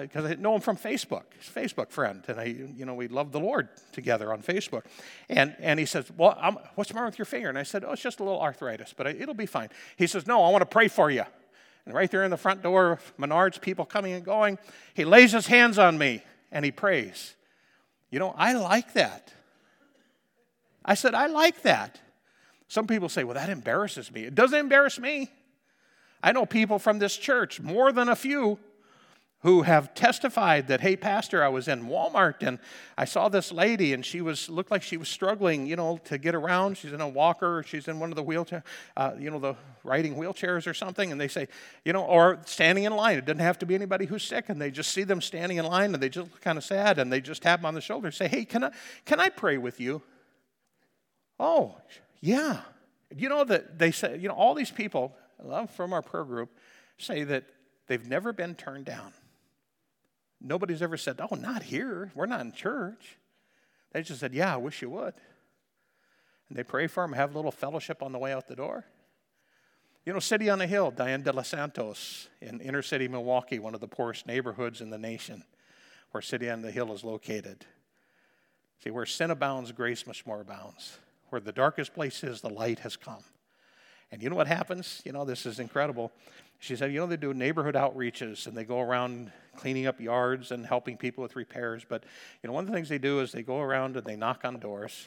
because 0.00 0.24
uh, 0.24 0.28
I 0.28 0.34
know 0.34 0.56
him 0.56 0.60
from 0.60 0.76
Facebook, 0.76 1.22
He's 1.38 1.48
a 1.48 1.52
Facebook 1.52 1.90
friend, 1.90 2.24
and 2.26 2.40
I, 2.40 2.44
you 2.46 2.84
know, 2.84 2.94
we 2.94 3.06
love 3.06 3.30
the 3.30 3.38
Lord 3.38 3.68
together 3.92 4.32
on 4.32 4.42
Facebook. 4.42 4.82
And 5.28 5.54
and 5.60 5.78
he 5.78 5.86
says, 5.86 6.10
"Well, 6.16 6.36
I'm, 6.40 6.56
what's 6.74 6.92
wrong 6.92 7.04
with 7.04 7.16
your 7.16 7.26
finger?" 7.26 7.48
And 7.48 7.56
I 7.56 7.62
said, 7.62 7.84
"Oh, 7.84 7.92
it's 7.92 8.02
just 8.02 8.18
a 8.18 8.24
little 8.24 8.40
arthritis, 8.40 8.92
but 8.96 9.06
it'll 9.06 9.34
be 9.34 9.46
fine." 9.46 9.68
He 9.96 10.08
says, 10.08 10.26
"No, 10.26 10.42
I 10.42 10.50
want 10.50 10.62
to 10.62 10.66
pray 10.66 10.88
for 10.88 11.12
you." 11.12 11.24
And 11.88 11.94
right 11.94 12.10
there 12.10 12.22
in 12.22 12.30
the 12.30 12.36
front 12.36 12.62
door, 12.62 12.92
of 12.92 13.16
Menards, 13.16 13.58
people 13.58 13.86
coming 13.86 14.12
and 14.12 14.22
going, 14.22 14.58
he 14.92 15.06
lays 15.06 15.32
his 15.32 15.46
hands 15.46 15.78
on 15.78 15.96
me 15.96 16.22
and 16.52 16.62
he 16.62 16.70
prays. 16.70 17.34
You 18.10 18.18
know, 18.18 18.34
I 18.36 18.52
like 18.52 18.92
that. 18.92 19.32
I 20.84 20.92
said, 20.92 21.14
I 21.14 21.28
like 21.28 21.62
that. 21.62 21.98
Some 22.68 22.86
people 22.86 23.08
say, 23.08 23.24
well, 23.24 23.36
that 23.36 23.48
embarrasses 23.48 24.12
me. 24.12 24.24
It 24.24 24.34
doesn't 24.34 24.58
embarrass 24.58 24.98
me. 24.98 25.30
I 26.22 26.32
know 26.32 26.44
people 26.44 26.78
from 26.78 26.98
this 26.98 27.16
church, 27.16 27.58
more 27.58 27.90
than 27.90 28.10
a 28.10 28.16
few, 28.16 28.58
who 29.42 29.62
have 29.62 29.94
testified 29.94 30.66
that, 30.66 30.80
hey, 30.80 30.96
Pastor, 30.96 31.44
I 31.44 31.48
was 31.48 31.68
in 31.68 31.84
Walmart 31.84 32.42
and 32.42 32.58
I 32.96 33.04
saw 33.04 33.28
this 33.28 33.52
lady 33.52 33.92
and 33.92 34.04
she 34.04 34.20
was 34.20 34.48
looked 34.48 34.72
like 34.72 34.82
she 34.82 34.96
was 34.96 35.08
struggling, 35.08 35.66
you 35.66 35.76
know, 35.76 35.98
to 36.06 36.18
get 36.18 36.34
around. 36.34 36.76
She's 36.76 36.92
in 36.92 37.00
a 37.00 37.08
walker, 37.08 37.64
she's 37.64 37.86
in 37.86 38.00
one 38.00 38.10
of 38.10 38.16
the 38.16 38.22
wheelchair, 38.24 38.64
uh, 38.96 39.12
you 39.16 39.30
know, 39.30 39.38
the 39.38 39.54
riding 39.84 40.16
wheelchairs 40.16 40.66
or 40.66 40.74
something. 40.74 41.12
And 41.12 41.20
they 41.20 41.28
say, 41.28 41.46
you 41.84 41.92
know, 41.92 42.04
or 42.04 42.40
standing 42.46 42.82
in 42.82 42.92
line. 42.96 43.16
It 43.16 43.26
doesn't 43.26 43.38
have 43.38 43.60
to 43.60 43.66
be 43.66 43.76
anybody 43.76 44.06
who's 44.06 44.24
sick, 44.24 44.48
and 44.48 44.60
they 44.60 44.72
just 44.72 44.90
see 44.90 45.04
them 45.04 45.20
standing 45.20 45.58
in 45.58 45.64
line 45.64 45.94
and 45.94 46.02
they 46.02 46.08
just 46.08 46.32
look 46.32 46.40
kind 46.40 46.58
of 46.58 46.64
sad 46.64 46.98
and 46.98 47.12
they 47.12 47.20
just 47.20 47.42
tap 47.42 47.60
them 47.60 47.66
on 47.66 47.74
the 47.74 47.80
shoulder 47.80 48.08
and 48.08 48.14
say, 48.14 48.26
hey, 48.26 48.44
can 48.44 48.64
I, 48.64 48.72
can 49.04 49.20
I 49.20 49.28
pray 49.28 49.56
with 49.56 49.78
you? 49.78 50.02
Oh, 51.38 51.76
yeah. 52.20 52.62
You 53.16 53.28
know 53.28 53.44
that 53.44 53.78
they 53.78 53.92
say, 53.92 54.18
you 54.18 54.26
know, 54.26 54.34
all 54.34 54.54
these 54.54 54.72
people 54.72 55.14
from 55.70 55.92
our 55.92 56.02
prayer 56.02 56.24
group 56.24 56.50
say 56.98 57.22
that 57.22 57.44
they've 57.86 58.06
never 58.06 58.32
been 58.32 58.56
turned 58.56 58.84
down. 58.84 59.12
Nobody's 60.40 60.82
ever 60.82 60.96
said, 60.96 61.20
Oh, 61.20 61.34
not 61.34 61.62
here. 61.62 62.10
We're 62.14 62.26
not 62.26 62.40
in 62.40 62.52
church. 62.52 63.18
They 63.92 64.02
just 64.02 64.20
said, 64.20 64.34
Yeah, 64.34 64.54
I 64.54 64.56
wish 64.56 64.82
you 64.82 64.90
would. 64.90 65.14
And 66.48 66.56
they 66.56 66.64
pray 66.64 66.86
for 66.86 67.02
them, 67.02 67.12
have 67.12 67.34
a 67.34 67.38
little 67.38 67.52
fellowship 67.52 68.02
on 68.02 68.12
the 68.12 68.18
way 68.18 68.32
out 68.32 68.48
the 68.48 68.56
door. 68.56 68.84
You 70.06 70.14
know, 70.14 70.20
City 70.20 70.48
on 70.48 70.58
the 70.58 70.66
Hill, 70.66 70.90
Diane 70.90 71.22
de 71.22 71.32
los 71.32 71.48
Santos 71.48 72.28
in 72.40 72.60
inner 72.60 72.80
city 72.80 73.08
Milwaukee, 73.08 73.58
one 73.58 73.74
of 73.74 73.80
the 73.80 73.88
poorest 73.88 74.26
neighborhoods 74.26 74.80
in 74.80 74.88
the 74.88 74.96
nation, 74.96 75.44
where 76.12 76.22
City 76.22 76.48
on 76.48 76.62
the 76.62 76.70
Hill 76.70 76.94
is 76.94 77.04
located. 77.04 77.66
See, 78.82 78.90
where 78.90 79.04
sin 79.04 79.30
abounds, 79.30 79.72
grace 79.72 80.06
much 80.06 80.24
more 80.24 80.40
abounds. 80.40 80.98
Where 81.28 81.40
the 81.40 81.52
darkest 81.52 81.92
place 81.92 82.24
is, 82.24 82.40
the 82.40 82.48
light 82.48 82.78
has 82.78 82.96
come. 82.96 83.22
And 84.10 84.22
you 84.22 84.30
know 84.30 84.36
what 84.36 84.46
happens? 84.46 85.02
You 85.04 85.12
know, 85.12 85.26
this 85.26 85.44
is 85.44 85.58
incredible. 85.58 86.10
She 86.58 86.74
said, 86.74 86.92
you 86.92 86.98
know, 86.98 87.06
they 87.06 87.16
do 87.16 87.32
neighborhood 87.32 87.76
outreaches 87.76 88.46
and 88.46 88.56
they 88.56 88.64
go 88.64 88.80
around 88.80 89.30
cleaning 89.56 89.86
up 89.86 90.00
yards 90.00 90.50
and 90.50 90.66
helping 90.66 90.96
people 90.96 91.22
with 91.22 91.36
repairs. 91.36 91.84
But, 91.88 92.04
you 92.42 92.48
know, 92.48 92.52
one 92.52 92.64
of 92.64 92.70
the 92.70 92.76
things 92.76 92.88
they 92.88 92.98
do 92.98 93.20
is 93.20 93.30
they 93.30 93.42
go 93.42 93.60
around 93.60 93.96
and 93.96 94.04
they 94.04 94.16
knock 94.16 94.40
on 94.44 94.58
doors 94.58 95.06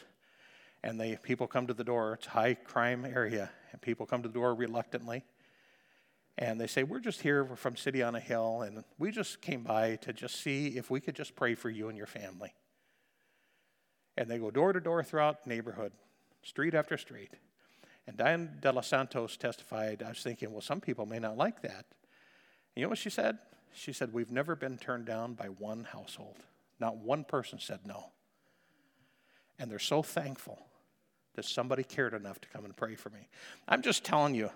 and 0.81 0.99
they, 0.99 1.17
people 1.21 1.47
come 1.47 1.67
to 1.67 1.73
the 1.73 1.83
door. 1.83 2.13
It's 2.13 2.27
a 2.27 2.31
high 2.31 2.53
crime 2.53 3.05
area 3.05 3.49
and 3.71 3.81
people 3.81 4.05
come 4.05 4.21
to 4.23 4.29
the 4.29 4.33
door 4.33 4.55
reluctantly. 4.55 5.23
And 6.37 6.59
they 6.59 6.67
say, 6.67 6.83
We're 6.83 6.99
just 6.99 7.21
here, 7.21 7.43
we're 7.43 7.55
from 7.55 7.75
City 7.75 8.01
on 8.01 8.15
a 8.15 8.19
Hill, 8.19 8.61
and 8.61 8.83
we 8.97 9.11
just 9.11 9.41
came 9.41 9.63
by 9.63 9.97
to 9.97 10.13
just 10.13 10.41
see 10.41 10.67
if 10.77 10.89
we 10.89 10.99
could 11.01 11.15
just 11.15 11.35
pray 11.35 11.55
for 11.55 11.69
you 11.69 11.89
and 11.89 11.97
your 11.97 12.07
family. 12.07 12.53
And 14.17 14.29
they 14.29 14.37
go 14.37 14.49
door 14.49 14.73
to 14.73 14.79
door 14.79 15.03
throughout 15.03 15.45
neighborhood, 15.45 15.91
street 16.41 16.73
after 16.73 16.97
street. 16.97 17.31
And 18.07 18.17
Diane 18.17 18.57
de 18.61 18.71
los 18.71 18.87
Santos 18.87 19.37
testified, 19.37 20.03
I 20.03 20.09
was 20.09 20.23
thinking, 20.23 20.51
well, 20.51 20.61
some 20.61 20.81
people 20.81 21.05
may 21.05 21.19
not 21.19 21.37
like 21.37 21.61
that. 21.61 21.85
And 21.85 22.77
you 22.77 22.83
know 22.83 22.89
what 22.89 22.97
she 22.97 23.09
said? 23.09 23.37
She 23.73 23.93
said, 23.93 24.13
We've 24.13 24.31
never 24.31 24.55
been 24.55 24.77
turned 24.77 25.05
down 25.05 25.33
by 25.33 25.47
one 25.47 25.85
household. 25.85 26.37
Not 26.79 26.97
one 26.97 27.23
person 27.23 27.59
said 27.59 27.79
no. 27.85 28.11
And 29.59 29.69
they're 29.69 29.79
so 29.79 30.01
thankful 30.01 30.59
that 31.35 31.45
somebody 31.45 31.83
cared 31.83 32.13
enough 32.13 32.41
to 32.41 32.49
come 32.49 32.65
and 32.65 32.75
pray 32.75 32.95
for 32.95 33.09
me. 33.09 33.29
I'm 33.67 33.81
just 33.81 34.03
telling 34.03 34.35
you, 34.35 34.49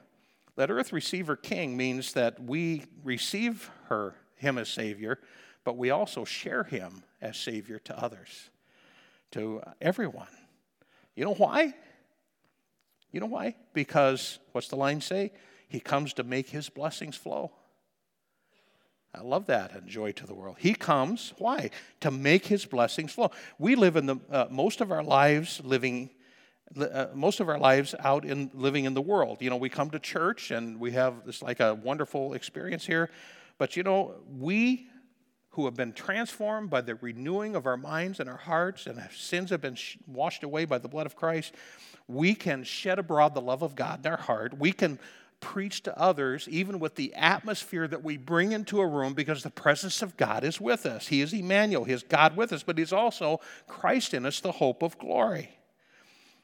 that 0.55 0.71
earth 0.71 0.91
receiver 0.93 1.35
king 1.35 1.75
means 1.77 2.13
that 2.13 2.41
we 2.41 2.83
receive 3.03 3.69
her, 3.87 4.15
him 4.35 4.57
as 4.57 4.69
Savior, 4.69 5.19
but 5.63 5.77
we 5.77 5.89
also 5.89 6.25
share 6.25 6.63
him 6.63 7.03
as 7.21 7.37
Savior 7.37 7.79
to 7.79 7.97
others, 7.97 8.49
to 9.31 9.61
everyone. 9.81 10.27
You 11.15 11.25
know 11.25 11.33
why? 11.33 11.73
You 13.15 13.21
know 13.21 13.27
why? 13.27 13.55
Because, 13.71 14.39
what's 14.51 14.67
the 14.67 14.75
line 14.75 14.99
say? 14.99 15.31
He 15.69 15.79
comes 15.79 16.11
to 16.15 16.25
make 16.25 16.49
his 16.49 16.67
blessings 16.67 17.15
flow. 17.15 17.53
I 19.13 19.21
love 19.21 19.45
that 19.45 19.71
and 19.71 19.87
joy 19.87 20.11
to 20.11 20.27
the 20.27 20.33
world. 20.33 20.57
He 20.59 20.73
comes, 20.73 21.33
why? 21.37 21.69
To 22.01 22.11
make 22.11 22.45
his 22.45 22.65
blessings 22.65 23.13
flow. 23.13 23.31
We 23.57 23.75
live 23.75 23.95
in 23.95 24.05
the, 24.05 24.17
uh, 24.29 24.47
most 24.51 24.81
of 24.81 24.91
our 24.91 25.01
lives 25.01 25.61
living, 25.63 26.09
uh, 26.77 27.05
most 27.13 27.39
of 27.39 27.47
our 27.47 27.57
lives 27.57 27.95
out 28.01 28.25
in 28.25 28.51
living 28.53 28.83
in 28.83 28.93
the 28.93 29.01
world. 29.01 29.37
You 29.39 29.49
know, 29.49 29.55
we 29.55 29.69
come 29.69 29.91
to 29.91 29.99
church 29.99 30.51
and 30.51 30.77
we 30.77 30.91
have 30.91 31.25
this 31.25 31.41
like 31.41 31.61
a 31.61 31.73
wonderful 31.73 32.33
experience 32.33 32.85
here. 32.85 33.09
But 33.57 33.77
you 33.77 33.83
know, 33.83 34.15
we 34.29 34.89
who 35.55 35.65
have 35.65 35.75
been 35.75 35.93
transformed 35.93 36.69
by 36.69 36.81
the 36.81 36.95
renewing 36.95 37.55
of 37.55 37.65
our 37.65 37.77
minds 37.77 38.19
and 38.19 38.29
our 38.29 38.37
hearts 38.37 38.87
and 38.87 38.99
our 38.99 39.09
sins 39.15 39.49
have 39.49 39.61
been 39.61 39.77
washed 40.05 40.43
away 40.43 40.65
by 40.65 40.77
the 40.77 40.89
blood 40.89 41.05
of 41.05 41.15
Christ, 41.15 41.53
we 42.09 42.35
can 42.35 42.65
shed 42.65 42.99
abroad 42.99 43.33
the 43.33 43.41
love 43.41 43.61
of 43.61 43.73
God 43.73 44.05
in 44.05 44.11
our 44.11 44.17
heart. 44.17 44.59
We 44.59 44.73
can 44.73 44.99
preach 45.39 45.83
to 45.83 45.97
others, 45.97 46.49
even 46.49 46.77
with 46.77 46.95
the 46.95 47.13
atmosphere 47.13 47.87
that 47.87 48.03
we 48.03 48.17
bring 48.17 48.51
into 48.51 48.81
a 48.81 48.87
room, 48.87 49.13
because 49.13 49.43
the 49.43 49.49
presence 49.49 50.01
of 50.01 50.17
God 50.17 50.43
is 50.43 50.59
with 50.59 50.85
us. 50.85 51.07
He 51.07 51.21
is 51.21 51.31
Emmanuel, 51.33 51.85
He 51.85 51.93
is 51.93 52.03
God 52.03 52.35
with 52.35 52.51
us, 52.51 52.63
but 52.63 52.77
He's 52.77 52.93
also 52.93 53.39
Christ 53.67 54.13
in 54.13 54.25
us, 54.25 54.41
the 54.41 54.51
hope 54.51 54.83
of 54.83 54.97
glory. 54.97 55.51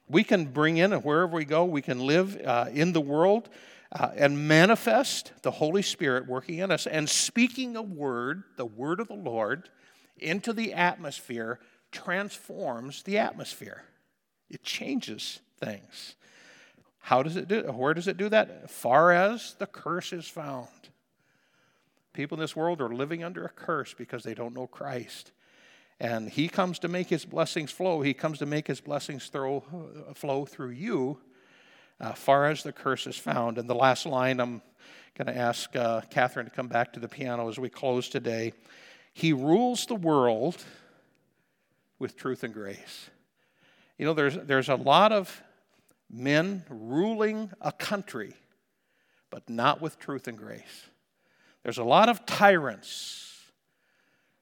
We 0.08 0.24
can 0.24 0.46
bring 0.46 0.78
in, 0.78 0.92
wherever 0.92 1.36
we 1.36 1.46
go, 1.46 1.66
we 1.66 1.82
can 1.82 2.00
live 2.00 2.40
uh, 2.46 2.68
in 2.72 2.94
the 2.94 3.02
world 3.02 3.50
uh, 3.92 4.12
and 4.16 4.48
manifest 4.48 5.34
the 5.42 5.52
Holy 5.52 5.82
Spirit 5.82 6.28
working 6.28 6.60
in 6.60 6.72
us 6.72 6.88
and 6.88 7.10
speaking 7.10 7.76
a 7.76 7.82
word, 7.82 8.44
the 8.56 8.66
word 8.66 9.00
of 9.00 9.08
the 9.08 9.14
Lord, 9.14 9.70
into 10.18 10.54
the 10.54 10.74
atmosphere 10.74 11.60
transforms 11.92 13.04
the 13.04 13.18
atmosphere. 13.18 13.84
It 14.50 14.64
changes 14.64 15.40
things. 15.60 16.16
How 17.00 17.24
does 17.24 17.36
it 17.36 17.48
do? 17.48 17.64
Where 17.64 17.94
does 17.94 18.08
it 18.08 18.18
do 18.18 18.30
that? 18.30 18.70
Far 18.70 19.12
as 19.12 19.56
the 19.60 19.66
curse 19.66 20.14
is 20.14 20.28
found. 20.28 20.68
People 22.14 22.38
in 22.38 22.42
this 22.42 22.56
world 22.56 22.82
are 22.82 22.94
living 22.94 23.24
under 23.24 23.46
a 23.46 23.50
curse 23.50 23.94
because 23.94 24.24
they 24.24 24.34
don't 24.34 24.54
know 24.54 24.68
Christ. 24.68 25.32
And 26.00 26.30
He 26.30 26.48
comes 26.48 26.80
to 26.80 26.88
make 26.88 27.10
His 27.10 27.26
blessings 27.26 27.72
flow. 27.72 28.02
He 28.02 28.14
comes 28.14 28.40
to 28.40 28.46
make 28.46 28.68
His 28.68 28.82
blessings 28.82 29.28
throw, 29.28 29.64
flow 30.16 30.46
through 30.46 30.72
you, 30.72 31.20
uh, 32.02 32.14
far 32.14 32.48
as 32.48 32.64
the 32.64 32.74
curse 32.74 33.06
is 33.06 33.16
found. 33.16 33.58
And 33.58 33.70
the 33.70 33.76
last 33.76 34.06
line, 34.06 34.40
I'm 34.40 34.62
going 35.16 35.28
to 35.28 35.38
ask 35.38 35.74
uh, 35.76 36.02
Catherine 36.10 36.48
to 36.48 36.52
come 36.52 36.68
back 36.68 36.94
to 36.94 37.00
the 37.00 37.08
piano 37.08 37.48
as 37.48 37.60
we 37.60 37.70
close 37.70 38.10
today. 38.10 38.54
He 39.14 39.34
rules 39.34 39.86
the 39.86 39.96
world 39.96 40.64
with 42.00 42.18
truth 42.18 42.44
and 42.44 42.54
grace. 42.54 43.10
You 44.00 44.06
know, 44.06 44.14
there's, 44.14 44.36
there's 44.36 44.70
a 44.70 44.76
lot 44.76 45.12
of 45.12 45.44
men 46.10 46.64
ruling 46.70 47.52
a 47.62 47.72
country, 47.72 48.34
but 49.30 49.48
not 49.48 49.80
with 49.80 50.00
truth 50.00 50.28
and 50.28 50.38
grace. 50.38 50.90
There's 51.62 51.78
a 51.78 51.84
lot 51.84 52.10
of 52.10 52.26
tyrants 52.26 53.28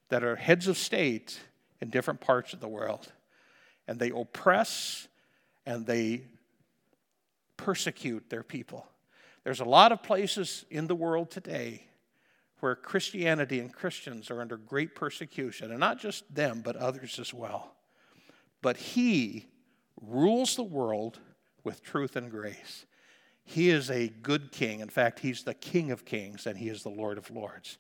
that 0.08 0.24
are 0.24 0.38
heads 0.38 0.70
of 0.70 0.78
state 0.78 1.38
in 1.82 1.90
different 1.90 2.22
parts 2.22 2.54
of 2.54 2.62
the 2.62 2.70
world. 2.70 3.12
and 3.88 4.00
they 4.00 4.12
oppress 4.12 5.08
and 5.66 5.86
they 5.86 6.22
persecute 7.60 8.30
their 8.30 8.42
people. 8.42 8.88
There's 9.44 9.60
a 9.60 9.66
lot 9.66 9.92
of 9.92 10.02
places 10.02 10.64
in 10.70 10.88
the 10.88 10.96
world 10.96 11.30
today 11.30 11.84
where 12.62 12.74
Christianity 12.74 13.60
and 13.60 13.74
Christians 13.74 14.32
are 14.32 14.40
under 14.40 14.56
great 14.56 14.96
persecution, 14.96 15.72
and 15.72 15.80
not 15.80 16.00
just 16.00 16.34
them, 16.34 16.62
but 16.64 16.78
others 16.78 17.20
as 17.20 17.34
well. 17.34 17.76
But 18.62 18.78
He 18.78 19.46
rules 20.02 20.56
the 20.56 20.64
world 20.64 21.20
with 21.66 21.84
truth 21.84 22.16
and 22.16 22.32
grace. 22.32 22.86
He 23.44 23.70
is 23.70 23.90
a 23.90 24.08
good 24.08 24.52
king. 24.54 24.80
In 24.80 24.90
fact, 24.90 25.20
He's 25.20 25.44
the 25.44 25.54
King 25.54 25.92
of 25.92 26.06
kings, 26.06 26.48
and 26.48 26.58
He 26.58 26.70
is 26.70 26.84
the 26.84 26.90
Lord 26.90 27.18
of 27.18 27.30
lords. 27.30 27.78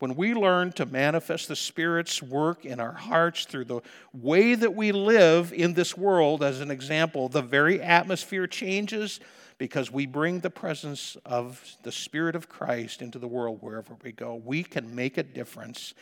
When 0.00 0.16
we 0.16 0.32
learn 0.32 0.72
to 0.72 0.86
manifest 0.86 1.48
the 1.48 1.54
Spirit's 1.54 2.22
work 2.22 2.64
in 2.64 2.80
our 2.80 2.94
hearts 2.94 3.44
through 3.44 3.66
the 3.66 3.82
way 4.14 4.54
that 4.54 4.74
we 4.74 4.92
live 4.92 5.52
in 5.52 5.74
this 5.74 5.94
world, 5.94 6.42
as 6.42 6.62
an 6.62 6.70
example, 6.70 7.28
the 7.28 7.42
very 7.42 7.82
atmosphere 7.82 8.46
changes 8.46 9.20
because 9.58 9.90
we 9.90 10.06
bring 10.06 10.40
the 10.40 10.48
presence 10.48 11.18
of 11.26 11.62
the 11.82 11.92
Spirit 11.92 12.34
of 12.34 12.48
Christ 12.48 13.02
into 13.02 13.18
the 13.18 13.28
world 13.28 13.58
wherever 13.60 13.94
we 14.02 14.12
go. 14.12 14.40
We 14.42 14.62
can 14.62 14.94
make 14.94 15.18
a 15.18 15.22
difference 15.22 15.92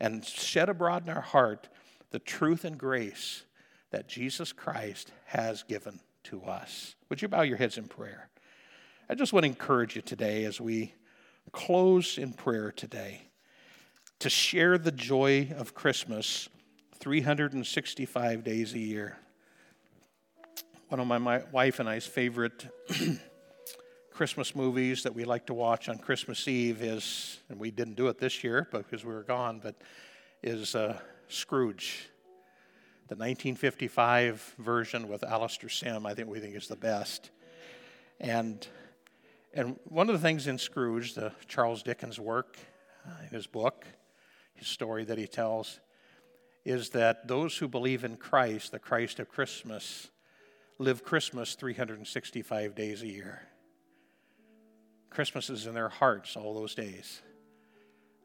and 0.00 0.22
shed 0.22 0.68
abroad 0.68 1.04
in 1.04 1.14
our 1.14 1.22
heart 1.22 1.70
the 2.10 2.18
truth 2.18 2.66
and 2.66 2.76
grace 2.76 3.44
that 3.90 4.06
Jesus 4.06 4.52
Christ 4.52 5.12
has 5.24 5.62
given 5.62 6.00
to 6.24 6.42
us. 6.42 6.94
Would 7.08 7.22
you 7.22 7.28
bow 7.28 7.40
your 7.40 7.56
heads 7.56 7.78
in 7.78 7.88
prayer? 7.88 8.28
I 9.08 9.14
just 9.14 9.32
want 9.32 9.44
to 9.44 9.48
encourage 9.48 9.96
you 9.96 10.02
today 10.02 10.44
as 10.44 10.60
we 10.60 10.92
close 11.52 12.18
in 12.18 12.34
prayer 12.34 12.70
today 12.70 13.30
to 14.20 14.30
share 14.30 14.78
the 14.78 14.92
joy 14.92 15.48
of 15.56 15.74
Christmas 15.74 16.48
365 16.98 18.42
days 18.42 18.72
a 18.72 18.78
year. 18.78 19.18
One 20.88 21.00
of 21.00 21.06
my, 21.06 21.18
my 21.18 21.42
wife 21.52 21.80
and 21.80 21.88
I's 21.88 22.06
favorite 22.06 22.66
Christmas 24.10 24.54
movies 24.54 25.02
that 25.02 25.14
we 25.14 25.24
like 25.24 25.46
to 25.46 25.54
watch 25.54 25.88
on 25.88 25.98
Christmas 25.98 26.48
Eve 26.48 26.80
is, 26.80 27.40
and 27.50 27.58
we 27.58 27.70
didn't 27.70 27.96
do 27.96 28.08
it 28.08 28.18
this 28.18 28.42
year 28.42 28.66
because 28.72 29.04
we 29.04 29.12
were 29.12 29.24
gone, 29.24 29.60
but 29.62 29.74
is 30.42 30.74
uh, 30.74 30.98
Scrooge. 31.28 32.08
The 33.08 33.14
1955 33.14 34.54
version 34.58 35.08
with 35.08 35.22
Alastair 35.22 35.68
Sim, 35.68 36.06
I 36.06 36.14
think 36.14 36.28
we 36.28 36.40
think 36.40 36.56
is 36.56 36.68
the 36.68 36.76
best. 36.76 37.30
And, 38.18 38.66
and 39.52 39.78
one 39.84 40.08
of 40.08 40.14
the 40.14 40.26
things 40.26 40.46
in 40.46 40.56
Scrooge, 40.56 41.14
the 41.14 41.32
Charles 41.46 41.82
Dickens 41.82 42.18
work, 42.18 42.56
uh, 43.06 43.10
in 43.28 43.34
his 43.34 43.46
book, 43.46 43.84
story 44.64 45.04
that 45.04 45.18
he 45.18 45.26
tells, 45.26 45.80
is 46.64 46.90
that 46.90 47.28
those 47.28 47.56
who 47.56 47.68
believe 47.68 48.02
in 48.02 48.16
Christ, 48.16 48.72
the 48.72 48.78
Christ 48.78 49.20
of 49.20 49.28
Christmas, 49.28 50.08
live 50.78 51.04
Christmas 51.04 51.54
365 51.54 52.74
days 52.74 53.02
a 53.02 53.06
year. 53.06 53.42
Christmas 55.10 55.48
is 55.48 55.66
in 55.66 55.74
their 55.74 55.88
hearts 55.88 56.36
all 56.36 56.54
those 56.54 56.74
days. 56.74 57.22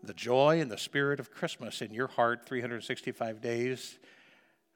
The 0.03 0.13
joy 0.13 0.59
and 0.59 0.71
the 0.71 0.77
spirit 0.77 1.19
of 1.19 1.31
Christmas 1.31 1.81
in 1.81 1.93
your 1.93 2.07
heart 2.07 2.45
365 2.45 3.41
days. 3.41 3.99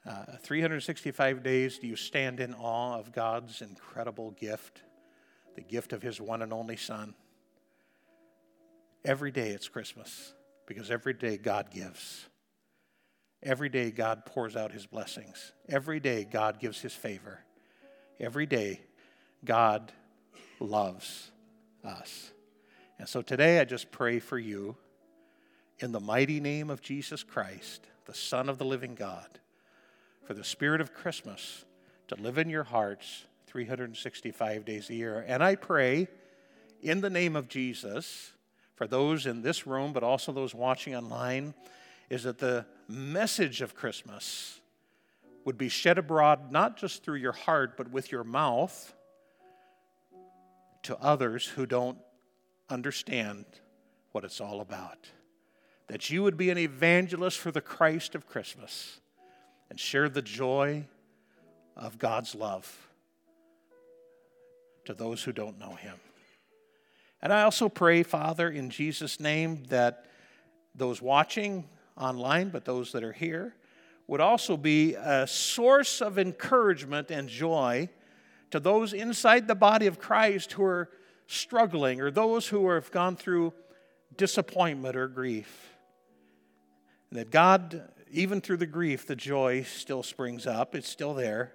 Uh, 0.06 0.38
365 0.44 1.42
days, 1.42 1.80
do 1.80 1.88
you 1.88 1.96
stand 1.96 2.40
in 2.40 2.54
awe 2.54 3.00
of 3.00 3.12
God's 3.12 3.64
incredible 3.64 4.32
gift, 4.32 4.84
the 5.56 5.62
gift 5.62 5.92
of 5.92 6.04
His 6.04 6.22
one 6.22 6.44
and 6.44 6.54
only 6.54 6.78
Son? 6.78 7.16
Every 9.04 9.32
day 9.32 9.50
it's 9.50 9.68
Christmas 9.68 10.34
because 10.66 10.92
every 10.92 11.14
day 11.14 11.38
God 11.38 11.72
gives. 11.72 12.26
Every 13.44 13.70
day 13.70 13.92
God 13.92 14.26
pours 14.26 14.56
out 14.56 14.72
his 14.72 14.86
blessings. 14.86 15.52
Every 15.70 16.00
day 16.00 16.26
God 16.30 16.60
gives 16.60 16.82
his 16.82 16.94
favor. 16.94 17.40
Every 18.20 18.46
day 18.46 18.82
God 19.44 19.92
loves 20.60 21.32
us. 21.84 22.32
And 22.98 23.08
so 23.08 23.22
today 23.22 23.60
I 23.60 23.66
just 23.66 23.92
pray 23.92 24.20
for 24.20 24.40
you 24.40 24.78
in 25.80 25.92
the 25.92 26.00
mighty 26.00 26.40
name 26.40 26.70
of 26.70 26.82
Jesus 26.82 27.24
Christ, 27.24 27.86
the 28.06 28.14
Son 28.14 28.50
of 28.50 28.58
the 28.58 28.66
living 28.66 28.96
God, 28.96 29.40
for 30.26 30.34
the 30.34 30.44
spirit 30.44 30.82
of 30.82 30.94
Christmas 30.94 31.66
to 32.08 32.16
live 32.16 32.38
in 32.38 32.50
your 32.50 32.64
hearts 32.64 33.26
365 33.48 34.66
days 34.66 34.90
a 34.90 34.96
year. 34.96 35.24
And 35.28 35.44
I 35.44 35.56
pray 35.56 36.08
in 36.82 37.02
the 37.02 37.10
name 37.10 37.36
of 37.36 37.48
Jesus 37.48 38.32
for 38.76 38.88
those 38.88 39.26
in 39.26 39.42
this 39.42 39.66
room, 39.66 39.94
but 39.94 40.04
also 40.04 40.32
those 40.32 40.54
watching 40.54 40.96
online, 40.96 41.54
is 42.10 42.24
that 42.24 42.38
the 42.38 42.66
message 42.88 43.62
of 43.62 43.76
Christmas 43.76 44.60
would 45.46 45.58
be 45.58 45.70
shed 45.70 45.98
abroad 45.98 46.52
not 46.52 46.78
just 46.78 47.04
through 47.04 47.16
your 47.16 47.32
heart, 47.32 47.78
but 47.78 47.92
with 47.92 48.12
your 48.12 48.24
mouth 48.24 48.94
to 50.84 50.98
others 51.00 51.48
who 51.48 51.66
don't 51.66 51.98
understand 52.70 53.46
what 54.12 54.24
it's 54.24 54.42
all 54.42 54.62
about. 54.62 55.10
That 55.88 56.10
you 56.10 56.24
would 56.24 56.38
be 56.38 56.50
an 56.50 56.58
evangelist 56.58 57.38
for 57.38 57.52
the 57.52 57.62
Christ 57.62 58.16
of 58.16 58.28
Christmas 58.28 59.00
and 59.70 59.80
share 59.80 60.10
the 60.10 60.22
joy 60.22 60.86
of 61.76 62.00
God's 62.00 62.34
love 62.34 62.88
to 64.86 64.94
those 64.94 65.24
who 65.24 65.32
don't 65.32 65.60
know 65.60 65.76
Him. 65.76 66.00
And 67.26 67.34
I 67.34 67.42
also 67.42 67.70
pray, 67.70 68.04
Father, 68.04 68.52
in 68.52 68.70
Jesus' 68.70 69.20
name, 69.20 69.64
that 69.70 70.06
those 70.76 71.02
watching 71.02 71.68
online, 71.98 72.50
but 72.50 72.66
those 72.66 72.92
that 72.92 73.04
are 73.04 73.14
here, 73.14 73.56
would 74.06 74.22
also 74.22 74.56
be 74.56 74.94
a 74.94 75.26
source 75.26 76.04
of 76.04 76.20
encouragement 76.20 77.10
and 77.10 77.28
joy 77.28 77.90
to 78.52 78.60
those 78.60 78.94
inside 78.94 79.48
the 79.48 79.56
body 79.56 79.88
of 79.88 79.98
Christ 79.98 80.52
who 80.52 80.64
are 80.66 80.92
struggling 81.26 82.00
or 82.00 82.12
those 82.12 82.48
who 82.48 82.70
have 82.70 82.92
gone 82.92 83.16
through 83.16 83.54
disappointment 84.16 84.96
or 84.96 85.08
grief. 85.08 85.76
And 87.10 87.18
that 87.18 87.32
God, 87.32 87.90
even 88.12 88.40
through 88.40 88.58
the 88.58 88.68
grief, 88.68 89.08
the 89.08 89.16
joy 89.16 89.64
still 89.64 90.04
springs 90.04 90.46
up, 90.46 90.76
it's 90.76 90.88
still 90.88 91.16
there, 91.16 91.54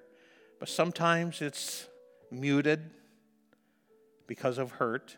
but 0.59 0.69
sometimes 0.69 1.41
it's 1.41 1.87
muted 2.29 2.91
because 4.27 4.59
of 4.59 4.73
hurt. 4.73 5.17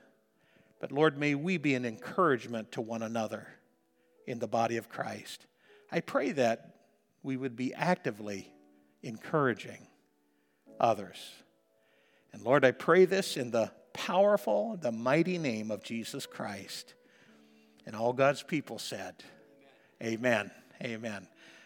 But 0.83 0.91
Lord, 0.91 1.16
may 1.16 1.37
we 1.37 1.59
be 1.59 1.76
an 1.76 1.85
encouragement 1.85 2.72
to 2.72 2.80
one 2.80 3.03
another 3.03 3.47
in 4.26 4.41
the 4.41 4.49
body 4.49 4.78
of 4.78 4.89
Christ. 4.89 5.47
I 5.93 6.01
pray 6.01 6.33
that 6.33 6.74
we 7.22 7.37
would 7.37 7.55
be 7.55 7.72
actively 7.72 8.53
encouraging 9.01 9.87
others. 10.80 11.18
And 12.33 12.43
Lord, 12.43 12.64
I 12.64 12.72
pray 12.72 13.05
this 13.05 13.37
in 13.37 13.53
the 13.53 13.70
powerful, 13.93 14.76
the 14.76 14.91
mighty 14.91 15.39
name 15.39 15.70
of 15.70 15.85
Jesus 15.85 16.26
Christ. 16.26 16.95
And 17.87 17.95
all 17.95 18.12
God's 18.12 18.43
people 18.43 18.80
said, 18.80 19.14
Amen. 20.03 20.51
Amen. 20.83 21.28